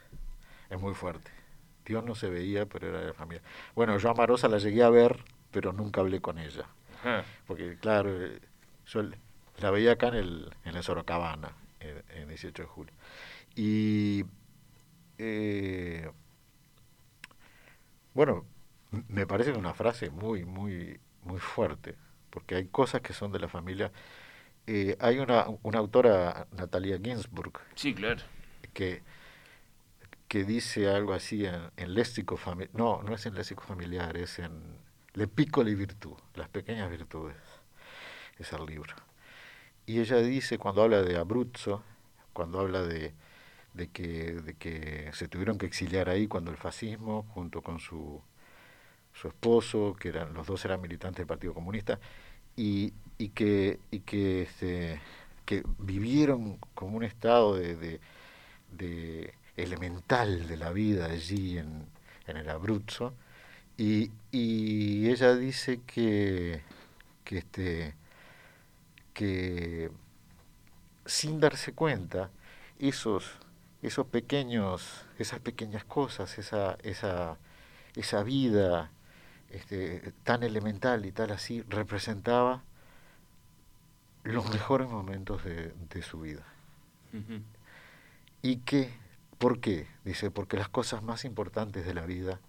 Es 0.70 0.80
muy 0.80 0.94
fuerte. 0.94 1.37
Dios 1.88 2.04
no 2.04 2.14
se 2.14 2.28
veía, 2.28 2.66
pero 2.66 2.88
era 2.88 3.00
de 3.00 3.06
la 3.06 3.14
familia. 3.14 3.42
Bueno, 3.74 3.96
yo 3.98 4.10
a 4.10 4.14
Marosa 4.14 4.46
la 4.46 4.58
llegué 4.58 4.82
a 4.82 4.90
ver, 4.90 5.24
pero 5.50 5.72
nunca 5.72 6.02
hablé 6.02 6.20
con 6.20 6.38
ella. 6.38 6.66
Ajá. 7.00 7.24
Porque, 7.46 7.76
claro, 7.80 8.10
eh, 8.24 8.40
yo 8.86 9.02
la 9.58 9.70
veía 9.70 9.92
acá 9.92 10.08
en 10.08 10.14
el, 10.14 10.50
en 10.64 10.76
el 10.76 10.82
Sorocabana, 10.82 11.52
en, 11.80 12.02
en 12.14 12.28
18 12.28 12.62
de 12.62 12.68
julio. 12.68 12.92
Y, 13.56 14.24
eh, 15.18 16.10
bueno, 18.14 18.44
me 19.08 19.26
parece 19.26 19.52
una 19.52 19.74
frase 19.74 20.10
muy, 20.10 20.44
muy, 20.44 21.00
muy 21.22 21.38
fuerte, 21.38 21.94
porque 22.30 22.54
hay 22.56 22.66
cosas 22.66 23.00
que 23.00 23.12
son 23.12 23.32
de 23.32 23.38
la 23.38 23.48
familia. 23.48 23.92
Eh, 24.66 24.96
hay 25.00 25.18
una, 25.18 25.46
una 25.62 25.78
autora, 25.78 26.46
Natalia 26.52 26.98
Ginsburg, 27.02 27.52
Sí, 27.74 27.94
claro. 27.94 28.20
que, 28.74 29.02
que 30.28 30.44
dice 30.44 30.88
algo 30.88 31.14
así 31.14 31.46
en, 31.46 31.70
en 31.76 31.94
léxico 31.94 32.36
familiar. 32.36 32.74
No, 32.74 33.02
no 33.02 33.14
es 33.14 33.26
en 33.26 33.34
léxico 33.34 33.62
familiar, 33.62 34.16
es 34.16 34.38
en 34.38 34.52
Le 35.14 35.26
piccole 35.26 35.74
virtù, 35.74 36.16
las 36.34 36.48
pequeñas 36.48 36.90
virtudes. 36.90 37.36
Es 38.38 38.52
el 38.52 38.64
libro. 38.66 38.94
Y 39.86 40.00
ella 40.00 40.18
dice, 40.18 40.58
cuando 40.58 40.82
habla 40.82 41.02
de 41.02 41.16
Abruzzo, 41.16 41.82
cuando 42.32 42.60
habla 42.60 42.82
de, 42.82 43.14
de, 43.74 43.88
que, 43.88 44.34
de 44.34 44.54
que 44.54 45.10
se 45.14 45.28
tuvieron 45.28 45.58
que 45.58 45.66
exiliar 45.66 46.08
ahí 46.08 46.28
cuando 46.28 46.50
el 46.50 46.56
fascismo, 46.56 47.24
junto 47.34 47.62
con 47.62 47.80
su, 47.80 48.22
su 49.14 49.28
esposo, 49.28 49.96
que 49.98 50.10
eran 50.10 50.34
los 50.34 50.46
dos 50.46 50.64
eran 50.64 50.80
militantes 50.80 51.18
del 51.18 51.26
Partido 51.26 51.54
Comunista, 51.54 51.98
y, 52.54 52.92
y 53.16 53.30
que, 53.30 53.80
y 53.90 54.00
que, 54.00 54.42
este, 54.42 55.00
que 55.46 55.64
vivieron 55.78 56.58
como 56.74 56.96
un 56.96 57.02
estado 57.04 57.56
de, 57.56 57.74
de, 57.76 58.00
de 58.70 59.34
elemental 59.58 60.46
de 60.46 60.56
la 60.56 60.70
vida 60.70 61.06
allí 61.06 61.58
en, 61.58 61.86
en 62.26 62.36
el 62.36 62.48
Abruzzo, 62.48 63.14
y, 63.76 64.10
y 64.32 65.08
ella 65.08 65.34
dice 65.34 65.80
que, 65.86 66.62
que, 67.24 67.38
este, 67.38 67.94
que 69.14 69.90
sin 71.06 71.40
darse 71.40 71.72
cuenta, 71.72 72.30
esos, 72.78 73.38
esos 73.82 74.06
pequeños, 74.06 75.04
esas 75.18 75.40
pequeñas 75.40 75.84
cosas, 75.84 76.38
esa, 76.38 76.76
esa, 76.82 77.38
esa 77.94 78.22
vida 78.22 78.90
este, 79.50 80.12
tan 80.24 80.42
elemental 80.42 81.06
y 81.06 81.12
tal 81.12 81.30
así, 81.30 81.62
representaba 81.62 82.62
los 84.24 84.50
mejores 84.50 84.88
momentos 84.88 85.44
de, 85.44 85.72
de 85.88 86.02
su 86.02 86.20
vida. 86.20 86.44
¿Y 88.42 88.56
qué? 88.58 88.92
¿Por 89.38 89.60
qué? 89.60 89.86
Dice, 90.04 90.30
porque 90.30 90.56
las 90.56 90.68
cosas 90.68 91.02
más 91.02 91.24
importantes 91.24 91.86
de 91.86 91.94
la 91.94 92.04
vida 92.06 92.40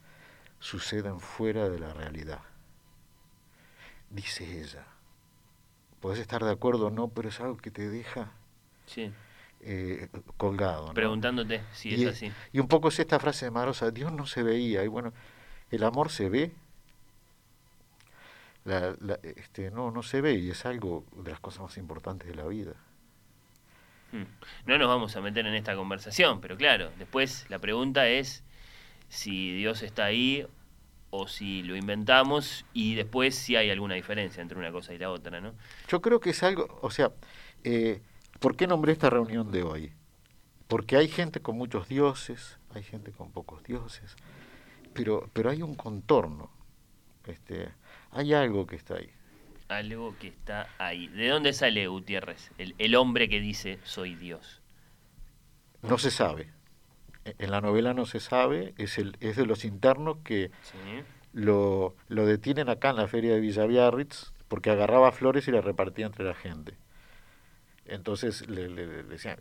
suceden 0.60 1.20
fuera 1.20 1.70
de 1.70 1.80
la 1.80 1.94
realidad. 1.94 2.42
Dice 4.10 4.62
ella. 4.62 4.86
Podés 6.02 6.20
estar 6.20 6.44
de 6.44 6.52
acuerdo 6.52 6.88
o 6.88 6.90
no, 6.90 7.10
pero 7.10 7.30
es 7.30 7.40
algo 7.40 7.58
que 7.58 7.70
te 7.72 7.90
deja 7.90 8.32
Sí. 8.88 9.12
eh, 9.62 10.08
colgado. 10.38 10.88
¿no? 10.88 10.94
Preguntándote 10.94 11.62
si 11.74 11.90
y, 11.90 12.06
es 12.06 12.12
así. 12.16 12.32
y 12.54 12.60
un 12.60 12.68
poco 12.68 12.88
es 12.88 12.98
esta 13.00 13.20
frase 13.20 13.46
de 13.46 13.52
Marosa, 13.52 13.92
Dios 13.92 14.12
no 14.12 14.26
se 14.26 14.42
veía. 14.42 14.84
Y 14.84 14.88
bueno, 14.88 15.14
el 15.70 15.84
amor 15.84 16.10
se 16.10 16.30
ve. 16.30 16.52
La- 18.66 18.96
la- 19.00 19.20
este, 19.24 19.72
no, 19.72 19.92
no 19.92 20.02
se 20.04 20.22
ve 20.22 20.34
y 20.36 20.50
es 20.50 20.66
algo 20.66 21.06
de 21.16 21.32
las 21.32 21.40
cosas 21.40 21.62
más 21.62 21.78
importantes 21.78 22.28
de 22.28 22.36
la 22.36 22.46
vida. 22.48 22.74
Mm. 24.12 24.24
No 24.66 24.78
nos 24.78 24.88
vamos 24.88 25.16
a 25.16 25.22
meter 25.22 25.46
en 25.46 25.54
esta 25.54 25.76
conversación, 25.76 26.42
pero 26.42 26.58
claro, 26.58 26.92
después 26.98 27.46
la 27.50 27.60
pregunta 27.60 28.08
es 28.08 28.44
si 29.08 29.54
Dios 29.54 29.84
está 29.84 30.06
ahí 30.06 30.46
o 31.12 31.28
si 31.28 31.64
lo 31.64 31.76
inventamos 31.76 32.66
y 32.74 32.96
después 32.96 33.36
si 33.36 33.56
hay 33.56 33.70
alguna 33.70 33.96
diferencia 33.96 34.42
entre 34.42 34.58
una 34.58 34.72
cosa 34.72 34.94
y 34.94 34.98
la 34.98 35.10
otra, 35.12 35.42
¿no? 35.42 35.54
Yo 35.88 36.02
creo 36.02 36.20
que 36.20 36.32
es 36.32 36.44
algo, 36.44 36.80
o 36.82 36.92
sea, 36.92 37.12
eh, 37.64 38.02
¿por 38.40 38.56
qué 38.56 38.68
nombré 38.68 38.94
esta 38.94 39.10
reunión 39.10 39.52
de 39.52 39.64
hoy? 39.64 39.94
Porque 40.68 40.98
hay 40.98 41.08
gente 41.08 41.40
con 41.40 41.58
muchos 41.58 41.88
dioses, 41.88 42.60
hay 42.74 42.84
gente 42.84 43.12
con 43.12 43.32
pocos 43.32 43.64
dioses, 43.64 44.16
pero, 44.94 45.30
pero 45.34 45.50
hay 45.50 45.64
un 45.64 45.76
contorno, 45.76 46.52
este, 47.26 47.70
hay 48.12 48.34
algo 48.34 48.68
que 48.68 48.76
está 48.76 48.96
ahí. 48.96 49.10
Algo 49.70 50.16
que 50.20 50.28
está 50.30 50.68
ahí. 50.80 51.08
¿De 51.08 51.28
dónde 51.30 51.54
sale 51.54 51.88
Gutiérrez? 51.88 52.52
El, 52.58 52.76
el 52.80 52.96
hombre 52.96 53.30
que 53.30 53.40
dice 53.40 53.80
soy 53.84 54.16
Dios. 54.16 54.62
No 55.84 55.98
se 55.98 56.12
sabe. 56.12 56.52
E- 57.24 57.36
En 57.38 57.52
la 57.52 57.62
novela 57.62 57.94
no 57.94 58.06
se 58.06 58.20
sabe, 58.20 58.74
es, 58.78 58.98
el, 58.98 59.16
es 59.20 59.36
de 59.38 59.46
los 59.46 59.66
internos 59.66 60.18
que 60.24 60.52
¿Sí? 60.64 61.04
lo, 61.34 61.96
lo 62.08 62.26
detienen 62.26 62.68
acá 62.70 62.90
en 62.90 62.96
la 62.98 63.08
feria 63.08 63.34
de 63.34 63.40
Villa 63.40 63.66
Biarritz 63.66 64.34
porque 64.48 64.72
agarraba 64.72 65.12
flores 65.12 65.48
y 65.48 65.52
las 65.52 65.64
repartía 65.64 66.08
entre 66.08 66.26
la 66.26 66.34
gente. 66.34 66.74
Entonces 67.86 68.50
le, 68.50 68.68
le- 68.70 68.88
le 68.88 69.04
decían, 69.04 69.38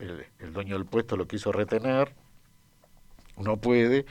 el, 0.00 0.26
el 0.40 0.52
dueño 0.52 0.76
del 0.76 0.86
puesto 0.86 1.16
lo 1.16 1.28
quiso 1.28 1.52
retener, 1.52 2.12
no 3.36 3.56
puede, 3.58 4.06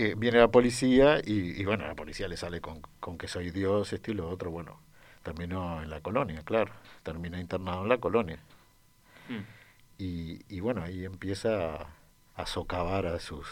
eh, 0.00 0.14
viene 0.16 0.38
la 0.38 0.48
policía 0.48 1.20
y, 1.24 1.60
y 1.60 1.64
bueno, 1.64 1.86
la 1.86 1.94
policía 1.94 2.28
le 2.28 2.36
sale 2.36 2.60
con, 2.60 2.80
con 3.00 3.18
que 3.18 3.28
soy 3.28 3.50
Dios, 3.50 3.92
esto 3.92 4.10
y 4.10 4.14
lo 4.14 4.28
otro, 4.28 4.50
bueno, 4.50 4.80
terminó 5.22 5.82
en 5.82 5.90
la 5.90 6.00
colonia, 6.00 6.42
claro, 6.44 6.72
terminó 7.02 7.38
internado 7.38 7.82
en 7.82 7.88
la 7.88 7.98
colonia. 7.98 8.38
Mm. 9.28 10.02
Y, 10.02 10.40
y 10.48 10.60
bueno, 10.60 10.82
ahí 10.82 11.04
empieza 11.04 11.74
a, 11.74 11.86
a 12.36 12.46
socavar 12.46 13.06
a 13.06 13.20
sus, 13.20 13.46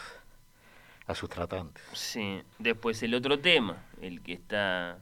a 1.05 1.13
sus 1.13 1.29
tratantes. 1.29 1.83
Sí, 1.93 2.41
después 2.57 3.01
el 3.03 3.13
otro 3.13 3.39
tema, 3.39 3.85
el 4.01 4.21
que 4.21 4.33
está 4.33 4.97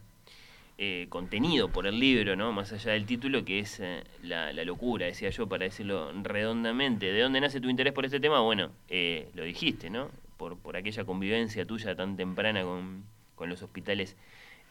eh, 0.77 1.07
contenido 1.09 1.69
por 1.69 1.87
el 1.87 1.99
libro, 1.99 2.35
¿no? 2.35 2.51
Más 2.51 2.73
allá 2.73 2.91
del 2.91 3.05
título, 3.05 3.45
que 3.45 3.59
es 3.59 3.79
eh, 3.79 4.03
la, 4.21 4.51
la 4.51 4.63
locura, 4.65 5.05
decía 5.05 5.29
yo, 5.29 5.47
para 5.47 5.63
decirlo 5.63 6.11
redondamente. 6.21 7.11
¿De 7.11 7.21
dónde 7.21 7.39
nace 7.41 7.61
tu 7.61 7.69
interés 7.69 7.93
por 7.93 8.05
este 8.05 8.19
tema? 8.19 8.41
Bueno, 8.41 8.71
eh, 8.89 9.29
lo 9.33 9.43
dijiste, 9.43 9.89
¿no? 9.89 10.09
Por, 10.37 10.57
por 10.57 10.77
aquella 10.77 11.03
convivencia 11.03 11.65
tuya 11.65 11.95
tan 11.95 12.15
temprana 12.15 12.63
con, 12.63 13.03
con 13.35 13.49
los 13.49 13.61
hospitales 13.61 14.15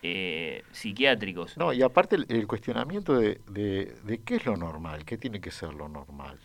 eh, 0.03 0.63
psiquiátricos. 0.73 1.57
No, 1.57 1.73
y 1.73 1.83
aparte 1.83 2.17
el, 2.17 2.27
el 2.29 2.47
cuestionamiento 2.47 3.19
de, 3.19 3.41
de, 3.49 3.97
de, 4.05 4.19
qué 4.23 4.37
es 4.37 4.47
lo 4.47 4.57
normal, 4.57 5.05
qué 5.05 5.17
tiene 5.19 5.41
que 5.41 5.51
ser 5.51 5.75
lo 5.75 5.89
normal. 5.89 6.39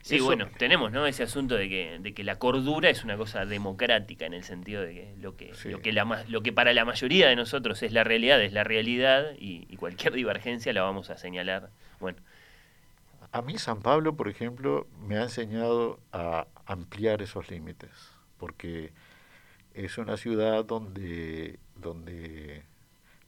Sí, 0.00 0.16
Eso, 0.16 0.24
bueno, 0.24 0.48
tenemos 0.56 0.92
¿no? 0.92 1.06
ese 1.06 1.24
asunto 1.24 1.56
de 1.56 1.68
que, 1.68 1.98
de 2.00 2.14
que 2.14 2.22
la 2.24 2.38
cordura 2.38 2.88
es 2.90 3.02
una 3.04 3.16
cosa 3.16 3.44
democrática 3.44 4.24
en 4.24 4.34
el 4.34 4.44
sentido 4.44 4.82
de 4.82 4.94
que 4.94 5.14
lo 5.20 5.36
que, 5.36 5.52
sí. 5.54 5.68
lo, 5.68 5.80
que 5.80 5.92
la, 5.92 6.24
lo 6.28 6.42
que 6.42 6.52
para 6.52 6.72
la 6.72 6.84
mayoría 6.84 7.28
de 7.28 7.36
nosotros 7.36 7.82
es 7.82 7.92
la 7.92 8.04
realidad 8.04 8.40
es 8.42 8.52
la 8.52 8.62
realidad 8.64 9.32
y, 9.38 9.66
y 9.68 9.76
cualquier 9.76 10.12
divergencia 10.14 10.72
la 10.72 10.82
vamos 10.82 11.10
a 11.10 11.18
señalar. 11.18 11.70
Bueno, 11.98 12.18
a 13.32 13.42
mí 13.42 13.58
San 13.58 13.80
Pablo, 13.80 14.16
por 14.16 14.28
ejemplo, 14.28 14.86
me 15.06 15.16
ha 15.16 15.22
enseñado 15.22 16.00
a 16.12 16.46
ampliar 16.66 17.22
esos 17.22 17.50
límites, 17.50 17.90
porque 18.38 18.92
es 19.74 19.98
una 19.98 20.16
ciudad 20.16 20.64
donde, 20.64 21.58
donde 21.76 22.64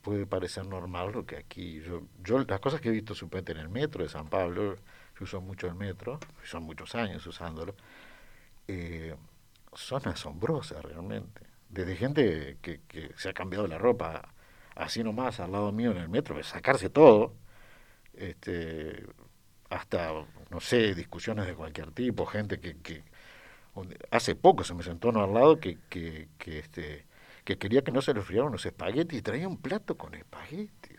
puede 0.02 0.26
parecer 0.26 0.66
normal 0.66 1.12
lo 1.12 1.26
que 1.26 1.36
aquí. 1.36 1.80
Yo, 1.82 2.02
yo 2.24 2.38
las 2.44 2.60
cosas 2.60 2.80
que 2.80 2.88
he 2.88 2.92
visto 2.92 3.14
supuestamente 3.14 3.52
en 3.52 3.66
el 3.66 3.68
metro 3.68 4.02
de 4.02 4.08
San 4.08 4.28
Pablo, 4.28 4.76
yo 4.76 5.24
uso 5.24 5.40
mucho 5.40 5.66
el 5.66 5.74
metro, 5.74 6.18
son 6.44 6.62
muchos 6.64 6.94
años 6.94 7.26
usándolo, 7.26 7.74
eh, 8.66 9.14
son 9.74 10.06
asombrosas 10.08 10.82
realmente. 10.84 11.42
Desde 11.68 11.96
gente 11.96 12.56
que, 12.62 12.80
que 12.88 13.12
se 13.16 13.28
ha 13.28 13.34
cambiado 13.34 13.66
la 13.66 13.78
ropa 13.78 14.34
así 14.74 15.02
nomás 15.02 15.40
al 15.40 15.52
lado 15.52 15.72
mío 15.72 15.90
en 15.90 15.98
el 15.98 16.08
metro, 16.08 16.42
sacarse 16.42 16.88
todo, 16.88 17.34
este, 18.14 19.04
hasta, 19.70 20.12
no 20.50 20.60
sé, 20.60 20.94
discusiones 20.94 21.46
de 21.46 21.54
cualquier 21.54 21.90
tipo, 21.92 22.26
gente 22.26 22.60
que, 22.60 22.76
que 22.78 23.02
hace 24.10 24.34
poco 24.34 24.64
se 24.64 24.74
me 24.74 24.82
sentó 24.82 25.08
uno 25.08 25.22
al 25.22 25.34
lado 25.34 25.60
que, 25.60 25.78
que, 25.88 26.28
que, 26.38 26.58
este, 26.58 27.04
que 27.44 27.58
quería 27.58 27.82
que 27.82 27.92
no 27.92 28.02
se 28.02 28.12
le 28.12 28.20
enfriaran 28.20 28.52
los 28.52 28.64
espaguetis 28.66 29.18
y 29.18 29.22
traía 29.22 29.48
un 29.48 29.58
plato 29.58 29.96
con 29.96 30.14
espaguetis. 30.14 30.98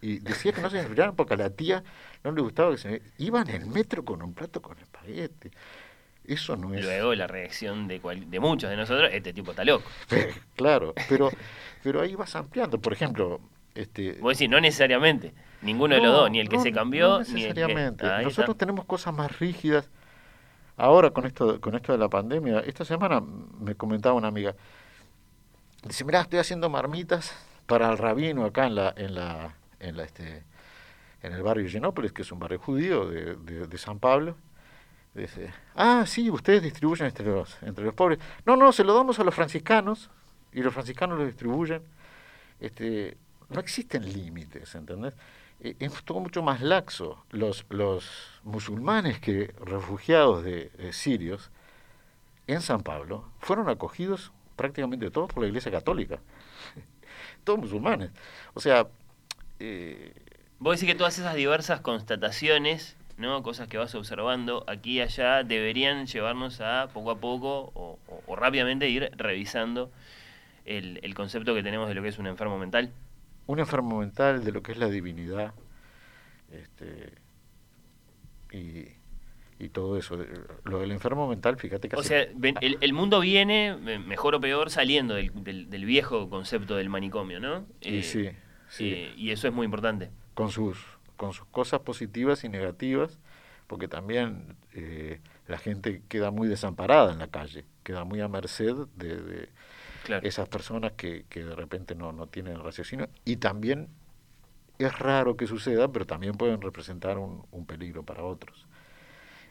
Y 0.00 0.20
decía 0.20 0.52
que 0.52 0.60
no 0.60 0.70
se 0.70 0.76
le 0.76 0.82
enfriaran 0.82 1.16
porque 1.16 1.34
a 1.34 1.36
la 1.36 1.50
tía 1.50 1.82
no 2.22 2.30
le 2.30 2.40
gustaba 2.40 2.70
que 2.70 2.78
se... 2.78 3.02
Iba 3.18 3.42
en 3.42 3.50
el 3.50 3.66
metro 3.66 4.04
con 4.04 4.22
un 4.22 4.32
plato 4.32 4.62
con 4.62 4.78
espaguetis. 4.78 5.52
Eso 6.24 6.56
no 6.56 6.72
es... 6.74 6.84
Luego 6.84 7.14
la 7.14 7.26
reacción 7.26 7.88
de, 7.88 8.00
cual, 8.00 8.30
de 8.30 8.38
muchos 8.38 8.70
de 8.70 8.76
nosotros, 8.76 9.10
este 9.12 9.32
tipo 9.32 9.50
está 9.50 9.64
loco. 9.64 9.88
claro, 10.56 10.94
pero, 11.08 11.30
pero 11.82 12.00
ahí 12.00 12.14
vas 12.14 12.36
ampliando. 12.36 12.80
Por 12.80 12.92
ejemplo, 12.92 13.40
este, 13.78 14.12
Vos 14.20 14.36
decís, 14.36 14.50
no 14.50 14.60
necesariamente. 14.60 15.32
Ninguno 15.62 15.94
no, 15.96 16.00
de 16.00 16.06
los 16.06 16.16
dos, 16.16 16.30
ni 16.30 16.40
el 16.40 16.48
que 16.48 16.56
no, 16.56 16.62
se 16.62 16.72
cambió, 16.72 17.08
no 17.08 17.18
necesariamente. 17.20 18.04
ni 18.04 18.10
el 18.10 18.18
que... 18.18 18.24
Nosotros 18.24 18.54
está. 18.54 18.66
tenemos 18.66 18.84
cosas 18.84 19.14
más 19.14 19.38
rígidas. 19.38 19.88
Ahora 20.76 21.10
con 21.10 21.26
esto, 21.26 21.60
con 21.60 21.74
esto 21.74 21.92
de 21.92 21.98
la 21.98 22.08
pandemia, 22.08 22.60
esta 22.60 22.84
semana 22.84 23.20
me 23.20 23.74
comentaba 23.74 24.14
una 24.14 24.28
amiga, 24.28 24.54
dice, 25.82 26.04
mira, 26.04 26.20
estoy 26.20 26.38
haciendo 26.38 26.68
marmitas 26.70 27.34
para 27.66 27.90
el 27.90 27.98
rabino 27.98 28.44
acá 28.44 28.66
en 28.66 28.76
la, 28.76 28.94
en 28.96 29.14
la, 29.14 29.54
en 29.80 29.96
la 29.96 30.04
este, 30.04 30.44
en 31.22 31.32
el 31.32 31.42
barrio 31.42 31.68
Genópolis, 31.68 32.12
que 32.12 32.22
es 32.22 32.30
un 32.30 32.38
barrio 32.38 32.60
judío 32.60 33.06
de, 33.06 33.34
de, 33.36 33.66
de 33.66 33.78
San 33.78 33.98
Pablo. 33.98 34.36
Dice, 35.14 35.52
ah, 35.74 36.04
sí, 36.06 36.30
ustedes 36.30 36.62
distribuyen 36.62 37.06
entre 37.08 37.26
los, 37.26 37.60
entre 37.62 37.84
los 37.84 37.94
pobres. 37.94 38.18
No, 38.46 38.56
no, 38.56 38.72
se 38.72 38.84
lo 38.84 38.94
damos 38.94 39.18
a 39.18 39.24
los 39.24 39.34
franciscanos 39.34 40.10
y 40.52 40.62
los 40.62 40.72
franciscanos 40.72 41.18
lo 41.18 41.26
distribuyen. 41.26 41.82
Este, 42.60 43.16
no 43.50 43.60
existen 43.60 44.10
límites, 44.12 44.74
¿entendés? 44.74 45.14
Es 45.60 46.04
todo 46.04 46.20
mucho 46.20 46.42
más 46.42 46.60
laxo. 46.60 47.24
Los, 47.30 47.64
los 47.70 48.08
musulmanes 48.44 49.18
que 49.18 49.54
refugiados 49.64 50.44
de, 50.44 50.70
de, 50.70 50.92
sirios 50.92 51.50
en 52.46 52.60
San 52.60 52.82
Pablo 52.82 53.28
fueron 53.40 53.68
acogidos 53.68 54.32
prácticamente 54.56 55.10
todos 55.10 55.32
por 55.32 55.42
la 55.42 55.48
Iglesia 55.48 55.72
Católica. 55.72 56.20
todos 57.44 57.58
musulmanes. 57.58 58.10
O 58.54 58.60
sea... 58.60 58.86
Eh, 59.58 60.12
Vos 60.60 60.74
decís 60.76 60.92
que 60.92 60.98
todas 60.98 61.16
esas 61.16 61.36
diversas 61.36 61.80
constataciones, 61.80 62.96
¿no? 63.16 63.44
cosas 63.44 63.68
que 63.68 63.78
vas 63.78 63.94
observando 63.94 64.64
aquí 64.66 64.94
y 64.94 65.00
allá, 65.00 65.44
deberían 65.44 66.06
llevarnos 66.06 66.60
a 66.60 66.88
poco 66.92 67.12
a 67.12 67.18
poco 67.18 67.70
o, 67.74 67.98
o, 68.08 68.22
o 68.26 68.36
rápidamente 68.36 68.88
ir 68.88 69.12
revisando 69.16 69.92
el, 70.64 70.98
el 71.04 71.14
concepto 71.14 71.54
que 71.54 71.62
tenemos 71.62 71.88
de 71.88 71.94
lo 71.94 72.02
que 72.02 72.08
es 72.08 72.18
un 72.18 72.26
enfermo 72.26 72.58
mental 72.58 72.90
un 73.48 73.58
enfermo 73.58 74.00
mental, 74.00 74.44
de 74.44 74.52
lo 74.52 74.62
que 74.62 74.72
es 74.72 74.78
la 74.78 74.88
divinidad, 74.88 75.54
este, 76.52 77.14
y, 78.52 78.88
y 79.58 79.68
todo 79.70 79.96
eso. 79.96 80.18
Lo 80.64 80.80
del 80.80 80.92
enfermo 80.92 81.26
mental, 81.26 81.56
fíjate 81.56 81.88
que... 81.88 81.96
O 81.96 82.02
sea, 82.02 82.20
el, 82.22 82.78
el, 82.80 82.92
mundo 82.92 83.20
viene, 83.20 83.74
mejor 84.06 84.34
o 84.34 84.40
peor, 84.40 84.70
saliendo 84.70 85.14
del, 85.14 85.32
del, 85.42 85.70
del 85.70 85.84
viejo 85.86 86.28
concepto 86.28 86.76
del 86.76 86.90
manicomio, 86.90 87.40
¿no? 87.40 87.66
Eh, 87.80 88.02
sí, 88.02 88.28
sí. 88.68 88.90
Eh, 88.90 89.14
y 89.16 89.30
eso 89.30 89.48
es 89.48 89.54
muy 89.54 89.64
importante. 89.64 90.10
Con 90.34 90.50
sus, 90.50 90.78
con 91.16 91.32
sus 91.32 91.46
cosas 91.46 91.80
positivas 91.80 92.44
y 92.44 92.50
negativas, 92.50 93.18
porque 93.66 93.88
también 93.88 94.56
eh, 94.74 95.20
la 95.46 95.56
gente 95.56 96.02
queda 96.08 96.30
muy 96.30 96.48
desamparada 96.48 97.12
en 97.12 97.18
la 97.18 97.28
calle, 97.28 97.64
queda 97.82 98.04
muy 98.04 98.20
a 98.20 98.28
merced 98.28 98.74
de, 98.96 99.16
de 99.16 99.48
claro. 100.08 100.26
esas 100.26 100.48
personas 100.48 100.92
que, 100.92 101.24
que, 101.28 101.44
de 101.44 101.54
repente 101.54 101.94
no, 101.94 102.12
no 102.12 102.26
tienen 102.26 102.62
raciocinio 102.62 103.08
y 103.24 103.36
también 103.36 103.88
es 104.78 104.98
raro 104.98 105.36
que 105.36 105.46
suceda, 105.46 105.88
pero 105.92 106.06
también 106.06 106.34
pueden 106.34 106.60
representar 106.60 107.18
un, 107.18 107.46
un 107.50 107.66
peligro 107.66 108.04
para 108.04 108.22
otros. 108.22 108.66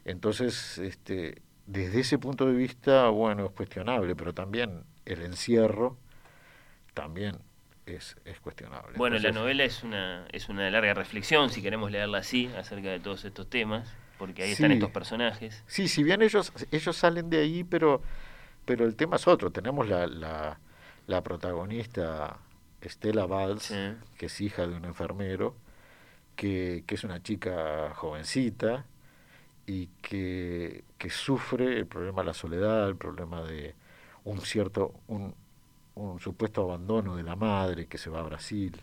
Entonces, 0.05 0.77
este, 0.77 1.41
desde 1.65 1.99
ese 1.99 2.17
punto 2.17 2.45
de 2.45 2.53
vista, 2.53 3.09
bueno, 3.09 3.45
es 3.45 3.51
cuestionable, 3.51 4.15
pero 4.15 4.33
también 4.33 4.83
el 5.05 5.21
encierro 5.21 5.97
también 6.93 7.37
es, 7.85 8.15
es 8.25 8.39
cuestionable. 8.39 8.97
Bueno, 8.97 9.17
Entonces, 9.17 9.35
la 9.35 9.41
novela 9.41 9.63
es 9.63 9.83
una, 9.83 10.25
es 10.31 10.49
una 10.49 10.69
larga 10.69 10.93
reflexión, 10.93 11.49
si 11.49 11.61
queremos 11.61 11.91
leerla 11.91 12.19
así, 12.19 12.49
acerca 12.57 12.89
de 12.89 12.99
todos 12.99 13.25
estos 13.25 13.49
temas, 13.49 13.93
porque 14.17 14.43
ahí 14.43 14.49
sí, 14.49 14.53
están 14.53 14.71
estos 14.71 14.91
personajes. 14.91 15.63
Sí, 15.67 15.87
si 15.87 16.03
bien 16.03 16.21
ellos, 16.21 16.51
ellos 16.71 16.95
salen 16.95 17.29
de 17.29 17.39
ahí, 17.39 17.63
pero 17.63 18.01
pero 18.67 18.85
el 18.85 18.97
tema 18.97 19.15
es 19.15 19.27
otro. 19.27 19.49
Tenemos 19.49 19.87
la, 19.87 20.05
la, 20.07 20.59
la 21.07 21.23
protagonista 21.23 22.37
Estela 22.81 23.25
Valls, 23.25 23.63
sí. 23.63 23.93
que 24.17 24.25
es 24.25 24.41
hija 24.41 24.67
de 24.67 24.75
un 24.75 24.83
enfermero, 24.83 25.55
que, 26.35 26.83
que, 26.85 26.95
es 26.95 27.05
una 27.05 27.23
chica 27.23 27.93
jovencita 27.95 28.85
y 29.65 29.87
que, 30.01 30.83
que 30.97 31.09
sufre 31.09 31.77
el 31.79 31.87
problema 31.87 32.21
de 32.23 32.27
la 32.27 32.33
soledad, 32.33 32.89
el 32.89 32.97
problema 32.97 33.41
de 33.41 33.73
un 34.25 34.41
cierto, 34.41 34.93
un, 35.07 35.33
un 35.95 36.19
supuesto 36.19 36.61
abandono 36.63 37.15
de 37.15 37.23
la 37.23 37.37
madre 37.37 37.87
que 37.87 37.97
se 37.97 38.09
va 38.09 38.19
a 38.19 38.23
Brasil. 38.23 38.81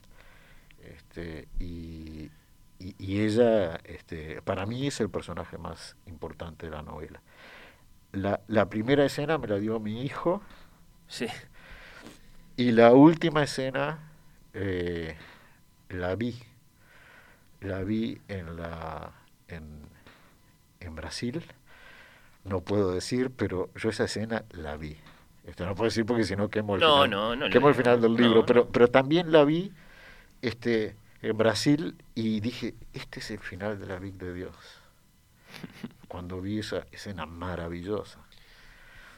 Este, 0.83 1.47
y, 1.61 2.31
y, 2.79 2.95
y 2.99 3.21
ella, 3.21 3.77
este, 3.85 4.41
para 4.41 4.65
mí, 4.65 4.87
es 4.87 4.99
el 5.01 5.11
personaje 5.11 5.59
más 5.59 5.95
importante 6.07 6.71
de 6.71 6.73
la 6.73 6.83
novela 6.83 7.21
la, 8.15 8.41
la 8.47 8.69
primera 8.69 9.05
escena 9.05 9.39
me 9.39 9.47
la 9.47 9.59
dio 9.59 9.81
mi 9.81 10.03
hijo. 10.03 10.43
Sí. 11.09 11.27
Y 12.57 12.73
la 12.73 12.93
última 12.93 13.43
escena 13.43 14.11
eh, 14.53 15.17
la 15.89 16.15
vi. 16.15 16.37
La 17.61 17.83
vi 17.83 18.21
en 18.29 18.57
la 18.57 19.13
en, 19.49 19.81
en 20.81 20.95
Brasil. 20.95 21.45
No 22.45 22.61
puedo 22.61 22.93
decir, 22.93 23.31
pero 23.31 23.71
yo 23.75 23.89
esa 23.89 24.05
escena 24.05 24.45
la 24.51 24.77
vi. 24.77 24.97
Esto 25.45 25.67
no 25.67 25.75
puedo 25.75 25.89
decir 25.89 26.07
porque 26.07 26.25
si 26.25 26.37
no 26.37 26.49
quemo 26.49 26.77
el 26.77 26.81
no, 26.81 27.05
final, 27.05 27.11
no, 27.11 27.37
no, 27.37 27.51
quemo 27.51 27.69
el 27.69 27.75
final 27.75 28.01
del 28.01 28.15
libro, 28.15 28.47
pero, 28.47 28.69
pero 28.69 28.89
también 28.89 29.31
la 29.31 29.45
vi 29.45 29.73
este, 30.41 30.97
en 31.21 31.37
Brasil 31.37 31.97
y 32.15 32.41
dije, 32.41 32.75
este 32.95 33.21
es 33.21 33.31
el 33.31 33.41
final 33.41 33.79
de 33.79 33.87
la 33.87 33.99
Big 33.99 34.15
de 34.15 34.33
Dios 34.33 34.55
cuando 36.15 36.41
vi 36.41 36.61
esa 36.61 36.87
escena 36.93 37.27
maravillosa. 37.27 38.21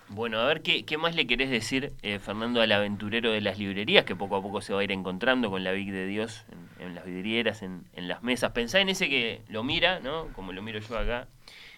Bueno, 0.08 0.40
a 0.40 0.46
ver, 0.46 0.62
¿qué, 0.62 0.86
qué 0.86 0.96
más 0.96 1.14
le 1.14 1.26
querés 1.26 1.50
decir, 1.50 1.92
eh, 2.00 2.18
Fernando, 2.18 2.62
al 2.62 2.72
aventurero 2.72 3.32
de 3.32 3.42
las 3.42 3.58
librerías, 3.58 4.06
que 4.06 4.16
poco 4.16 4.36
a 4.36 4.40
poco 4.40 4.62
se 4.62 4.72
va 4.72 4.80
a 4.80 4.84
ir 4.84 4.92
encontrando 4.92 5.50
con 5.50 5.62
la 5.62 5.72
Big 5.72 5.92
de 5.92 6.06
Dios 6.06 6.46
en, 6.50 6.86
en 6.86 6.94
las 6.94 7.04
vidrieras, 7.04 7.60
en, 7.60 7.84
en, 7.92 8.08
las 8.08 8.22
mesas? 8.22 8.52
Pensá 8.52 8.80
en 8.80 8.88
ese 8.88 9.10
que 9.10 9.42
lo 9.48 9.62
mira, 9.62 10.00
¿no? 10.00 10.28
Como 10.32 10.54
lo 10.54 10.62
miro 10.62 10.78
yo 10.78 10.96
acá, 10.96 11.28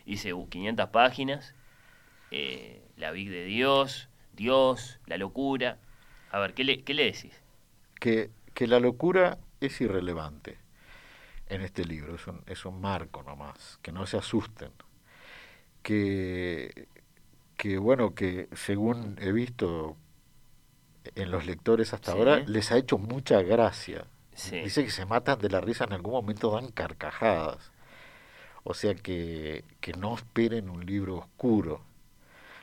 dice 0.07 0.35
uh, 0.35 0.49
500 0.49 0.89
páginas, 0.91 1.53
eh, 2.31 2.81
la 2.97 3.11
Big 3.11 3.29
de 3.29 3.45
Dios, 3.45 4.09
Dios, 4.37 5.01
la 5.07 5.16
locura. 5.16 5.79
A 6.31 6.39
ver, 6.39 6.55
¿qué 6.55 6.62
le, 6.62 6.85
qué 6.85 6.95
le 6.95 7.07
decís? 7.07 7.43
Que, 7.99 8.31
que 8.55 8.69
la 8.69 8.79
locura 8.79 9.39
es 9.61 9.81
irrelevante 9.81 10.59
en 11.49 11.62
este 11.62 11.85
libro, 11.85 12.14
es 12.14 12.25
un, 12.29 12.41
es 12.47 12.64
un 12.64 12.81
marco 12.81 13.25
nomás, 13.25 13.81
que 13.83 13.91
no 13.91 14.07
se 14.07 14.16
asusten, 14.16 14.71
que, 15.89 16.86
que 17.57 17.78
bueno, 17.78 18.14
que 18.14 18.47
según 18.55 19.16
he 19.22 19.32
visto 19.32 19.97
en 21.14 21.30
los 21.30 21.47
lectores 21.47 21.95
hasta 21.95 22.12
sí. 22.12 22.18
ahora, 22.18 22.41
les 22.41 22.70
ha 22.70 22.76
hecho 22.76 22.99
mucha 22.99 23.41
gracia. 23.41 24.05
Sí. 24.34 24.59
Dice 24.59 24.84
que 24.84 24.91
se 24.91 25.07
matan 25.07 25.39
de 25.39 25.49
la 25.49 25.62
risa, 25.62 25.84
en 25.84 25.95
algún 25.95 26.12
momento 26.12 26.51
dan 26.51 26.68
carcajadas. 26.68 27.72
O 28.64 28.74
sea 28.74 28.95
que, 28.97 29.64
que 29.80 29.95
no 29.95 30.14
esperen 30.14 30.68
un 30.68 30.84
libro 30.84 31.16
oscuro. 31.16 31.80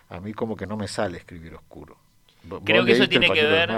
A 0.09 0.19
mí 0.19 0.33
como 0.33 0.55
que 0.55 0.67
no 0.67 0.77
me 0.77 0.87
sale 0.87 1.17
escribir 1.17 1.55
oscuro. 1.55 1.97
Creo 2.63 2.85
que 2.85 2.91
eso 2.91 3.09
tiene 3.09 3.31
que 3.31 3.43
ver, 3.43 3.71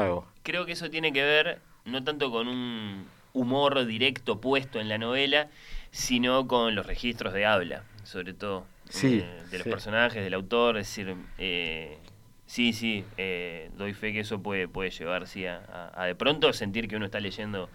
creo 0.44 0.66
que 0.66 0.74
eso 0.74 0.90
tiene 0.90 1.14
que 1.14 1.24
ver 1.24 1.62
no 1.86 2.04
tanto 2.04 2.32
con 2.32 2.50
un 2.50 3.08
humor 3.32 3.86
directo 3.86 4.42
puesto 4.42 4.82
en 4.82 4.90
la 4.90 4.98
novela, 4.98 5.48
sino 5.92 6.50
con 6.50 6.76
los 6.76 6.86
registros 6.86 7.32
de 7.32 7.46
habla, 7.46 7.86
sobre 8.04 8.34
todo 8.34 8.66
Sí, 8.90 9.26
eh, 9.26 9.46
de 9.50 9.58
los 9.60 9.68
sí. 9.68 9.70
personajes, 9.70 10.24
del 10.24 10.34
autor, 10.34 10.78
es 10.78 10.88
decir, 10.88 11.16
eh, 11.38 12.00
sí, 12.46 12.74
sí, 12.74 13.06
eh, 13.18 13.72
doy 13.76 13.94
fe 13.94 14.14
que 14.14 14.22
eso 14.22 14.42
puede, 14.42 14.68
puede 14.68 14.92
llevar 14.92 15.28
sí, 15.28 15.46
a, 15.46 15.58
a- 15.68 16.04
a 16.04 16.06
de 16.06 16.16
pronto 16.16 16.52
sentir 16.54 16.88
que 16.88 16.96
uno 16.98 17.06
está 17.06 17.20
leyendo 17.20 17.72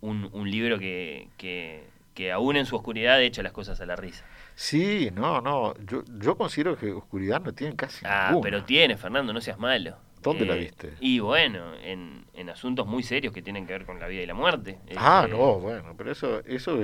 un, 0.00 0.30
un 0.32 0.50
libro 0.50 0.78
que, 0.78 1.30
que, 1.38 1.90
que 2.14 2.32
aún 2.32 2.56
en 2.56 2.66
su 2.66 2.76
oscuridad 2.76 3.22
echa 3.22 3.42
las 3.42 3.52
cosas 3.52 3.80
a 3.80 3.86
la 3.86 3.96
risa. 3.96 4.26
Sí, 4.54 5.10
no, 5.12 5.40
no. 5.40 5.74
Yo, 5.84 6.02
yo 6.18 6.36
considero 6.36 6.76
que 6.76 6.92
oscuridad 6.92 7.40
no 7.40 7.52
tiene 7.54 7.76
casi 7.76 8.04
Ah, 8.04 8.06
ninguna. 8.06 8.40
pero 8.40 8.64
tiene, 8.64 8.96
Fernando, 8.96 9.32
no 9.32 9.40
seas 9.40 9.58
malo. 9.58 9.98
¿Dónde 10.22 10.46
la 10.46 10.56
Eh, 10.56 10.58
viste? 10.58 10.98
Y 11.00 11.18
bueno, 11.20 11.74
en, 11.76 12.24
en 12.34 12.50
asuntos 12.50 12.86
muy 12.86 13.02
serios 13.02 13.32
que 13.34 13.42
tienen 13.42 13.66
que 13.66 13.72
ver 13.74 13.84
con 13.86 13.98
la 14.00 14.06
vida 14.08 14.22
y 14.22 14.26
la 14.26 14.34
muerte. 14.34 14.78
Ah, 14.94 15.26
Este, 15.26 15.36
no, 15.36 15.58
bueno, 15.60 15.94
pero 15.96 16.12
eso, 16.12 16.40
eso 16.46 16.78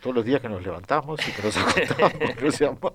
todos 0.00 0.16
los 0.16 0.24
días 0.24 0.40
que 0.40 0.48
nos 0.48 0.62
levantamos 0.62 1.20
y 1.28 1.32
que 1.32 1.42
nos 1.42 1.56
acostamos, 1.58 2.34
que 2.36 2.44
no 2.44 2.50
sea 2.52 2.72
mal. 2.72 2.92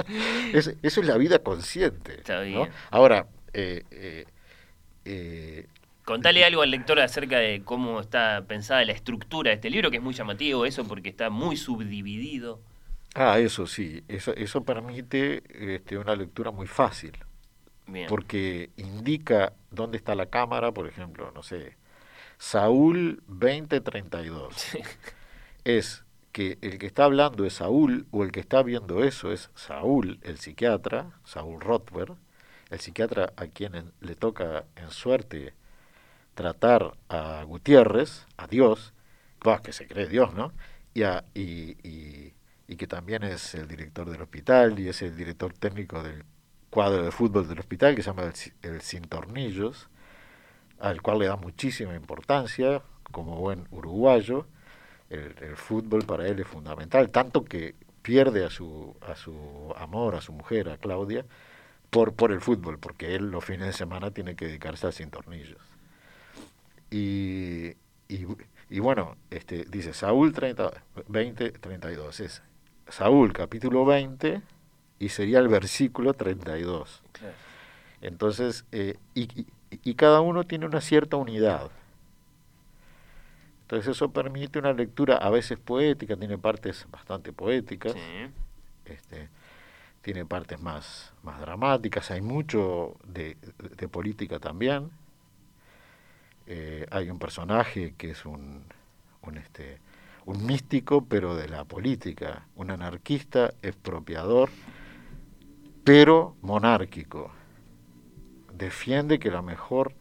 Es- 0.54 0.76
eso 0.82 1.02
es 1.02 1.08
la 1.08 1.18
vida 1.18 1.40
consciente. 1.40 2.14
Está 2.16 2.44
¿no? 2.52 2.66
bien. 2.66 2.70
Ahora, 2.92 3.28
eh, 3.54 3.84
eh, 3.92 4.26
eh, 5.06 5.68
Contale 6.06 6.46
algo 6.46 6.62
al 6.62 6.72
lector 6.72 7.00
acerca 7.02 7.38
de 7.40 7.64
cómo 7.66 8.00
está 8.00 8.46
pensada 8.48 8.86
la 8.86 8.94
estructura 8.94 9.50
de 9.50 9.56
este 9.56 9.70
libro, 9.70 9.92
que 9.92 9.98
es 9.98 10.04
muy 10.04 10.14
llamativo 10.14 10.66
eso 10.66 10.88
porque 10.88 11.10
está 11.10 11.30
muy 11.30 11.58
subdividido. 11.58 12.62
ah, 13.16 13.40
eso 13.40 13.66
sí, 13.68 14.04
eso, 14.08 14.34
eso 14.36 14.64
permite 14.64 15.44
este, 15.76 15.98
una 15.98 16.16
lectura 16.16 16.52
muy 16.52 16.68
fácil, 16.68 17.14
Bien. 17.88 18.08
porque 18.08 18.72
indica 18.78 19.54
dónde 19.76 19.98
está 19.98 20.16
la 20.16 20.28
cámara, 20.28 20.72
por 20.74 20.88
ejemplo, 20.88 21.32
no 21.34 21.44
sé, 21.44 21.78
Saúl 22.38 23.24
2032. 23.28 24.56
es 25.66 26.04
que 26.32 26.58
el 26.62 26.80
que 26.80 26.86
está 26.88 27.06
hablando 27.06 27.46
es 27.46 27.56
Saúl 27.56 28.08
o 28.12 28.24
el 28.24 28.32
que 28.32 28.40
está 28.42 28.64
viendo 28.64 29.04
eso 29.04 29.32
es 29.32 29.50
Saúl, 29.56 30.20
el 30.24 30.38
psiquiatra, 30.40 31.12
Saúl 31.26 31.62
Rothberg, 31.62 32.16
el 32.70 32.80
psiquiatra 32.80 33.34
a 33.38 33.48
quien 33.48 33.76
en- 33.76 33.94
le 34.02 34.16
toca 34.16 34.66
en 34.76 34.92
suerte 34.92 35.54
tratar 36.34 36.96
a 37.10 37.44
Gutiérrez, 37.44 38.26
a 38.38 38.48
Dios, 38.48 38.94
bah, 39.44 39.62
que 39.62 39.74
se 39.74 39.88
cree 39.88 40.08
Dios, 40.08 40.34
¿no? 40.34 40.54
Y, 40.94 41.04
a- 41.04 41.26
y, 41.34 41.78
y- 41.88 42.34
y 42.68 42.76
que 42.78 42.88
también 42.88 43.24
es 43.24 43.56
el 43.56 43.68
director 43.68 44.10
del 44.10 44.22
hospital 44.22 44.80
y 44.80 44.90
es 44.90 45.02
el 45.02 45.16
director 45.16 45.54
técnico 45.54 46.04
del 46.04 46.24
cuadro 46.76 47.06
de 47.06 47.12
fútbol 47.12 47.48
del 47.48 47.58
hospital 47.58 47.96
que 47.96 48.04
se 48.04 48.10
llama 48.10 48.24
el, 48.24 48.34
el 48.70 48.82
Sin 48.82 49.04
Tornillos, 49.04 49.88
al 50.78 51.02
cual 51.02 51.20
le 51.20 51.28
da 51.28 51.38
muchísima 51.38 51.96
importancia 51.96 52.82
como 53.14 53.38
buen 53.38 53.66
uruguayo. 53.72 54.46
El, 55.10 55.34
el 55.42 55.56
fútbol 55.56 56.04
para 56.04 56.28
él 56.28 56.38
es 56.42 56.48
fundamental, 56.48 57.12
tanto 57.12 57.46
que 57.46 57.76
pierde 58.02 58.44
a 58.44 58.50
su, 58.50 58.94
a 59.00 59.16
su 59.16 59.74
amor, 59.78 60.16
a 60.16 60.22
su 60.22 60.34
mujer, 60.34 60.68
a 60.68 60.76
Claudia, 60.76 61.26
por, 61.90 62.14
por 62.14 62.34
el 62.34 62.42
fútbol, 62.42 62.78
porque 62.78 63.16
él 63.16 63.32
los 63.32 63.46
fines 63.46 63.68
de 63.68 63.74
semana 63.74 64.12
tiene 64.12 64.36
que 64.36 64.48
dedicarse 64.48 64.88
al 64.88 64.92
sin 64.92 65.10
tornillos. 65.10 65.62
Y, 66.92 67.68
y, 68.10 68.28
y 68.70 68.80
bueno, 68.80 69.16
este, 69.32 69.64
dice 69.64 69.94
Saúl 69.94 70.34
30, 70.34 70.74
20, 71.08 71.52
32, 71.52 72.20
es 72.20 72.44
Saúl 72.90 73.32
capítulo 73.32 73.86
20 73.86 74.42
y 75.00 75.10
sería 75.10 75.40
el 75.40 75.48
versículo 75.48 76.14
32. 76.14 77.02
Claro. 77.14 77.34
Entonces, 78.02 78.66
eh, 78.72 78.98
y, 79.14 79.24
y- 79.42 79.48
y 79.84 79.96
cada 79.96 80.22
uno 80.22 80.44
tiene 80.46 80.66
una 80.66 80.80
cierta 80.82 81.18
unidad. 81.18 81.70
Entonces 83.64 83.96
eso 83.96 84.12
permite 84.12 84.60
una 84.60 84.74
lectura 84.74 85.18
a 85.18 85.30
veces 85.30 85.58
poética, 85.58 86.16
tiene 86.16 86.38
partes 86.38 86.86
bastante 86.92 87.34
poéticas, 87.34 87.94
Sí. 87.94 88.32
este, 88.86 89.28
tiene 90.04 90.24
partes 90.26 90.62
más, 90.62 91.14
más 91.24 91.40
dramáticas, 91.42 92.12
hay 92.12 92.22
mucho 92.22 92.96
de, 93.06 93.38
de 93.76 93.88
política 93.88 94.38
también. 94.40 94.92
Eh, 96.48 96.86
hay 96.92 97.10
un 97.10 97.18
personaje 97.18 97.96
que 97.98 98.12
es 98.12 98.24
un, 98.26 98.64
un, 99.24 99.38
este, 99.38 99.80
un 100.26 100.46
místico, 100.46 101.04
pero 101.06 101.36
de 101.36 101.50
la 101.50 101.64
política, 101.66 102.46
un 102.56 102.70
anarquista, 102.70 103.52
expropiador, 103.64 104.52
pero 105.86 106.36
monárquico. 106.42 107.32
Defiende 108.54 109.20
que 109.20 109.32
la 109.32 109.42
mejor 109.42 109.94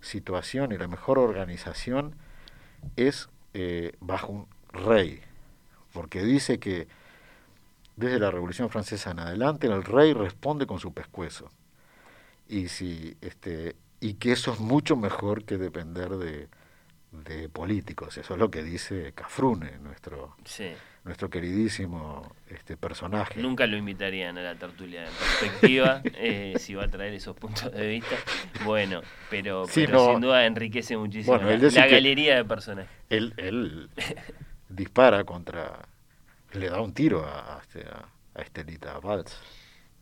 situación 0.00 0.72
y 0.72 0.78
la 0.78 0.88
mejor 0.88 1.18
organización 1.18 2.16
es 2.96 3.28
eh, 3.54 3.92
bajo 4.00 4.32
un 4.32 4.46
rey, 4.72 5.20
porque 5.92 6.22
dice 6.22 6.58
que 6.58 6.88
desde 7.96 8.18
la 8.18 8.30
Revolución 8.30 8.70
Francesa 8.70 9.10
en 9.10 9.20
adelante 9.20 9.66
el 9.66 9.84
rey 9.84 10.12
responde 10.12 10.66
con 10.66 10.78
su 10.78 10.92
pescuezo 10.92 11.50
y 12.48 12.68
si 12.68 13.16
este 13.20 13.76
y 14.00 14.14
que 14.14 14.32
eso 14.32 14.52
es 14.52 14.60
mucho 14.60 14.96
mejor 14.96 15.44
que 15.44 15.58
depender 15.58 16.10
de, 16.10 16.48
de 17.12 17.48
políticos 17.48 18.18
eso 18.18 18.34
es 18.34 18.38
lo 18.38 18.50
que 18.50 18.62
dice 18.62 19.12
Cafrune 19.14 19.78
nuestro 19.78 20.36
Sí. 20.44 20.68
nuestro 21.04 21.30
queridísimo 21.30 22.34
este 22.50 22.76
personaje 22.76 23.40
Nunca 23.40 23.66
lo 23.66 23.76
invitarían 23.78 24.36
a 24.36 24.42
la 24.42 24.54
tertulia 24.56 25.02
de 25.02 25.08
perspectiva 25.08 26.02
eh, 26.16 26.54
si 26.58 26.74
va 26.74 26.84
a 26.84 26.88
traer 26.88 27.14
esos 27.14 27.34
puntos 27.34 27.72
de 27.72 27.86
vista. 27.88 28.14
Bueno, 28.64 29.00
pero, 29.30 29.66
Sí, 29.66 29.86
pero 29.86 30.04
no. 30.06 30.10
sin 30.12 30.20
duda 30.20 30.44
enriquece 30.44 30.96
muchísimo 30.98 31.38
Bueno, 31.38 31.50
la, 31.70 31.86
galería 31.86 32.36
de 32.36 32.44
personajes. 32.44 32.90
él, 33.08 33.32
él 33.38 33.88
dispara 34.68 35.24
contra 35.24 35.78
le 36.52 36.68
da 36.68 36.80
un 36.82 36.92
tiro 36.92 37.24
a, 37.24 37.56
a, 37.56 37.60
este- 37.62 37.86
a- 37.88 38.06
a 38.34 38.42
Estelita 38.42 38.98
Valls 39.00 39.38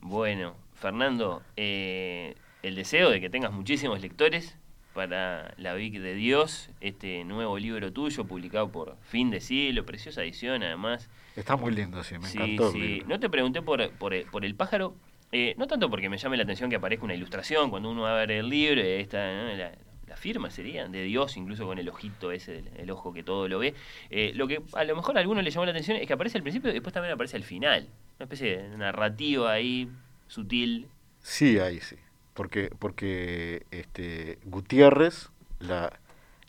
Bueno, 0.00 0.56
Fernando, 0.74 1.42
eh, 1.56 2.34
el 2.62 2.74
deseo 2.74 3.10
de 3.10 3.20
que 3.20 3.30
tengas 3.30 3.52
muchísimos 3.52 4.00
lectores 4.00 4.56
para 4.96 5.54
La 5.58 5.74
Vic 5.74 6.00
de 6.00 6.14
Dios, 6.14 6.70
este 6.80 7.22
nuevo 7.24 7.58
libro 7.58 7.92
tuyo 7.92 8.24
publicado 8.24 8.72
por 8.72 8.96
Fin 9.02 9.30
de 9.30 9.40
Siglo, 9.40 9.86
preciosa 9.86 10.22
edición 10.24 10.62
además. 10.64 11.08
está 11.36 11.54
muy 11.54 11.72
lindo 11.72 12.02
sí 12.02 12.18
me 12.18 12.26
Sí, 12.28 12.38
encantó 12.38 12.66
el 12.68 12.72
sí. 12.72 12.78
libro. 12.80 13.08
No 13.08 13.20
te 13.20 13.30
pregunté 13.30 13.62
por, 13.62 13.90
por, 13.92 14.14
el- 14.14 14.24
por 14.26 14.44
el 14.44 14.54
pájaro, 14.56 14.94
eh, 15.32 15.54
no 15.58 15.66
tanto 15.68 15.90
porque 15.90 16.08
me 16.08 16.18
llame 16.18 16.36
la 16.36 16.42
atención 16.44 16.70
que 16.70 16.76
aparezca 16.76 17.04
una 17.04 17.14
ilustración 17.14 17.70
cuando 17.70 17.90
uno 17.90 18.02
va 18.02 18.14
a 18.16 18.18
ver 18.20 18.30
el 18.32 18.48
libro, 18.48 18.80
está 18.80 19.18
¿no? 19.44 19.54
la, 19.54 19.72
la 20.08 20.16
firma 20.16 20.50
sería 20.50 20.88
de 20.88 21.02
Dios, 21.02 21.36
incluso 21.36 21.66
con 21.66 21.78
el 21.78 21.88
ojito 21.88 22.32
ese, 22.32 22.58
el, 22.60 22.68
el 22.76 22.90
ojo 22.90 23.12
que 23.12 23.22
todo 23.22 23.48
lo 23.48 23.58
ve. 23.58 23.74
Eh, 24.10 24.32
lo 24.34 24.48
que 24.48 24.62
a 24.72 24.84
lo 24.84 24.96
mejor 24.96 25.18
a 25.18 25.20
alguno 25.20 25.42
le 25.42 25.50
llamó 25.50 25.66
la 25.66 25.72
atención 25.72 25.96
es 25.98 26.06
que 26.06 26.12
aparece 26.14 26.38
al 26.38 26.42
principio 26.42 26.70
y 26.70 26.74
después 26.74 26.94
también 26.94 27.12
aparece 27.12 27.36
al 27.36 27.44
final. 27.44 27.86
Una 28.18 28.24
especie 28.24 28.56
de 28.56 28.76
narrativa 28.78 29.52
ahí, 29.52 29.88
sutil. 30.26 30.88
Sí, 31.20 31.58
ahí 31.58 31.80
sí. 31.80 31.96
Porque, 32.36 32.70
porque 32.78 33.66
este, 33.72 34.38
Gutiérrez, 34.44 35.30
la, 35.58 35.98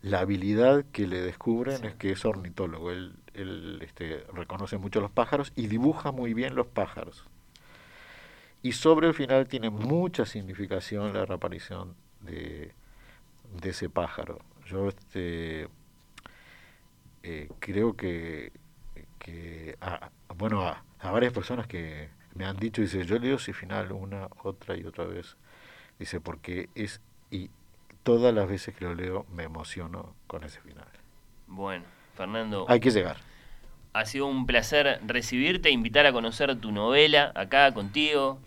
la 0.01 0.19
habilidad 0.19 0.85
que 0.91 1.07
le 1.07 1.21
descubren 1.21 1.77
Sí. 1.77 1.87
es 1.87 1.95
que 1.95 2.11
es 2.11 2.25
ornitólogo. 2.25 2.91
Él, 2.91 3.15
él 3.33 3.79
este, 3.81 4.23
reconoce 4.33 4.77
mucho 4.77 5.01
los 5.01 5.09
pájaros 5.11 5.53
y 5.55 5.67
dibuja 5.67 6.11
muy 6.11 6.33
bien 6.35 6.55
los 6.55 6.67
pájaros. 6.67 7.25
Y 8.61 8.73
sobre 8.73 9.07
el 9.07 9.13
final 9.13 9.47
tiene 9.47 9.69
mucha 9.69 10.25
significación 10.25 11.13
la 11.13 11.25
reaparición 11.25 11.95
de, 12.21 12.73
de 13.61 13.69
ese 13.69 13.89
pájaro. 13.89 14.39
Yo 14.65 14.89
este, 14.89 15.69
eh, 17.23 17.49
creo 17.59 17.95
que, 17.95 18.51
que 19.19 19.77
a, 19.79 20.09
bueno, 20.37 20.63
a, 20.67 20.83
a 20.99 21.11
varias 21.11 21.31
personas 21.33 21.67
que 21.67 22.09
me 22.35 22.45
han 22.45 22.57
dicho, 22.57 22.81
dice, 22.81 23.05
yo 23.05 23.17
leo 23.19 23.37
ese 23.37 23.53
final 23.53 23.91
una, 23.93 24.27
otra 24.43 24.75
y 24.75 24.83
otra 24.83 25.05
vez. 25.05 25.37
Dice, 25.99 26.19
porque 26.21 26.69
es, 26.75 27.01
y 27.31 27.49
todas 28.03 28.33
las 28.33 28.47
veces 28.47 28.75
que 28.75 28.85
lo 28.85 28.93
leo 28.95 29.25
me 29.33 29.43
emociono 29.43 30.13
con 30.27 30.43
ese 30.43 30.61
final. 30.61 30.85
Bueno, 31.47 31.83
Fernando, 32.15 32.65
Hay 32.69 32.79
que 32.79 32.91
llegar. 32.91 33.17
ha 33.93 34.05
sido 34.05 34.27
un 34.27 34.45
placer 34.45 34.99
recibirte, 35.05 35.71
invitar 35.71 36.05
a 36.05 36.11
conocer 36.11 36.55
tu 36.59 36.71
novela 36.71 37.31
acá 37.35 37.73
contigo. 37.73 38.39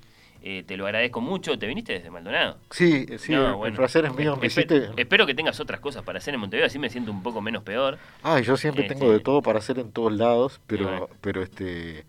Eh, 0.42 0.64
te 0.66 0.78
lo 0.78 0.86
agradezco 0.86 1.20
mucho. 1.20 1.58
¿Te 1.58 1.66
viniste 1.66 1.92
desde 1.92 2.08
Maldonado? 2.10 2.56
Sí, 2.70 3.04
sí, 3.18 3.32
No, 3.32 3.48
el- 3.48 3.54
bueno. 3.56 3.72
el 3.74 3.76
placer 3.76 4.06
es 4.06 4.14
mío. 4.14 4.36
Me 4.36 4.46
Espe- 4.46 4.64
hiciste... 4.64 4.90
Espero 4.96 5.26
que 5.26 5.34
tengas 5.34 5.60
otras 5.60 5.80
cosas 5.80 6.02
para 6.02 6.16
hacer 6.18 6.32
en 6.32 6.40
Montevideo, 6.40 6.66
así 6.66 6.78
me 6.78 6.88
siento 6.88 7.10
un 7.10 7.22
poco 7.22 7.42
menos 7.42 7.62
peor. 7.62 7.98
Ay, 8.22 8.42
yo 8.44 8.56
siempre 8.56 8.84
Este- 8.86 8.94
tengo 8.94 9.12
de 9.12 9.20
todo 9.20 9.42
para 9.42 9.58
hacer 9.58 9.78
en 9.78 9.92
todos 9.92 10.12
lados, 10.12 10.60
pero, 10.66 10.84
bueno. 10.88 11.08
pero 11.20 11.42
este, 11.42 12.06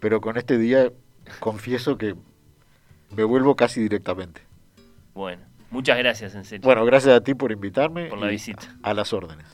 pero 0.00 0.20
con 0.20 0.36
este 0.38 0.58
día 0.58 0.90
confieso 1.38 1.96
que 1.98 2.16
me 3.14 3.22
vuelvo 3.22 3.54
casi 3.54 3.80
directamente. 3.80 4.40
Bueno, 5.18 5.42
muchas 5.70 5.98
gracias, 5.98 6.36
en 6.36 6.44
serio. 6.44 6.64
Bueno, 6.64 6.84
gracias 6.84 7.12
a 7.12 7.20
ti 7.20 7.34
por 7.34 7.50
invitarme. 7.50 8.04
Por 8.06 8.20
la 8.20 8.28
visita. 8.28 8.62
A 8.84 8.94
las 8.94 9.12
órdenes. 9.12 9.48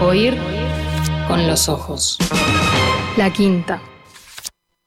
Oír 0.00 0.34
con 1.28 1.46
los 1.46 1.68
ojos. 1.68 2.16
La 3.18 3.30
quinta. 3.30 3.82